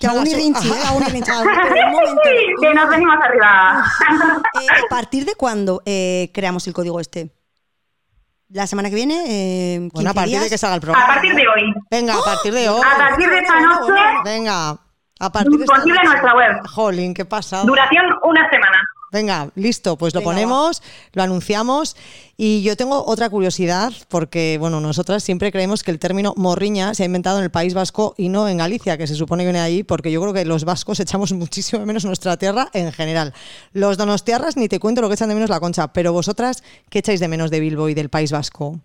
que 0.00 0.06
aún 0.06 0.24
rinchi, 0.24 0.68
¿eh? 0.68 0.82
aún 0.88 1.02
Que 2.60 2.74
nos 2.74 2.88
venimos 2.88 3.16
arriba. 3.22 3.84
Eh, 4.60 4.66
¿A 4.84 4.88
partir 4.88 5.24
de 5.24 5.34
cuándo 5.34 5.82
eh, 5.86 6.30
creamos 6.32 6.66
el 6.66 6.72
código 6.74 6.98
este? 7.00 7.30
la 8.52 8.66
semana 8.66 8.90
que 8.90 8.94
viene. 8.94 9.24
Eh, 9.26 9.88
bueno, 9.92 10.10
a 10.10 10.14
partir 10.14 10.38
de 10.38 10.48
que 10.48 10.58
salga 10.58 10.76
el 10.76 10.80
programa. 10.80 11.04
A 11.04 11.08
partir 11.14 11.34
de 11.34 11.42
hoy. 11.48 11.74
Venga, 11.92 12.14
a 12.14 12.24
partir 12.24 12.54
de 12.54 12.70
hoy. 12.70 12.80
A 12.80 12.96
partir 12.96 13.28
de 13.28 13.38
esta 13.38 13.60
noche. 13.60 13.92
Venga. 14.24 14.78
A 15.20 15.30
partir 15.30 15.58
de 15.58 15.64
esta 15.64 15.76
noche. 15.76 15.92
nuestra 16.04 16.34
web. 16.34 16.66
Jolín, 16.74 17.12
qué 17.12 17.26
pasa. 17.26 17.64
Duración 17.64 18.06
una 18.24 18.48
semana. 18.48 18.78
Venga, 19.12 19.50
listo, 19.56 19.98
pues 19.98 20.14
lo 20.14 20.22
ponemos, 20.22 20.82
lo 21.12 21.22
anunciamos 21.22 21.98
y 22.38 22.62
yo 22.62 22.78
tengo 22.78 23.04
otra 23.04 23.28
curiosidad 23.28 23.92
porque, 24.08 24.56
bueno, 24.58 24.80
nosotras 24.80 25.22
siempre 25.22 25.52
creemos 25.52 25.82
que 25.82 25.90
el 25.90 25.98
término 25.98 26.32
morriña 26.38 26.94
se 26.94 27.02
ha 27.02 27.06
inventado 27.06 27.36
en 27.36 27.44
el 27.44 27.50
País 27.50 27.74
Vasco 27.74 28.14
y 28.16 28.30
no 28.30 28.48
en 28.48 28.56
Galicia, 28.56 28.96
que 28.96 29.06
se 29.06 29.14
supone 29.14 29.42
que 29.42 29.48
viene 29.48 29.60
ahí, 29.60 29.82
porque 29.82 30.10
yo 30.10 30.22
creo 30.22 30.32
que 30.32 30.46
los 30.46 30.64
vascos 30.64 30.98
echamos 30.98 31.30
muchísimo 31.34 31.84
menos 31.84 32.06
nuestra 32.06 32.38
tierra 32.38 32.70
en 32.72 32.90
general. 32.90 33.34
Los 33.74 33.98
donostiarras 33.98 34.56
ni 34.56 34.66
te 34.66 34.80
cuento 34.80 35.02
lo 35.02 35.08
que 35.08 35.14
echan 35.14 35.28
de 35.28 35.34
menos 35.34 35.50
la 35.50 35.60
concha, 35.60 35.92
pero 35.92 36.14
vosotras, 36.14 36.64
¿qué 36.88 37.00
echáis 37.00 37.20
de 37.20 37.28
menos 37.28 37.50
de 37.50 37.60
Bilbo 37.60 37.90
y 37.90 37.94
del 37.94 38.08
País 38.08 38.32
Vasco? 38.32 38.80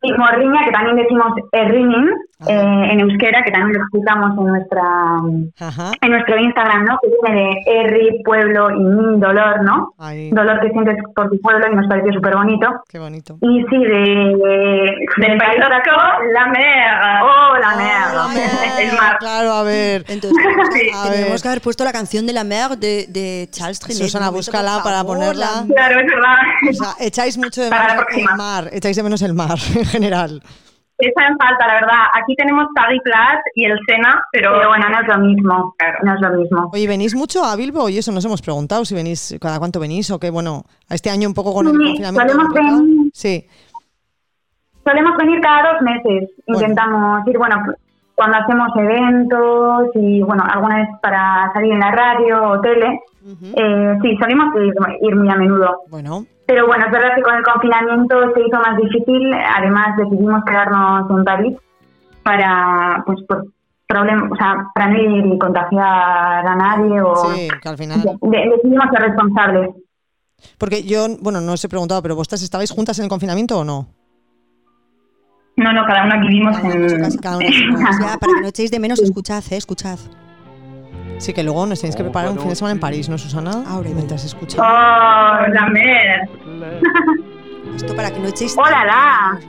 Y 0.00 0.12
morriña, 0.12 0.64
que 0.64 0.70
también 0.70 0.96
decimos 0.96 1.26
erriñin, 1.50 2.08
eh, 2.46 2.92
en 2.92 3.00
euskera, 3.00 3.42
que 3.42 3.50
también 3.50 3.78
lo 3.78 3.82
explicamos 3.82 4.38
en 4.38 4.46
nuestra 4.46 4.84
en 6.00 6.10
nuestro 6.10 6.38
Instagram, 6.38 6.84
¿no? 6.84 6.98
Que 7.02 7.08
viene 7.08 7.42
de 7.42 7.80
erri, 7.80 8.22
pueblo 8.22 8.70
y 8.70 8.78
min, 8.78 9.18
dolor, 9.18 9.62
¿no? 9.62 9.92
Dolor 9.98 10.60
que 10.60 10.70
sientes 10.70 10.96
por 11.16 11.28
tu 11.30 11.40
pueblo 11.40 11.66
y 11.72 11.74
nos 11.74 11.88
pareció 11.88 12.12
súper 12.12 12.36
bonito. 12.36 12.68
Qué 12.88 13.00
bonito. 13.00 13.38
Y 13.40 13.64
sí, 13.68 13.76
de, 13.76 14.94
del 15.16 15.36
País 15.38 15.58
Vasco, 15.58 15.96
la 16.32 16.46
merga. 16.46 17.24
Oh, 17.24 17.58
la 17.58 17.76
merga. 17.76 18.80
El 18.80 18.92
mar. 18.96 19.16
Claro, 19.18 19.52
a 19.52 19.62
ver. 19.64 20.04
Entonces, 20.06 20.38
tenemos 21.10 21.42
que 21.42 21.48
haber 21.48 21.60
puesto 21.60 21.82
la 21.82 21.92
canción 21.92 22.24
de 22.24 22.32
la 22.32 22.44
mer 22.44 22.78
de, 22.78 23.06
de 23.08 23.48
Charles 23.50 23.80
Trenet. 23.80 24.04
Susana, 24.04 24.30
búscala 24.30 24.80
para 24.84 25.02
ponerla. 25.02 25.64
Claro, 25.66 26.00
es 26.00 26.06
verdad. 26.06 26.36
O 26.70 26.72
sea, 26.72 27.04
echáis 27.04 27.36
mucho 27.36 27.62
de 27.62 27.70
menos 27.70 28.04
el 28.16 28.36
mar, 28.36 28.70
echáis 28.72 28.96
de 28.96 29.02
menos 29.02 29.22
el 29.22 29.34
mar 29.34 29.58
general. 29.88 30.42
Esa 30.98 31.28
en 31.28 31.38
falta, 31.38 31.66
la 31.68 31.74
verdad. 31.74 32.02
Aquí 32.20 32.34
tenemos 32.34 32.66
Tagui 32.74 32.98
Plat 33.00 33.38
y 33.54 33.66
el 33.66 33.78
Sena, 33.86 34.20
pero... 34.32 34.56
bueno, 34.66 34.88
no 34.88 35.00
es 35.00 35.06
lo 35.06 35.18
mismo. 35.18 35.76
No 36.02 36.14
es 36.14 36.20
lo 36.20 36.30
mismo. 36.30 36.70
Oye, 36.72 36.88
¿venís 36.88 37.14
mucho 37.14 37.44
a 37.44 37.54
Bilbo? 37.54 37.88
Y 37.88 37.98
eso 37.98 38.10
nos 38.10 38.24
hemos 38.24 38.42
preguntado, 38.42 38.84
si 38.84 38.96
venís, 38.96 39.36
cada 39.40 39.60
cuánto 39.60 39.78
venís 39.78 40.10
o 40.10 40.18
qué, 40.18 40.30
bueno, 40.30 40.64
a 40.88 40.96
este 40.96 41.08
año 41.08 41.28
un 41.28 41.34
poco 41.34 41.54
con 41.54 41.68
el 41.68 41.72
confinamiento. 41.72 42.20
Solemos 42.20 42.52
venir, 42.52 43.10
sí. 43.14 43.46
Solemos 44.84 45.16
venir 45.18 45.40
cada 45.40 45.72
dos 45.72 45.82
meses. 45.82 46.30
Intentamos 46.46 47.26
ir, 47.28 47.38
bueno, 47.38 47.62
cuando 48.18 48.38
hacemos 48.38 48.68
eventos 48.74 49.90
y, 49.94 50.20
bueno, 50.22 50.42
alguna 50.52 50.78
vez 50.78 50.88
para 51.00 51.52
salir 51.54 51.72
en 51.72 51.78
la 51.78 51.92
radio 51.92 52.50
o 52.50 52.60
tele. 52.60 53.00
eh, 53.54 53.98
sí, 54.02 54.16
solemos 54.18 54.54
ir, 54.56 54.74
ir 55.02 55.16
muy 55.16 55.30
a 55.30 55.36
menudo. 55.36 55.82
Bueno, 55.88 56.26
pero 56.48 56.66
bueno, 56.66 56.86
es 56.86 56.90
verdad 56.90 57.14
que 57.14 57.22
con 57.22 57.36
el 57.36 57.44
confinamiento 57.44 58.32
se 58.34 58.40
hizo 58.40 58.58
más 58.58 58.76
difícil. 58.78 59.32
Además, 59.34 59.96
decidimos 59.98 60.42
quedarnos 60.44 61.08
en 61.10 61.24
París 61.24 61.56
para, 62.24 63.04
pues, 63.06 63.22
por 63.28 63.46
problemas, 63.86 64.32
o 64.32 64.34
sea, 64.34 64.66
para 64.74 64.88
no 64.88 64.98
ir 64.98 65.26
y 65.26 65.38
contagiar 65.38 66.46
a 66.46 66.54
nadie 66.56 67.00
o. 67.00 67.14
Sí, 67.16 67.48
que 67.62 67.68
al 67.68 67.78
final. 67.78 68.02
decidimos 68.02 68.86
ser 68.90 69.02
responsables. 69.02 69.70
Porque 70.56 70.82
yo, 70.82 71.06
bueno, 71.20 71.40
no 71.40 71.52
os 71.52 71.64
he 71.64 71.68
preguntado, 71.68 72.02
pero 72.02 72.16
¿vosotras 72.16 72.42
estabais 72.42 72.72
juntas 72.72 72.98
en 72.98 73.04
el 73.04 73.10
confinamiento 73.10 73.58
o 73.58 73.64
no? 73.64 73.86
No, 75.58 75.72
no, 75.72 75.84
cada 75.86 76.04
una 76.04 76.16
vivimos 76.18 76.56
en. 76.58 77.18
Cada 77.18 77.38
una, 77.38 77.48
para 78.20 78.32
que 78.32 78.40
no 78.42 78.48
echéis 78.48 78.70
de 78.70 78.78
menos, 78.78 79.00
escuchad, 79.00 79.42
eh, 79.50 79.56
escuchad. 79.56 79.98
Sí, 81.18 81.32
que 81.32 81.42
luego 81.42 81.66
nos 81.66 81.80
tenéis 81.80 81.96
que 81.96 82.04
preparar 82.04 82.30
un 82.30 82.38
fin 82.38 82.48
de 82.48 82.54
semana 82.54 82.74
en 82.74 82.80
París, 82.80 83.08
¿no, 83.08 83.18
Susana? 83.18 83.64
Ahora, 83.66 83.90
mientras 83.92 84.24
escuchas. 84.24 84.60
¡Oh, 84.60 84.62
la 84.62 86.28
Esto 87.74 87.96
para 87.96 88.12
que 88.12 88.20
no 88.20 88.28
echéis... 88.28 88.56
¡Hola, 88.56 89.40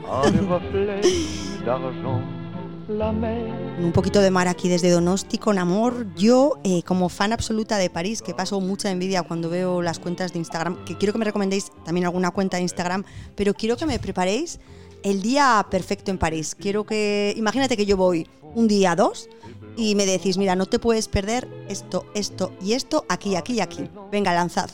Un 3.78 3.92
poquito 3.92 4.20
de 4.20 4.32
mar 4.32 4.48
aquí 4.48 4.68
desde 4.68 4.90
Donosti 4.90 5.38
con 5.38 5.58
amor. 5.58 6.06
Yo, 6.16 6.58
eh, 6.64 6.82
como 6.82 7.08
fan 7.08 7.32
absoluta 7.32 7.78
de 7.78 7.88
París, 7.88 8.20
que 8.20 8.34
paso 8.34 8.60
mucha 8.60 8.90
envidia 8.90 9.22
cuando 9.22 9.48
veo 9.48 9.80
las 9.80 10.00
cuentas 10.00 10.32
de 10.32 10.40
Instagram, 10.40 10.84
que 10.84 10.98
quiero 10.98 11.12
que 11.12 11.20
me 11.20 11.24
recomendéis 11.24 11.70
también 11.84 12.06
alguna 12.06 12.32
cuenta 12.32 12.56
de 12.56 12.64
Instagram, 12.64 13.04
pero 13.36 13.54
quiero 13.54 13.76
que 13.76 13.86
me 13.86 14.00
preparéis 14.00 14.58
el 15.02 15.22
día 15.22 15.64
perfecto 15.70 16.10
en 16.10 16.18
París. 16.18 16.54
Quiero 16.54 16.84
que, 16.84 17.32
imagínate 17.36 17.76
que 17.76 17.86
yo 17.86 17.96
voy 17.96 18.26
un 18.54 18.68
día, 18.68 18.94
dos, 18.94 19.28
y 19.76 19.94
me 19.94 20.06
decís, 20.06 20.36
mira, 20.38 20.56
no 20.56 20.66
te 20.66 20.78
puedes 20.78 21.08
perder 21.08 21.46
esto, 21.68 22.04
esto 22.14 22.52
y 22.60 22.74
esto, 22.74 23.04
aquí, 23.08 23.36
aquí 23.36 23.54
y 23.54 23.60
aquí. 23.60 23.88
Venga, 24.10 24.32
lanzad. 24.32 24.70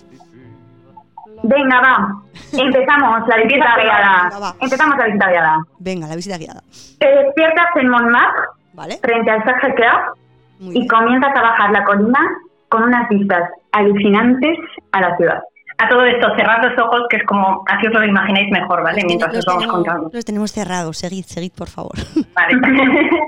Venga, 1.43 1.81
va. 1.81 2.22
Empezamos 2.53 3.29
la 3.29 3.37
visita 3.37 3.77
guiada. 3.77 4.55
Empezamos 4.61 4.97
la 4.99 5.07
visita 5.07 5.31
guiada. 5.31 5.59
Venga, 5.79 6.07
la 6.07 6.16
visita 6.16 6.39
guiada. 6.39 6.62
Te 6.99 7.07
despiertas 7.07 7.66
en 7.77 7.89
Montmartre, 7.89 8.99
frente 9.03 9.31
al 9.31 9.45
Sacré 9.45 9.74
Cœur, 9.74 10.14
y 10.61 10.87
comienzas 10.89 11.37
a 11.37 11.43
bajar 11.43 11.70
la 11.70 11.85
colina 11.85 12.18
con 12.68 12.85
unas 12.85 13.09
vistas 13.09 13.51
alucinantes 13.72 14.59
a 14.93 15.01
la 15.03 15.16
ciudad. 15.16 15.43
A 15.79 15.89
todo 15.89 16.05
esto, 16.05 16.29
cerrad 16.37 16.62
los 16.62 16.79
ojos, 16.79 17.03
que 17.11 17.16
es 17.18 17.24
como, 17.24 17.62
así 17.66 17.87
os 17.87 17.93
lo 17.93 18.03
imagináis 18.05 18.51
mejor, 18.51 18.83
¿vale? 18.83 19.03
Mientras 19.07 19.37
os 19.37 19.45
vamos 19.45 19.66
contando. 19.66 20.11
Los 20.12 20.24
tenemos 20.24 20.51
cerrados, 20.51 20.97
seguid, 20.97 21.24
seguid, 21.24 21.53
por 21.53 21.68
favor. 21.68 21.93
Vale. 22.35 22.55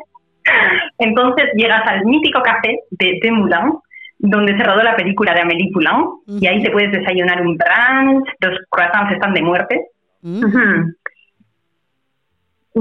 Entonces 0.99 1.45
llegas 1.55 1.83
al 1.87 2.05
mítico 2.07 2.41
café 2.43 2.79
de 2.91 3.19
De 3.23 3.31
Moulin, 3.31 3.75
donde 4.19 4.57
se 4.57 4.65
rodó 4.65 4.83
la 4.83 4.97
película 4.97 5.35
de 5.35 5.43
Amélie 5.43 5.71
Poulain, 5.73 6.07
y 6.27 6.47
ahí 6.47 6.63
te 6.63 6.71
puedes 6.71 6.91
desayunar 6.91 7.43
un 7.43 7.57
brunch, 7.57 8.27
los 8.41 8.59
croissants 8.71 9.13
están 9.13 9.35
de 9.35 9.43
muerte. 9.43 9.87
Y 10.23 10.41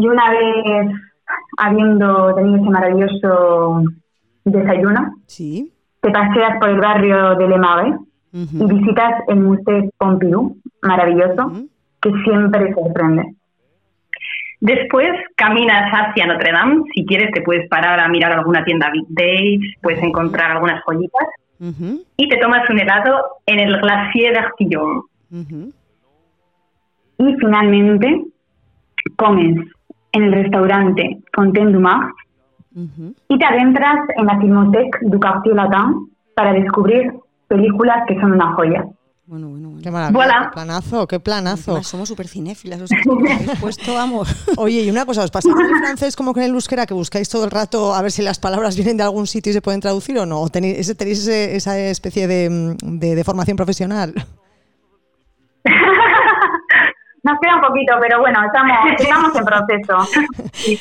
una 0.07 0.31
vez 0.31 0.87
habiendo 1.57 2.33
tenido 2.35 2.61
ese 2.61 2.69
maravilloso 2.69 3.83
desayuno, 4.45 5.13
¿Sí? 5.27 5.73
te 6.01 6.09
paseas 6.09 6.57
por 6.59 6.69
el 6.69 6.79
barrio 6.79 7.35
de 7.35 7.47
Le 7.47 7.57
Marais 7.57 7.95
y 8.37 8.65
visitas 8.65 9.23
el 9.27 9.39
Museo 9.39 9.89
Pompidou, 9.97 10.57
maravilloso, 10.83 11.51
que 12.01 12.11
siempre 12.23 12.73
sorprende. 12.73 13.33
Después 14.59 15.09
caminas 15.35 15.91
hacia 15.91 16.25
Notre 16.25 16.51
Dame. 16.51 16.83
Si 16.93 17.05
quieres, 17.05 17.31
te 17.31 17.41
puedes 17.41 17.67
parar 17.69 17.99
a 17.99 18.07
mirar 18.07 18.31
alguna 18.31 18.63
tienda 18.63 18.91
vintage, 18.91 19.75
puedes 19.81 20.01
encontrar 20.03 20.51
algunas 20.51 20.83
joyitas. 20.83 21.27
Y 22.17 22.29
te 22.29 22.37
tomas 22.37 22.69
un 22.69 22.79
helado 22.79 23.17
en 23.45 23.59
el 23.59 23.81
Glacier 23.81 24.33
d'Artillon. 24.33 25.03
Y 27.19 27.35
finalmente 27.39 28.23
comes 29.15 29.65
en 30.11 30.23
el 30.23 30.31
restaurante 30.33 31.19
Fontaine 31.33 31.71
du 31.71 31.79
Mar 31.79 32.11
y 33.27 33.37
te 33.39 33.45
adentras 33.45 34.07
en 34.17 34.25
la 34.25 34.37
Filmothèque 34.39 34.99
du 35.01 35.19
Quartier 35.19 35.55
Latin 35.55 36.09
para 36.35 36.53
descubrir 36.53 37.11
películas 37.47 38.03
que 38.07 38.19
son 38.19 38.33
una 38.33 38.53
joya. 38.53 38.85
Bueno, 39.27 39.49
bueno, 39.49 39.67
Qué 39.83 39.91
maravilla. 39.91 40.45
Qué 40.45 40.53
planazo, 40.53 41.05
qué 41.05 41.19
planazo. 41.19 41.83
somos 41.83 42.07
súper 42.07 42.29
cinéfilas, 42.29 42.79
o 42.81 42.87
sea, 42.87 42.97
que 42.97 43.55
puesto, 43.59 43.93
vamos. 43.93 44.29
Oye, 44.57 44.83
y 44.83 44.89
una 44.89 45.05
cosa, 45.05 45.23
¿os 45.23 45.31
pasa 45.31 45.51
con 45.51 45.65
el 45.65 45.75
francés 45.79 46.15
como 46.15 46.33
con 46.33 46.43
el 46.43 46.51
euskera 46.51 46.85
que 46.85 46.93
buscáis 46.93 47.27
todo 47.29 47.43
el 47.43 47.51
rato 47.51 47.93
a 47.93 48.01
ver 48.01 48.11
si 48.11 48.21
las 48.21 48.39
palabras 48.39 48.77
vienen 48.77 48.95
de 48.95 49.03
algún 49.03 49.27
sitio 49.27 49.49
y 49.49 49.53
se 49.53 49.61
pueden 49.61 49.81
traducir 49.81 50.17
o 50.17 50.25
no? 50.25 50.39
¿O 50.39 50.47
tenéis, 50.47 50.95
tenéis 50.95 51.27
esa 51.27 51.77
especie 51.77 52.25
de, 52.27 52.75
de, 52.81 53.23
formación 53.25 53.57
profesional? 53.57 54.13
Nos 57.23 57.37
queda 57.41 57.55
un 57.55 57.61
poquito, 57.61 57.95
pero 57.99 58.21
bueno, 58.21 58.39
estamos, 58.45 58.77
estamos 58.97 59.35
en 59.35 59.43
proceso. 59.43 59.97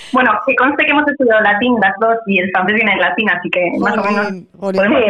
Bueno, 0.13 0.31
que 0.47 0.55
conste 0.55 0.85
que 0.85 0.93
hemos 0.93 1.07
estudiado 1.09 1.41
latín 1.43 1.75
las 1.81 1.93
dos 2.01 2.17
y 2.27 2.39
el 2.39 2.51
francés 2.51 2.77
viene 2.77 2.93
en 2.93 3.01
latín, 3.01 3.29
así 3.29 3.51
que 3.51 3.61
más 3.79 3.99
o 3.99 4.05
menos 4.05 4.33
podemos 4.59 5.01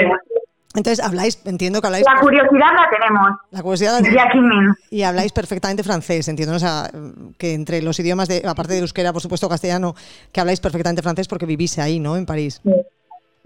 entonces 0.77 1.05
habláis, 1.05 1.41
entiendo 1.45 1.81
que 1.81 1.87
habláis. 1.87 2.05
La 2.05 2.21
curiosidad 2.21 2.73
la 2.75 2.89
tenemos. 2.91 3.31
La 3.51 3.63
curiosidad 3.63 3.99
la 3.99 4.29
tenemos. 4.31 4.77
Y 4.91 5.03
habláis 5.03 5.33
perfectamente 5.33 5.83
francés, 5.83 6.29
entiendo. 6.29 6.55
O 6.55 6.59
sea, 6.59 6.91
que 7.39 7.55
entre 7.55 7.83
los 7.83 7.99
idiomas, 7.99 8.29
de, 8.29 8.43
aparte 8.47 8.75
de 8.75 8.81
euskera, 8.81 9.13
por 9.13 9.23
supuesto, 9.23 9.49
castellano, 9.49 9.95
que 10.33 10.41
habláis 10.41 10.61
perfectamente 10.61 11.03
francés 11.03 11.29
porque 11.29 11.47
vivís 11.47 11.79
ahí, 11.79 11.99
¿no? 11.99 12.17
En 12.17 12.27
París. 12.27 12.61
Sí. 12.63 12.71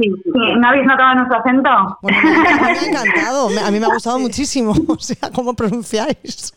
Sí, 0.00 0.08
¿No 0.24 0.68
habéis 0.68 0.86
notado 0.86 1.14
nuestro 1.16 1.38
acento? 1.38 1.70
Bueno, 2.00 2.18
me, 2.22 2.48
ha 2.48 2.86
encantado, 2.86 3.48
a 3.66 3.70
mí 3.70 3.80
me 3.80 3.86
ha 3.86 3.92
gustado 3.92 4.18
muchísimo, 4.18 4.72
o 4.88 4.98
sea, 4.98 5.30
cómo 5.34 5.54
pronunciáis. 5.54 6.54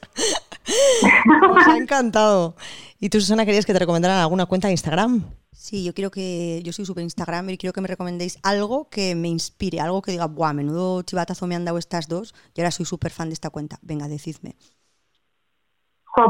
Me 1.06 1.74
ha 1.74 1.78
encantado. 1.78 2.56
¿Y 3.02 3.10
tú, 3.10 3.20
Susana, 3.20 3.46
querías 3.46 3.66
que 3.66 3.74
te 3.74 3.80
recomendaran 3.80 4.20
alguna 4.20 4.46
cuenta 4.46 4.70
de 4.70 4.74
Instagram? 4.74 5.24
Sí, 5.52 5.84
yo 5.84 5.94
quiero 5.94 6.10
que, 6.10 6.62
yo 6.64 6.72
soy 6.72 6.86
súper 6.86 7.04
Instagram 7.04 7.50
y 7.50 7.58
quiero 7.58 7.74
que 7.74 7.82
me 7.82 7.89
recomendéis 7.89 8.39
algo 8.44 8.89
que 8.89 9.14
me 9.14 9.28
inspire, 9.28 9.82
algo 9.82 10.02
que 10.02 10.12
diga, 10.12 10.28
buah, 10.28 10.54
menudo 10.54 11.02
chivatazo 11.02 11.46
me 11.46 11.56
han 11.56 11.66
dado 11.66 11.78
estas 11.78 12.08
dos 12.08 12.34
y 12.56 12.62
ahora 12.62 12.72
soy 12.72 12.86
súper 12.86 13.12
fan 13.12 13.28
de 13.28 13.34
esta 13.34 13.50
cuenta. 13.50 13.78
Venga, 13.82 14.08
decidme. 14.08 14.56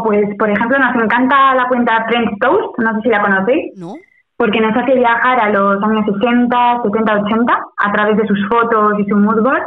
pues, 0.04 0.24
por 0.40 0.50
ejemplo, 0.50 0.80
nos 0.80 0.96
encanta 0.96 1.54
la 1.54 1.68
cuenta 1.68 2.06
French 2.08 2.40
Toast, 2.40 2.80
no 2.80 2.96
sé 2.96 3.02
si 3.04 3.10
la 3.10 3.22
conocéis. 3.22 3.72
No. 3.76 3.96
Porque 4.44 4.60
nos 4.60 4.76
hace 4.76 4.96
viajar 4.96 5.40
a 5.40 5.50
los 5.52 5.82
años 5.82 6.06
60, 6.06 6.82
70, 6.84 7.14
80 7.14 7.54
a 7.78 7.92
través 7.94 8.18
de 8.18 8.28
sus 8.28 8.46
fotos 8.50 9.00
y 9.00 9.06
su 9.06 9.16
moodboard. 9.16 9.64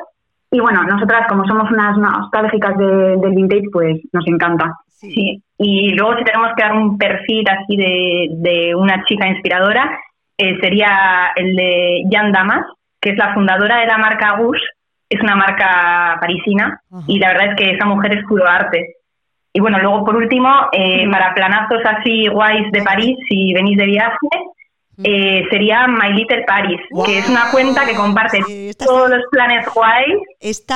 Y 0.50 0.60
bueno, 0.60 0.82
nosotras, 0.82 1.26
como 1.30 1.46
somos 1.46 1.70
unas 1.70 1.96
nostálgicas 1.96 2.76
de, 2.76 3.16
del 3.16 3.34
vintage, 3.34 3.70
pues 3.72 3.98
nos 4.12 4.26
encanta. 4.26 4.74
Sí. 4.88 5.42
Y 5.56 5.94
luego 5.94 6.18
si 6.18 6.24
tenemos 6.24 6.50
que 6.54 6.62
dar 6.62 6.74
un 6.74 6.98
perfil 6.98 7.46
así 7.48 7.74
de, 7.78 8.74
una 8.74 9.02
chica 9.06 9.26
inspiradora, 9.26 9.98
eh, 10.36 10.58
sería 10.60 11.32
el 11.36 11.56
de 11.56 12.02
Jan 12.12 12.32
Damas, 12.32 12.66
que 13.00 13.12
es 13.12 13.16
la 13.16 13.32
fundadora 13.32 13.78
de 13.78 13.86
la 13.86 13.96
marca 13.96 14.36
Gush, 14.36 14.60
es 15.08 15.22
una 15.22 15.36
marca 15.36 16.18
parisina, 16.20 16.82
y 17.06 17.18
la 17.18 17.28
verdad 17.28 17.52
es 17.52 17.56
que 17.56 17.70
esa 17.70 17.86
mujer 17.86 18.14
es 18.14 18.24
puro 18.26 18.46
arte. 18.46 18.96
Y 19.54 19.60
bueno, 19.60 19.78
luego 19.78 20.04
por 20.04 20.16
último, 20.16 20.50
eh, 20.70 21.08
para 21.10 21.32
planazos 21.32 21.80
así 21.82 22.28
guays 22.28 22.70
de 22.72 22.82
París, 22.82 23.16
si 23.26 23.54
venís 23.54 23.78
de 23.78 23.86
viaje, 23.86 24.28
eh, 25.02 25.42
sería 25.50 25.86
My 25.86 26.12
Little 26.12 26.44
Paris, 26.46 26.80
que 27.04 27.18
es 27.18 27.28
una 27.28 27.50
cuenta 27.50 27.84
que 27.84 27.94
comparte 27.94 28.40
todos 28.78 29.10
los 29.10 29.22
planes 29.30 29.66
guays. 29.74 30.18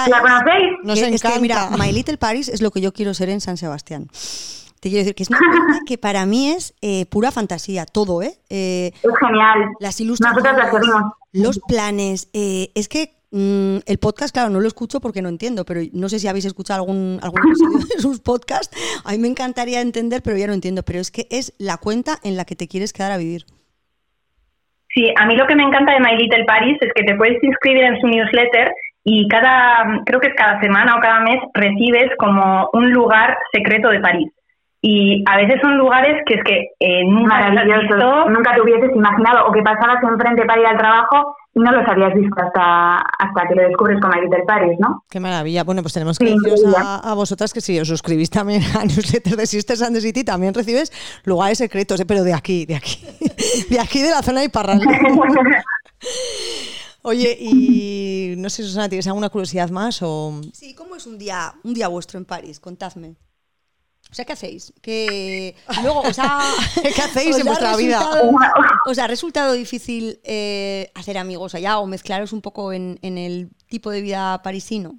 ¿La 0.09 0.21
conocéis? 0.21 0.73
Nos 0.83 0.99
es 0.99 1.23
que, 1.23 1.41
mira, 1.41 1.71
My 1.79 1.93
Little 1.93 2.18
Paris 2.18 2.49
es 2.49 2.62
lo 2.62 2.71
que 2.71 2.81
yo 2.81 2.93
quiero 2.93 3.14
ser 3.14 3.31
en 3.31 3.41
San 3.41 3.57
Sebastián. 3.57 4.09
Te 4.81 4.89
quiero 4.89 5.01
decir 5.01 5.14
que 5.14 5.23
es 5.23 5.31
una 5.31 5.39
cuenta 5.66 5.81
que 5.87 5.99
para 5.99 6.25
mí 6.27 6.51
es 6.51 6.75
eh, 6.81 7.07
pura 7.07 7.31
fantasía, 7.31 7.85
todo, 7.85 8.23
¿eh? 8.23 8.39
¿eh? 8.49 8.93
es 8.95 9.11
genial. 9.21 9.59
Las 9.79 10.01
ilustraciones, 10.01 10.71
los 11.33 11.61
planes. 11.68 12.29
Eh, 12.33 12.71
es 12.75 12.89
que 12.89 13.14
mm, 13.31 13.79
el 13.85 13.99
podcast, 13.99 14.33
claro, 14.33 14.49
no 14.49 14.59
lo 14.59 14.66
escucho 14.66 15.01
porque 15.01 15.21
no 15.21 15.29
entiendo, 15.29 15.66
pero 15.66 15.83
no 15.93 16.09
sé 16.09 16.18
si 16.18 16.29
habéis 16.29 16.47
escuchado 16.47 16.81
algún, 16.81 17.21
algún 17.23 17.41
episodio 17.47 17.79
de 17.79 17.85
sus 18.01 18.21
podcasts. 18.21 18.75
A 19.05 19.12
mí 19.12 19.18
me 19.18 19.29
encantaría 19.29 19.83
entender, 19.83 20.23
pero 20.23 20.39
ya 20.39 20.47
no 20.47 20.55
entiendo. 20.55 20.83
Pero 20.83 20.99
es 20.99 21.11
que 21.11 21.29
es 21.31 21.53
la 21.59 21.77
cuenta 21.77 22.18
en 22.23 22.37
la 22.37 22.47
que 22.47 22.57
te 22.57 22.66
quieres 22.66 22.95
quedar 22.95 23.12
a 23.12 23.18
vivir. 23.18 23.45
Sí, 24.95 25.12
a 25.16 25.26
mí 25.26 25.36
lo 25.36 25.47
que 25.47 25.55
me 25.55 25.62
encanta 25.62 25.93
de 25.95 26.01
My 26.01 26.16
Little 26.16 26.45
Paris 26.45 26.76
es 26.80 26.93
que 26.95 27.05
te 27.05 27.14
puedes 27.14 27.43
inscribir 27.43 27.84
en 27.84 28.01
su 28.01 28.09
newsletter 28.09 28.72
y 29.05 29.28
cada, 29.28 30.03
creo 30.05 30.20
que 30.20 30.28
es 30.28 30.34
cada 30.34 30.61
semana 30.61 30.97
o 30.97 31.01
cada 31.01 31.20
mes, 31.20 31.41
recibes 31.55 32.11
como 32.18 32.68
un 32.72 32.91
lugar 32.93 33.38
secreto 33.53 33.88
de 33.88 34.01
París 34.01 34.32
y 34.83 35.22
a 35.26 35.37
veces 35.37 35.61
son 35.61 35.76
lugares 35.76 36.22
que 36.24 36.35
es 36.35 36.45
que 36.45 36.70
eh, 36.81 37.05
nunca 37.05 37.51
nunca 37.51 38.55
te 38.55 38.62
hubieses 38.62 38.91
imaginado 38.95 39.47
o 39.47 39.53
que 39.53 39.62
pasabas 39.62 40.03
enfrente 40.03 40.47
para 40.47 40.61
ir 40.61 40.66
al 40.66 40.78
trabajo 40.78 41.37
y 41.55 41.61
no 41.61 41.70
los 41.72 41.87
habías 41.87 42.14
visto 42.14 42.35
hasta, 42.41 42.97
hasta 42.97 43.49
que 43.49 43.57
lo 43.57 43.62
descubres 43.68 44.01
con 44.01 44.11
Little 44.12 44.45
Paris, 44.47 44.78
¿no? 44.78 45.05
Qué 45.11 45.20
maravilla. 45.20 45.64
Bueno, 45.64 45.83
pues 45.83 45.93
tenemos 45.93 46.18
que 46.18 46.24
deciros 46.26 46.62
a, 46.76 47.12
vosotras 47.14 47.53
que 47.53 47.61
si 47.61 47.78
os 47.78 47.89
suscribís 47.89 48.31
también 48.31 48.62
a 48.78 48.85
newsletter 48.87 49.37
de 49.37 49.47
Sisters 49.47 49.83
and 49.83 49.95
the 49.95 50.01
City, 50.01 50.24
también 50.24 50.55
recibes 50.55 50.91
lugares 51.24 51.59
secretos, 51.59 52.01
¿eh? 52.01 52.07
pero 52.07 52.22
de 52.22 52.33
aquí, 52.33 52.64
de 52.64 52.76
aquí, 52.76 53.05
de 53.70 53.81
aquí 53.81 54.01
de 54.01 54.11
la 54.11 54.22
zona 54.22 54.41
de 54.41 54.49
Parral. 54.49 54.81
Oye, 57.03 57.37
y 57.39 58.35
no 58.37 58.49
sé, 58.49 58.62
Susana, 58.62 58.89
¿tienes 58.89 59.07
alguna 59.07 59.28
curiosidad 59.31 59.70
más? 59.70 60.01
O... 60.03 60.41
Sí, 60.53 60.74
¿cómo 60.74 60.97
es 60.97 61.07
un 61.07 61.18
día, 61.18 61.53
un 61.64 61.74
día 61.74 61.89
vuestro 61.89 62.18
en 62.18 62.26
París? 62.26 62.61
Contadme. 62.61 63.16
O 64.11 64.14
sea, 64.14 64.24
¿qué 64.24 64.32
hacéis? 64.32 64.72
Que 64.82 65.54
luego, 65.82 66.00
o 66.00 66.12
sea, 66.12 66.40
¿qué 66.82 67.02
hacéis 67.02 67.38
en 67.40 67.46
vuestra 67.46 67.76
vida? 67.76 68.00
¿Os 68.86 68.98
ha 68.98 69.06
resultado 69.06 69.52
difícil 69.52 70.18
eh, 70.24 70.90
hacer 70.94 71.16
amigos 71.16 71.54
allá 71.54 71.78
o 71.78 71.86
mezclaros 71.86 72.32
un 72.32 72.42
poco 72.42 72.72
en, 72.72 72.98
el 73.02 73.50
tipo 73.68 73.90
de 73.90 74.02
vida 74.02 74.42
parisino? 74.42 74.94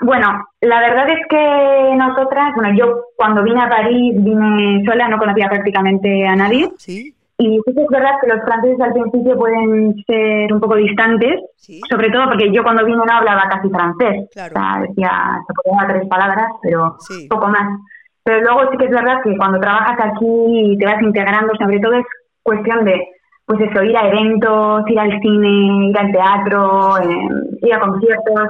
Bueno, 0.00 0.28
la 0.62 0.80
verdad 0.80 1.06
es 1.10 1.26
que 1.28 1.94
nosotras, 1.96 2.52
bueno, 2.56 2.76
yo 2.76 3.04
cuando 3.16 3.42
vine 3.42 3.62
a 3.62 3.68
París 3.68 4.14
vine 4.16 4.82
sola, 4.84 5.08
no 5.08 5.18
conocía 5.18 5.48
prácticamente 5.48 6.26
a 6.26 6.34
nadie. 6.34 6.70
Sí. 6.78 7.14
Y 7.40 7.58
sí 7.64 7.74
que 7.74 7.82
es 7.82 7.88
verdad 7.88 8.20
que 8.20 8.28
los 8.28 8.44
franceses 8.44 8.80
al 8.82 8.92
principio 8.92 9.34
pueden 9.34 9.94
ser 10.06 10.52
un 10.52 10.60
poco 10.60 10.76
distantes, 10.76 11.40
sobre 11.88 12.10
todo 12.10 12.24
porque 12.26 12.52
yo 12.52 12.62
cuando 12.62 12.84
vine 12.84 12.98
no 12.98 13.10
hablaba 13.10 13.48
casi 13.48 13.70
francés. 13.70 14.28
O 14.28 14.52
sea, 14.52 14.84
decía, 14.86 15.40
se 15.46 15.54
podía 15.54 15.88
tres 15.88 16.06
palabras, 16.06 16.52
pero 16.62 16.96
poco 17.30 17.48
más. 17.48 17.80
Pero 18.24 18.42
luego 18.42 18.70
sí 18.70 18.76
que 18.76 18.84
es 18.84 18.90
verdad 18.90 19.22
que 19.24 19.34
cuando 19.38 19.58
trabajas 19.58 19.96
aquí 19.98 20.26
y 20.26 20.76
te 20.76 20.84
vas 20.84 21.00
integrando, 21.00 21.54
sobre 21.58 21.80
todo 21.80 21.94
es 21.94 22.04
cuestión 22.42 22.84
de, 22.84 23.08
pues 23.46 23.58
eso, 23.58 23.84
ir 23.84 23.96
a 23.96 24.08
eventos, 24.08 24.84
ir 24.88 25.00
al 25.00 25.18
cine, 25.22 25.88
ir 25.88 25.98
al 25.98 26.12
teatro, 26.12 26.98
eh, 26.98 27.28
ir 27.62 27.72
a 27.72 27.80
conciertos. 27.80 28.48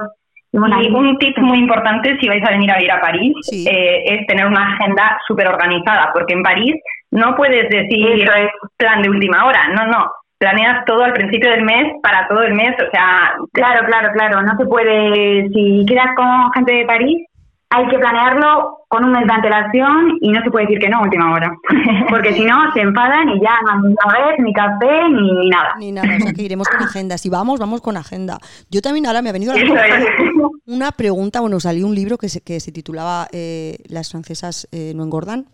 Y, 0.51 0.57
un 0.57 1.17
tip 1.17 1.37
muy 1.37 1.59
importante 1.59 2.17
si 2.19 2.27
vais 2.27 2.43
a 2.45 2.51
venir 2.51 2.69
a 2.69 2.75
vivir 2.75 2.91
a 2.91 2.99
París 2.99 3.33
eh, 3.53 4.03
es 4.03 4.27
tener 4.27 4.45
una 4.47 4.73
agenda 4.73 5.17
súper 5.25 5.47
organizada, 5.47 6.11
porque 6.13 6.33
en 6.33 6.43
París 6.43 6.75
no 7.11 7.35
puedes 7.35 7.69
decir 7.69 8.29
plan 8.77 9.01
de 9.01 9.09
última 9.09 9.45
hora, 9.45 9.67
no, 9.75 9.87
no. 9.87 10.11
Planeas 10.37 10.85
todo 10.85 11.03
al 11.03 11.13
principio 11.13 11.51
del 11.51 11.63
mes 11.63 11.93
para 12.01 12.27
todo 12.27 12.41
el 12.41 12.55
mes, 12.55 12.71
o 12.75 12.89
sea... 12.89 13.33
Claro, 13.53 13.85
claro, 13.85 14.09
claro. 14.13 14.41
No 14.41 14.57
se 14.57 14.65
puede... 14.65 15.47
Si 15.49 15.85
quedas 15.87 16.15
con 16.15 16.51
gente 16.53 16.73
de 16.73 16.85
París, 16.85 17.27
hay 17.69 17.87
que 17.87 17.99
planearlo 17.99 18.79
con 18.87 19.05
un 19.05 19.11
mes 19.11 19.27
de 19.27 19.33
antelación 19.33 20.17
y 20.19 20.31
no 20.31 20.41
se 20.41 20.49
puede 20.49 20.65
decir 20.65 20.79
que 20.79 20.89
no 20.89 20.97
a 20.97 21.03
última 21.03 21.33
hora. 21.33 21.55
Porque 22.09 22.33
si 22.33 22.43
no, 22.43 22.73
se 22.73 22.81
enfadan 22.81 23.29
y 23.29 23.39
ya 23.39 23.51
no 23.63 23.71
hay 23.71 23.79
ni 23.83 23.93
vez, 23.93 24.39
ni 24.39 24.53
café, 24.53 25.09
ni, 25.09 25.49
nada. 25.49 25.75
Ni 25.77 25.91
nada, 25.91 26.07
o 26.17 26.19
sea 26.19 26.33
que 26.33 26.41
iremos 26.41 26.67
con 26.67 26.81
agenda. 26.81 27.17
Si 27.17 27.29
vamos, 27.29 27.59
vamos 27.59 27.81
con 27.81 27.95
agenda. 27.95 28.39
Yo 28.69 28.81
también 28.81 29.05
ahora 29.05 29.21
me 29.21 29.29
ha 29.29 29.33
venido 29.33 29.53
a 29.53 29.55
la 29.55 30.09
una 30.65 30.91
pregunta. 30.91 31.39
Bueno, 31.39 31.59
salió 31.59 31.85
un 31.85 31.93
libro 31.93 32.17
que 32.17 32.29
se, 32.29 32.41
que 32.41 32.59
se 32.59 32.71
titulaba 32.71 33.27
eh, 33.31 33.77
Las 33.87 34.09
francesas 34.09 34.67
eh, 34.71 34.93
no 34.95 35.03
engordan 35.03 35.45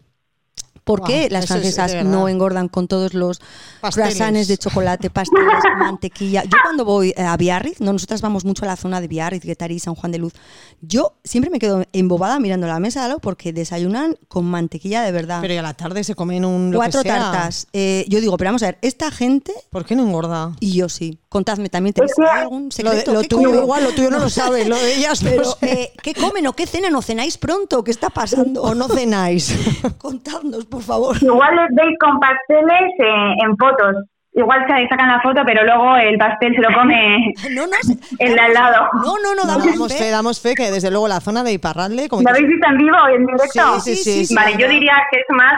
¿Por 0.87 1.03
qué 1.03 1.29
las 1.29 1.47
francesas 1.47 2.05
no 2.05 2.29
engordan 2.29 2.69
con 2.69 2.87
todos 2.87 3.13
los 3.13 3.41
croissants 3.81 4.47
de 4.47 4.57
chocolate, 4.57 5.09
pasteles, 5.09 5.53
mantequilla? 5.77 6.43
Yo 6.45 6.57
cuando 6.63 6.85
voy 6.85 7.13
a 7.17 7.35
Biarritz, 7.35 7.81
no, 7.81 7.91
nosotras 7.91 8.21
vamos 8.21 8.45
mucho 8.45 8.63
a 8.63 8.67
la 8.67 8.77
zona 8.77 9.01
de 9.01 9.09
Biarritz, 9.09 9.43
Guetarí, 9.43 9.79
San 9.79 9.95
Juan 9.95 10.13
de 10.13 10.19
Luz, 10.19 10.33
yo 10.79 11.17
siempre 11.25 11.51
me 11.51 11.59
quedo 11.59 11.83
embobada 11.91 12.39
mirando 12.39 12.67
la 12.67 12.79
mesa 12.79 13.05
de 13.05 13.07
porque 13.21 13.53
desayunan 13.53 14.17
con 14.27 14.45
mantequilla 14.45 15.01
de 15.01 15.11
verdad. 15.11 15.39
Pero 15.41 15.53
y 15.53 15.57
a 15.57 15.61
la 15.61 15.73
tarde 15.73 16.03
se 16.03 16.15
comen 16.15 16.45
un 16.45 16.71
lo 16.71 16.77
Cuatro 16.77 17.03
tartas. 17.03 17.67
Eh, 17.73 18.05
yo 18.07 18.19
digo, 18.19 18.37
pero 18.37 18.49
vamos 18.49 18.63
a 18.63 18.67
ver, 18.67 18.77
esta 18.81 19.11
gente... 19.11 19.53
¿Por 19.69 19.85
qué 19.85 19.95
no 19.95 20.03
engorda? 20.03 20.53
Y 20.59 20.73
yo 20.73 20.89
sí. 20.89 21.19
Contadme, 21.29 21.69
¿también 21.69 21.93
tenéis 21.93 22.13
algún 22.19 22.71
secreto? 22.71 23.13
Lo, 23.13 23.23
tuyo 23.23 23.61
igual, 23.61 23.83
lo 23.83 23.91
tuyo 23.91 24.09
no 24.09 24.19
lo 24.19 24.29
sabe, 24.29 24.65
lo 24.65 24.77
de 24.77 24.95
ellas 24.95 25.21
pero, 25.23 25.57
eh, 25.61 25.93
¿Qué 26.01 26.13
comen 26.13 26.47
o 26.47 26.53
qué 26.53 26.67
cenan 26.67 26.95
o 26.95 27.01
cenáis 27.01 27.37
pronto? 27.37 27.83
¿Qué 27.83 27.91
está 27.91 28.09
pasando? 28.09 28.61
¿O 28.63 28.75
no 28.75 28.87
cenáis? 28.87 29.53
Contadnos, 29.97 30.65
por 30.77 30.83
favor. 30.83 31.17
Igual 31.21 31.55
les 31.55 31.75
veis 31.75 31.97
con 31.99 32.19
pasteles 32.19 32.93
eh, 32.99 33.33
en 33.43 33.57
fotos. 33.57 33.95
Igual 34.33 34.67
se 34.67 34.87
sacan 34.87 35.07
la 35.07 35.19
foto, 35.21 35.41
pero 35.43 35.63
luego 35.63 35.95
el 35.97 36.15
pastel 36.19 36.53
se 36.53 36.61
lo 36.61 36.69
come 36.71 37.33
no, 37.51 37.65
no, 37.65 37.73
el 38.19 38.35
de 38.35 38.39
al 38.39 38.53
lado. 38.53 38.87
No, 38.93 39.15
no, 39.17 39.33
no, 39.33 39.47
damos, 39.47 39.97
fe. 39.97 40.11
Damos 40.11 40.39
fe 40.39 40.53
que 40.53 40.69
desde 40.69 40.91
luego 40.91 41.07
la 41.07 41.19
zona 41.21 41.43
de 41.43 41.53
Iparralde... 41.53 42.07
¿Lo 42.11 42.29
habéis 42.29 42.47
visto 42.47 42.67
en 42.69 42.77
vivo 42.77 42.97
en 43.09 43.25
directo? 43.25 43.79
sí, 43.79 43.95
sí. 43.95 44.25
sí 44.25 44.35
vale, 44.35 44.55
yo 44.59 44.69
diría 44.69 44.93
que 45.09 45.21
es 45.21 45.25
más 45.29 45.57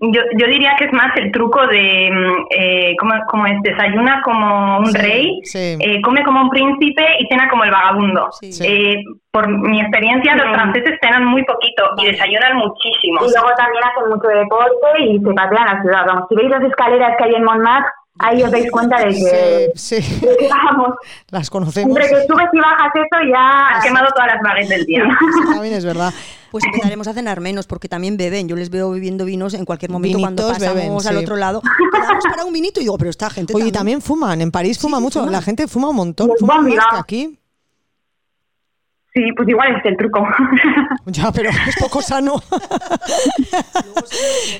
yo, 0.00 0.22
yo 0.36 0.46
diría 0.46 0.74
que 0.78 0.84
es 0.84 0.92
más 0.92 1.16
el 1.16 1.30
truco 1.32 1.66
de, 1.66 2.10
mm, 2.12 2.46
eh, 2.50 2.96
¿cómo, 2.98 3.46
es? 3.46 3.62
Desayuna 3.62 4.22
como 4.22 4.78
un 4.78 4.94
rey, 4.94 5.40
eh, 5.54 6.00
come 6.02 6.22
como 6.24 6.42
un 6.42 6.50
príncipe 6.50 7.04
y 7.18 7.26
cena 7.26 7.48
como 7.48 7.64
el 7.64 7.70
vagabundo. 7.70 8.30
Eh, 8.42 9.02
por 9.30 9.48
mi 9.48 9.80
experiencia, 9.80 10.34
los 10.36 10.54
franceses 10.54 10.98
cenan 11.00 11.24
muy 11.24 11.44
poquito 11.44 11.84
y 11.98 12.06
desayunan 12.06 12.56
muchísimo. 12.56 13.20
Y 13.26 13.30
luego 13.30 13.50
también 13.56 13.84
hacen 13.84 14.08
mucho 14.08 14.28
deporte 14.28 15.02
y 15.02 15.18
se 15.18 15.32
patean 15.34 15.66
la 15.66 15.82
ciudad. 15.82 16.06
Vamos, 16.06 16.24
si 16.28 16.36
veis 16.36 16.50
las 16.50 16.62
escaleras 16.62 17.16
que 17.16 17.24
hay 17.24 17.34
en 17.34 17.44
Montmartre, 17.44 17.90
ahí 18.20 18.42
os 18.42 18.50
dais 18.50 18.70
cuenta 18.70 18.98
de 18.98 19.14
que, 19.14 19.72
sí, 19.74 19.98
vamos, 20.50 20.94
las 21.30 21.50
conocemos. 21.50 21.96
Entre 21.96 22.08
que 22.08 22.26
subes 22.26 22.48
y 22.52 22.58
bajas 22.58 22.92
eso 22.94 23.30
ya 23.32 23.68
has 23.68 23.84
quemado 23.84 24.08
todas 24.14 24.28
las 24.28 24.42
baguettes 24.42 24.68
del 24.68 24.86
día. 24.86 25.04
También 25.52 25.74
es 25.74 25.84
verdad. 25.84 26.12
Pues 26.50 26.64
empezaremos 26.64 27.06
a 27.06 27.14
cenar 27.14 27.40
menos 27.40 27.66
porque 27.66 27.88
también 27.88 28.16
beben. 28.16 28.48
Yo 28.48 28.56
les 28.56 28.70
veo 28.70 28.90
bebiendo 28.90 29.24
vinos 29.24 29.54
en 29.54 29.64
cualquier 29.64 29.92
momento 29.92 30.18
cuando 30.18 30.48
pasamos 30.48 31.06
al 31.06 31.16
otro 31.18 31.36
lado. 31.36 31.62
Vamos 31.92 32.24
para 32.28 32.44
un 32.44 32.52
vinito 32.52 32.80
y 32.80 32.84
digo, 32.84 32.98
pero 32.98 33.10
esta 33.10 33.30
gente 33.30 33.54
Oye, 33.54 33.70
también, 33.70 34.02
fuman. 34.02 34.40
En 34.40 34.50
París 34.50 34.78
fuma 34.78 34.98
mucho. 34.98 35.24
La 35.26 35.42
gente 35.42 35.68
fuma 35.68 35.90
un 35.90 35.96
montón. 35.96 36.30
Fuma 36.38 36.60
más 36.60 36.86
que 36.90 36.96
aquí. 36.98 37.39
Sí, 39.12 39.22
pues 39.36 39.48
igual 39.48 39.74
es 39.76 39.84
el 39.84 39.96
truco. 39.96 40.26
Ya, 41.06 41.32
pero 41.32 41.50
es 41.50 41.76
poco 41.76 42.00
sano. 42.00 42.34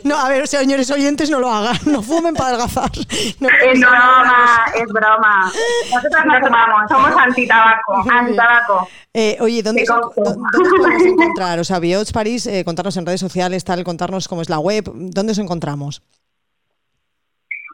no, 0.05 0.17
a 0.17 0.29
ver, 0.29 0.49
señores 0.49 0.91
oyentes, 0.91 1.31
no 1.31 1.39
lo 1.39 1.49
hagan. 1.49 1.77
No 1.87 2.03
fumen 2.03 2.35
para 2.35 2.49
adelgazar. 2.49 2.91
No, 3.39 3.49
es 3.49 3.81
broma, 3.81 4.65
es 4.75 4.93
broma. 4.93 5.53
Nosotros 5.93 6.25
no 6.27 6.41
fumamos, 6.41 6.91
somos 6.91 7.13
antitabaco. 7.17 8.05
Antitabaco. 8.11 8.89
Eh, 9.15 9.37
oye, 9.41 9.63
¿dónde, 9.63 9.85
¿dónde 9.87 10.15
podemos 10.77 11.05
encontrar? 11.05 11.61
O 11.61 11.65
sea, 11.65 11.79
Biots 11.79 12.13
París, 12.13 12.47
eh, 12.47 12.65
contarnos 12.65 12.97
en 12.97 13.07
redes 13.07 13.21
sociales, 13.21 13.65
tal, 13.65 13.85
contarnos 13.85 14.27
cómo 14.27 14.43
es 14.43 14.51
la 14.51 14.59
web. 14.59 14.91
¿Dónde 14.93 15.33
os 15.33 15.39
encontramos? 15.39 16.03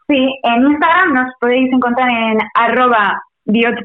Sí, 0.08 0.38
en 0.42 0.66
Instagram 0.66 1.14
nos 1.14 1.32
podéis 1.40 1.72
encontrar 1.72 2.10
en 2.10 2.38
arroba 2.54 3.22
Biots 3.46 3.80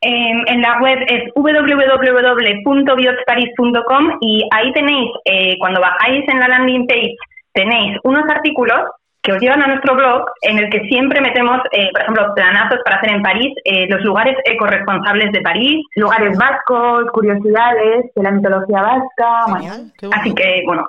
En 0.00 0.62
la 0.62 0.80
web 0.80 1.00
es 1.08 1.24
www.biotsparis.com 1.34 4.18
y 4.20 4.48
ahí 4.52 4.72
tenéis, 4.72 5.10
eh, 5.24 5.56
cuando 5.58 5.80
bajáis 5.80 6.24
en 6.28 6.38
la 6.38 6.46
landing 6.48 6.86
page, 6.86 7.16
tenéis 7.52 7.98
unos 8.04 8.22
artículos 8.30 8.78
que 9.22 9.32
os 9.32 9.40
llevan 9.40 9.62
a 9.62 9.66
nuestro 9.66 9.96
blog 9.96 10.26
en 10.42 10.58
el 10.58 10.68
que 10.70 10.86
siempre 10.88 11.20
metemos, 11.20 11.58
eh, 11.72 11.88
por 11.92 12.02
ejemplo, 12.02 12.32
planazos 12.34 12.78
para 12.84 12.96
hacer 12.96 13.10
en 13.10 13.22
París, 13.22 13.54
eh, 13.64 13.86
los 13.88 14.00
lugares 14.02 14.36
ecoresponsables 14.44 15.32
de 15.32 15.40
París, 15.40 15.84
lugares 15.96 16.38
vascos, 16.38 17.10
curiosidades 17.12 18.06
de 18.14 18.22
la 18.22 18.30
mitología 18.30 18.80
vasca. 18.80 19.46
Así 20.12 20.32
que, 20.34 20.62
bueno, 20.64 20.86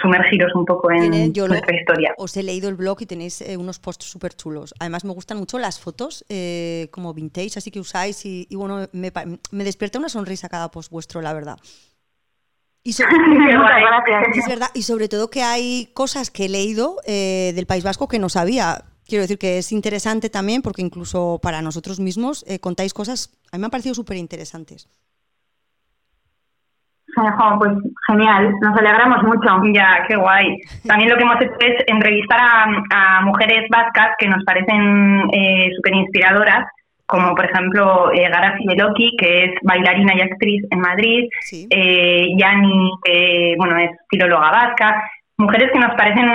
sumergiros 0.00 0.54
un 0.54 0.64
poco 0.64 0.90
en 0.90 1.32
nuestra 1.32 1.76
historia. 1.76 2.14
Os 2.16 2.36
he 2.36 2.42
leído 2.42 2.68
el 2.68 2.76
blog 2.76 3.02
y 3.02 3.06
tenéis 3.06 3.40
eh, 3.42 3.56
unos 3.56 3.78
posts 3.78 4.06
súper 4.06 4.34
chulos. 4.34 4.74
Además 4.78 5.04
me 5.04 5.12
gustan 5.12 5.38
mucho 5.38 5.58
las 5.58 5.80
fotos 5.80 6.24
eh, 6.28 6.88
como 6.90 7.12
vintage, 7.14 7.52
así 7.56 7.70
que 7.70 7.80
usáis 7.80 8.24
y, 8.24 8.46
bueno, 8.52 8.88
me, 8.92 9.12
me, 9.50 9.64
despierta 9.64 9.98
una 9.98 10.08
sonrisa 10.08 10.48
cada 10.48 10.70
post 10.70 10.90
vuestro, 10.90 11.20
la 11.20 11.32
verdad. 11.32 11.58
Y 12.82 12.92
sobre, 12.92 13.14
es 14.34 14.48
verdad, 14.48 14.70
y 14.74 14.82
sobre 14.82 15.08
todo 15.08 15.28
que 15.28 15.42
hay 15.42 15.90
cosas 15.92 16.30
que 16.30 16.46
he 16.46 16.48
leído 16.48 16.96
eh, 17.06 17.52
del 17.54 17.66
País 17.66 17.84
Vasco 17.84 18.08
que 18.08 18.18
no 18.18 18.28
sabía. 18.28 18.84
Quiero 19.06 19.22
decir 19.22 19.38
que 19.38 19.58
es 19.58 19.72
interesante 19.72 20.30
también 20.30 20.62
porque 20.62 20.82
incluso 20.82 21.40
para 21.42 21.62
nosotros 21.62 21.98
mismos 21.98 22.44
contáis 22.60 22.94
cosas, 22.94 23.32
a 23.50 23.56
mí 23.56 23.60
me 23.60 23.66
han 23.66 23.70
parecido 23.72 23.96
súper 23.96 24.16
interesantes 24.16 24.88
pues 27.58 27.72
genial, 28.06 28.52
nos 28.60 28.78
alegramos 28.78 29.22
mucho. 29.24 29.62
Ya, 29.72 30.04
qué 30.08 30.16
guay. 30.16 30.58
También 30.86 31.10
lo 31.10 31.16
que 31.16 31.22
hemos 31.22 31.40
hecho 31.40 31.54
es 31.60 31.84
entrevistar 31.86 32.40
a, 32.40 33.20
mujeres 33.22 33.66
vascas 33.70 34.10
que 34.18 34.28
nos 34.28 34.42
parecen 34.44 35.28
eh, 35.32 35.70
súper 35.76 35.94
inspiradoras, 35.94 36.66
como 37.06 37.34
por 37.34 37.44
ejemplo 37.44 38.12
eh, 38.12 38.28
Gara 38.28 38.56
que 39.18 39.44
es 39.44 39.50
bailarina 39.62 40.14
y 40.14 40.20
actriz 40.20 40.64
en 40.70 40.80
Madrid, 40.80 41.28
eh, 41.70 42.28
Yani, 42.36 42.92
que 43.04 43.54
bueno, 43.58 43.76
es 43.78 43.90
filóloga 44.08 44.50
vasca, 44.50 45.02
mujeres 45.40 45.70
que 45.72 45.78
nos 45.78 45.94
parecen 45.96 46.28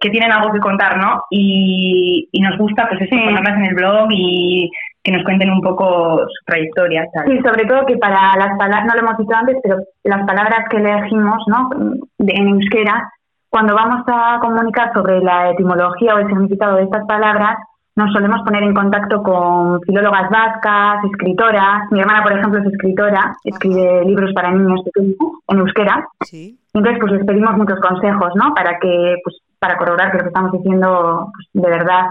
que 0.00 0.10
tienen 0.10 0.32
algo 0.32 0.52
que 0.52 0.60
contar, 0.60 0.96
¿no? 0.98 1.22
Y, 1.30 2.28
nos 2.40 2.56
gusta 2.58 2.88
pues 2.88 3.00
eso, 3.02 3.14
ponerlas 3.14 3.56
en 3.58 3.66
el 3.66 3.74
blog 3.74 4.08
y 4.10 4.70
que 5.02 5.12
nos 5.12 5.24
cuenten 5.24 5.50
un 5.50 5.60
poco 5.60 6.20
su 6.20 6.44
trayectoria. 6.46 7.06
Sí, 7.26 7.38
sobre 7.42 7.64
todo 7.66 7.86
que 7.86 7.96
para 7.96 8.36
las 8.36 8.56
palabras, 8.56 8.86
no 8.86 8.94
lo 8.94 9.00
hemos 9.00 9.18
dicho 9.18 9.34
antes, 9.34 9.56
pero 9.62 9.78
las 10.04 10.26
palabras 10.26 10.68
que 10.70 10.76
elegimos 10.76 11.42
¿no? 11.48 11.70
en 12.18 12.48
euskera, 12.48 13.10
cuando 13.48 13.74
vamos 13.74 14.04
a 14.06 14.38
comunicar 14.40 14.92
sobre 14.92 15.20
la 15.20 15.50
etimología 15.50 16.14
o 16.14 16.18
el 16.18 16.28
significado 16.28 16.76
de 16.76 16.84
estas 16.84 17.04
palabras, 17.06 17.58
nos 17.94 18.12
solemos 18.12 18.40
poner 18.42 18.62
en 18.62 18.74
contacto 18.74 19.22
con 19.22 19.80
filólogas 19.82 20.30
vascas, 20.30 21.04
escritoras. 21.04 21.90
Mi 21.90 22.00
hermana, 22.00 22.22
por 22.22 22.32
ejemplo, 22.32 22.60
es 22.60 22.66
escritora, 22.66 23.34
escribe 23.44 24.04
libros 24.06 24.32
para 24.32 24.50
niños 24.50 24.80
pequeños 24.84 25.16
en 25.48 25.58
euskera. 25.58 26.08
Sí. 26.22 26.58
Entonces, 26.72 26.98
pues 27.00 27.12
les 27.12 27.26
pedimos 27.26 27.54
muchos 27.58 27.78
consejos, 27.80 28.32
¿no? 28.36 28.54
Para 28.54 28.78
que, 28.78 29.16
pues, 29.22 29.36
para 29.58 29.76
corroborar 29.76 30.10
que 30.10 30.18
lo 30.18 30.22
que 30.24 30.28
estamos 30.28 30.52
diciendo, 30.52 31.30
pues, 31.34 31.48
de 31.52 31.70
verdad 31.70 32.06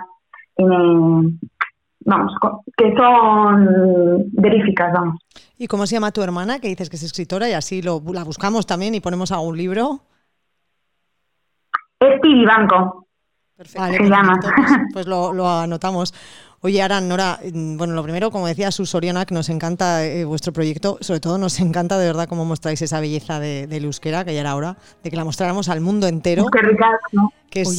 tiene, 0.56 1.34
vamos, 2.06 2.34
que 2.78 2.94
son 2.96 4.26
veríficas, 4.32 4.92
vamos. 4.94 5.20
¿Y 5.58 5.68
cómo 5.68 5.86
se 5.86 5.96
llama 5.96 6.12
tu 6.12 6.22
hermana, 6.22 6.60
que 6.60 6.68
dices 6.68 6.90
que 6.90 6.96
es 6.96 7.04
escritora 7.04 7.50
y 7.50 7.54
así 7.54 7.82
lo, 7.82 8.02
la 8.14 8.24
buscamos 8.24 8.66
también 8.66 8.96
y 8.96 9.00
ponemos 9.00 9.32
algún 9.32 9.58
libro? 9.58 10.02
Es 12.00 12.20
Banco. 12.48 13.08
Perfecto. 13.62 14.04
se 14.04 14.10
llama. 14.10 14.40
Pues, 14.94 15.06
lo, 15.06 15.34
lo 15.34 15.48
anotamos. 15.48 16.14
Oye, 16.62 16.82
Aran, 16.82 17.08
Nora, 17.08 17.40
mm, 17.44 17.78
bueno, 17.78 17.94
lo 17.94 18.04
primero, 18.04 18.32
como 18.32 18.48
decía 18.48 18.72
Sus 18.72 18.92
que 18.92 19.34
nos 19.34 19.50
encanta 19.50 20.04
eh, 20.04 20.26
vuestro 20.26 20.52
proyecto, 20.52 20.98
sobre 21.02 21.20
todo 21.20 21.38
nos 21.38 21.60
encanta 21.60 21.98
de 22.00 22.08
verdad 22.08 22.28
cómo 22.28 22.44
mostráis 22.46 22.82
esa 22.82 23.00
belleza 23.00 23.40
de, 23.40 23.68
de 23.68 23.78
euskera, 23.78 24.26
que 24.26 24.34
ya 24.34 24.42
era 24.42 24.56
hora 24.56 24.78
de 25.04 25.10
que 25.12 25.16
la 25.16 25.24
mostráramos 25.24 25.70
al 25.70 25.82
mundo 25.82 26.08
entero. 26.08 26.46
Qué 26.52 26.62
¿no? 27.14 27.32
Que 27.50 27.62
es, 27.62 27.78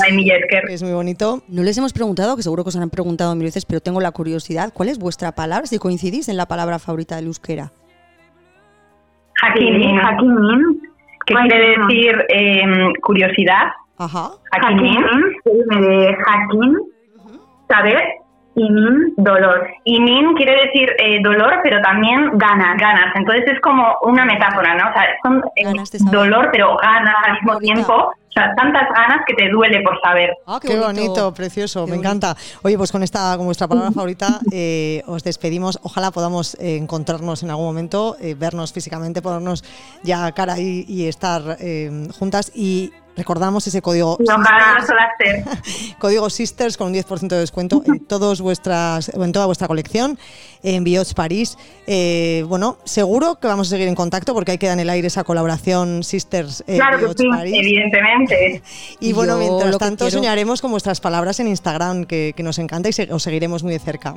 es, 0.68 0.83
muy 0.83 0.93
bonito. 0.93 1.43
No 1.49 1.62
les 1.62 1.78
hemos 1.78 1.93
preguntado, 1.93 2.37
que 2.37 2.43
seguro 2.43 2.62
que 2.62 2.68
os 2.68 2.76
han 2.76 2.91
preguntado 2.91 3.35
mil 3.35 3.45
veces, 3.47 3.64
pero 3.64 3.80
tengo 3.80 4.01
la 4.01 4.12
curiosidad, 4.12 4.72
¿cuál 4.72 4.89
es 4.89 4.99
vuestra 4.99 5.33
palabra, 5.33 5.66
si 5.66 5.78
coincidís 5.78 6.28
en 6.28 6.37
la 6.37 6.47
palabra 6.47 6.78
favorita 6.78 7.16
de 7.16 7.26
euskera? 7.26 7.72
Hakimin. 9.43 9.99
Hakimin. 9.99 10.83
Que 11.26 11.35
quiere 11.35 11.76
decir 11.78 12.26
em, 12.28 12.93
curiosidad. 13.01 13.68
Ajá. 14.05 14.30
Hakimin. 14.50 15.05
Hakimin. 15.44 15.80
de 15.80 16.16
hakim, 16.26 16.78
saber 17.68 18.22
y 18.55 18.70
min, 18.70 19.14
dolor. 19.16 19.66
Y 19.84 20.00
min 20.00 20.34
quiere 20.34 20.53
decir 20.66 20.90
eh, 20.98 21.20
dolor, 21.22 21.61
pero 21.62 21.80
también 21.80 22.36
ganas. 22.36 22.78
Ganas. 22.78 23.14
Entonces 23.14 23.44
es 23.46 23.61
como 23.61 23.84
una 24.03 24.24
metáfora, 24.24 24.74
¿no? 24.74 24.90
O 24.90 24.92
sea, 24.92 25.05
son 25.22 25.42
eh, 25.57 26.11
dolor, 26.11 26.50
pero 26.53 26.76
ganas 26.76 27.14
al 27.26 27.32
mismo 27.34 27.59
tiempo. 27.59 27.94
O 27.94 28.32
sea, 28.32 28.55
tantas 28.57 28.88
ganas 28.94 29.20
que 29.26 29.34
te 29.34 29.50
duele 29.50 29.82
por 29.82 30.00
saber. 30.00 30.30
Ah, 30.46 30.59
qué, 30.61 30.78
bonito. 30.78 31.34
precioso, 31.34 31.86
me 31.86 31.96
encanta. 31.96 32.34
Oye, 32.62 32.78
pues 32.78 32.90
con 32.90 33.03
esta, 33.03 33.36
con 33.36 33.44
vuestra 33.44 33.68
palabra 33.68 33.90
favorita, 33.90 34.40
eh, 34.50 35.03
os 35.07 35.22
despedimos. 35.22 35.78
Ojalá 35.82 36.11
podamos 36.11 36.57
encontrarnos 36.59 37.42
en 37.42 37.50
algún 37.50 37.66
momento, 37.66 38.16
vernos 38.36 38.72
físicamente, 38.72 39.20
ponernos 39.20 39.64
ya 40.03 40.32
cara 40.32 40.59
y, 40.59 40.84
y 40.88 41.09
estar 41.09 41.42
juntas. 42.18 42.53
Y 42.55 42.92
Recordamos 43.17 43.67
ese 43.67 43.83
código. 43.83 44.17
Sisters, 44.19 45.97
código 45.99 46.31
Sisters 46.31 46.77
con 46.77 46.89
un 46.89 46.95
10% 46.95 47.29
de 47.29 47.39
descuento 47.39 47.83
en, 47.87 48.01
todos 48.07 48.41
vuestras, 48.41 49.11
en 49.11 49.33
toda 49.33 49.47
vuestra 49.47 49.69
colección 49.69 50.19
en 50.63 50.83
Biots 50.85 51.13
París. 51.13 51.59
Eh, 51.87 52.45
bueno, 52.49 52.79
seguro 52.85 53.39
que 53.39 53.47
vamos 53.49 53.69
a 53.69 53.71
seguir 53.71 53.89
en 53.89 53.95
contacto 53.95 54.33
porque 54.33 54.53
hay 54.53 54.59
queda 54.59 54.73
en 54.73 54.81
el 54.81 54.91
aire 54.91 55.09
esa 55.09 55.25
colaboración 55.25 56.03
Sisters 56.03 56.65
eh, 56.67 56.77
claro 56.77 56.99
que 56.99 57.23
sí, 57.23 57.29
evidentemente. 57.55 58.63
y 59.01 59.13
bueno, 59.13 59.37
mientras 59.37 59.77
tanto 59.79 60.11
soñaremos 60.11 60.63
con 60.63 60.71
vuestras 60.71 61.01
palabras 61.01 61.39
en 61.41 61.49
Instagram, 61.49 62.05
que, 62.05 62.35
nos 62.43 62.59
encanta 62.59 62.89
y 62.89 63.13
os 63.13 63.23
seguiremos 63.23 63.63
muy 63.63 63.73
de 63.73 63.79
cerca. 63.79 64.17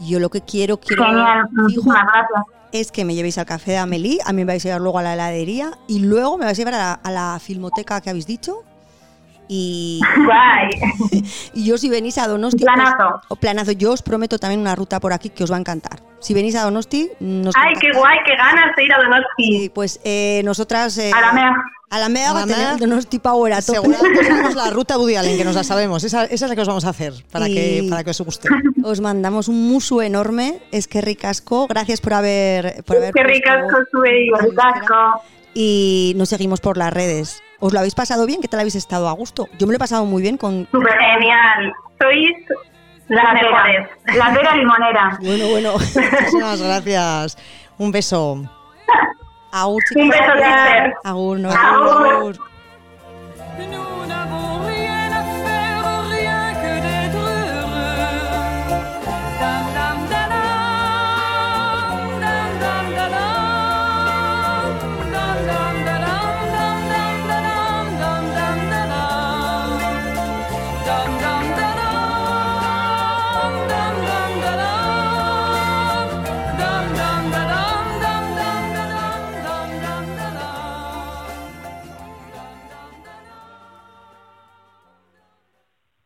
Yo 0.00 0.18
lo 0.18 0.30
que 0.30 0.40
quiero, 0.40 0.78
quiero. 0.78 1.04
Genial, 1.04 1.48
muchísimas 1.52 2.04
gracias 2.04 2.61
es 2.72 2.90
que 2.90 3.04
me 3.04 3.14
llevéis 3.14 3.38
al 3.38 3.46
café 3.46 3.72
de 3.72 3.78
Amelie, 3.78 4.18
a 4.24 4.32
mí 4.32 4.38
me 4.38 4.46
vais 4.46 4.64
a 4.64 4.68
llevar 4.68 4.80
luego 4.80 4.98
a 4.98 5.02
la 5.02 5.14
heladería 5.14 5.72
y 5.86 6.00
luego 6.00 6.38
me 6.38 6.44
vais 6.44 6.58
a 6.58 6.64
llevar 6.64 6.98
a 7.02 7.10
la, 7.10 7.38
filmoteca 7.40 8.00
que 8.00 8.10
habéis 8.10 8.26
dicho. 8.26 8.64
Y, 9.48 10.00
y 11.54 11.64
yo 11.64 11.76
si 11.76 11.88
venís 11.88 12.18
a 12.18 12.26
Donosti... 12.26 12.64
Planazo. 12.64 13.20
o 13.28 13.36
planazo. 13.36 13.72
Yo 13.72 13.92
os 13.92 14.02
prometo 14.02 14.38
también 14.38 14.60
una 14.60 14.74
ruta 14.74 15.00
por 15.00 15.12
aquí 15.12 15.30
que 15.30 15.44
os 15.44 15.52
va 15.52 15.56
a 15.56 15.60
encantar. 15.60 16.00
Si 16.20 16.34
venís 16.34 16.54
a 16.56 16.62
Donosti... 16.62 17.10
Nos 17.20 17.54
¡Ay, 17.56 17.74
qué 17.80 17.92
guay! 17.92 18.18
¡Qué 18.24 18.36
ganas 18.36 18.74
de 18.76 18.84
ir 18.84 18.92
a 18.92 18.98
Donosti! 18.98 19.70
pues 19.74 20.00
eh, 20.04 20.40
nosotras... 20.44 20.96
Eh, 20.98 21.10
a 21.14 21.20
la 21.20 21.32
mea. 21.32 21.54
A 21.92 21.98
la 21.98 22.08
mega 22.08 22.32
va 22.32 22.44
a 22.44 22.46
tener 22.46 22.78
Donosti 22.78 23.18
Power 23.18 23.52
a 23.52 23.60
tope. 23.60 23.90
tenemos 24.14 24.54
la 24.54 24.70
ruta 24.70 24.96
Woody 24.96 25.16
Allen, 25.16 25.36
que 25.36 25.44
nos 25.44 25.54
la 25.54 25.62
sabemos. 25.62 26.02
Esa, 26.04 26.24
esa, 26.24 26.46
es 26.46 26.48
la 26.48 26.54
que 26.54 26.62
os 26.62 26.68
vamos 26.68 26.86
a 26.86 26.88
hacer, 26.88 27.12
para, 27.30 27.44
que, 27.48 27.86
para 27.90 28.02
que 28.02 28.10
os 28.12 28.20
guste. 28.22 28.48
Os 28.82 29.02
mandamos 29.02 29.48
un 29.48 29.68
musu 29.68 30.00
enorme. 30.00 30.62
Es 30.72 30.88
que 30.88 31.02
ricasco. 31.02 31.66
Gracias 31.68 32.00
por 32.00 32.14
haber... 32.14 32.82
Por 32.84 32.96
haber 32.96 33.10
es 33.10 33.14
que 33.14 33.22
ricasco, 33.24 33.76
sube 33.90 34.30
ricasco. 34.40 35.22
Y 35.52 36.14
nos 36.16 36.30
seguimos 36.30 36.62
por 36.62 36.78
las 36.78 36.94
redes. 36.94 37.42
¿Os 37.60 37.74
lo 37.74 37.80
habéis 37.80 37.94
pasado 37.94 38.24
bien? 38.24 38.40
¿Qué 38.40 38.48
tal 38.48 38.60
habéis 38.60 38.74
estado 38.74 39.06
a 39.06 39.12
gusto? 39.12 39.48
Yo 39.58 39.66
me 39.66 39.72
lo 39.72 39.76
he 39.76 39.78
pasado 39.78 40.06
muy 40.06 40.22
bien 40.22 40.38
con... 40.38 40.66
Súper 40.72 40.98
genial. 40.98 41.74
Sois 42.00 42.36
las 43.08 43.34
mejores. 43.34 43.88
La 44.16 44.30
vera 44.30 44.56
limonera. 44.56 45.18
Bueno, 45.20 45.46
bueno. 45.48 45.72
Muchísimas 46.20 46.62
gracias. 46.62 47.36
Un 47.76 47.92
beso. 47.92 48.48
Agur, 49.52 49.82
Un 49.96 50.08
beso. 50.08 50.32
Agur, 51.04 51.38
no. 51.38 51.50
Agur. 51.50 52.34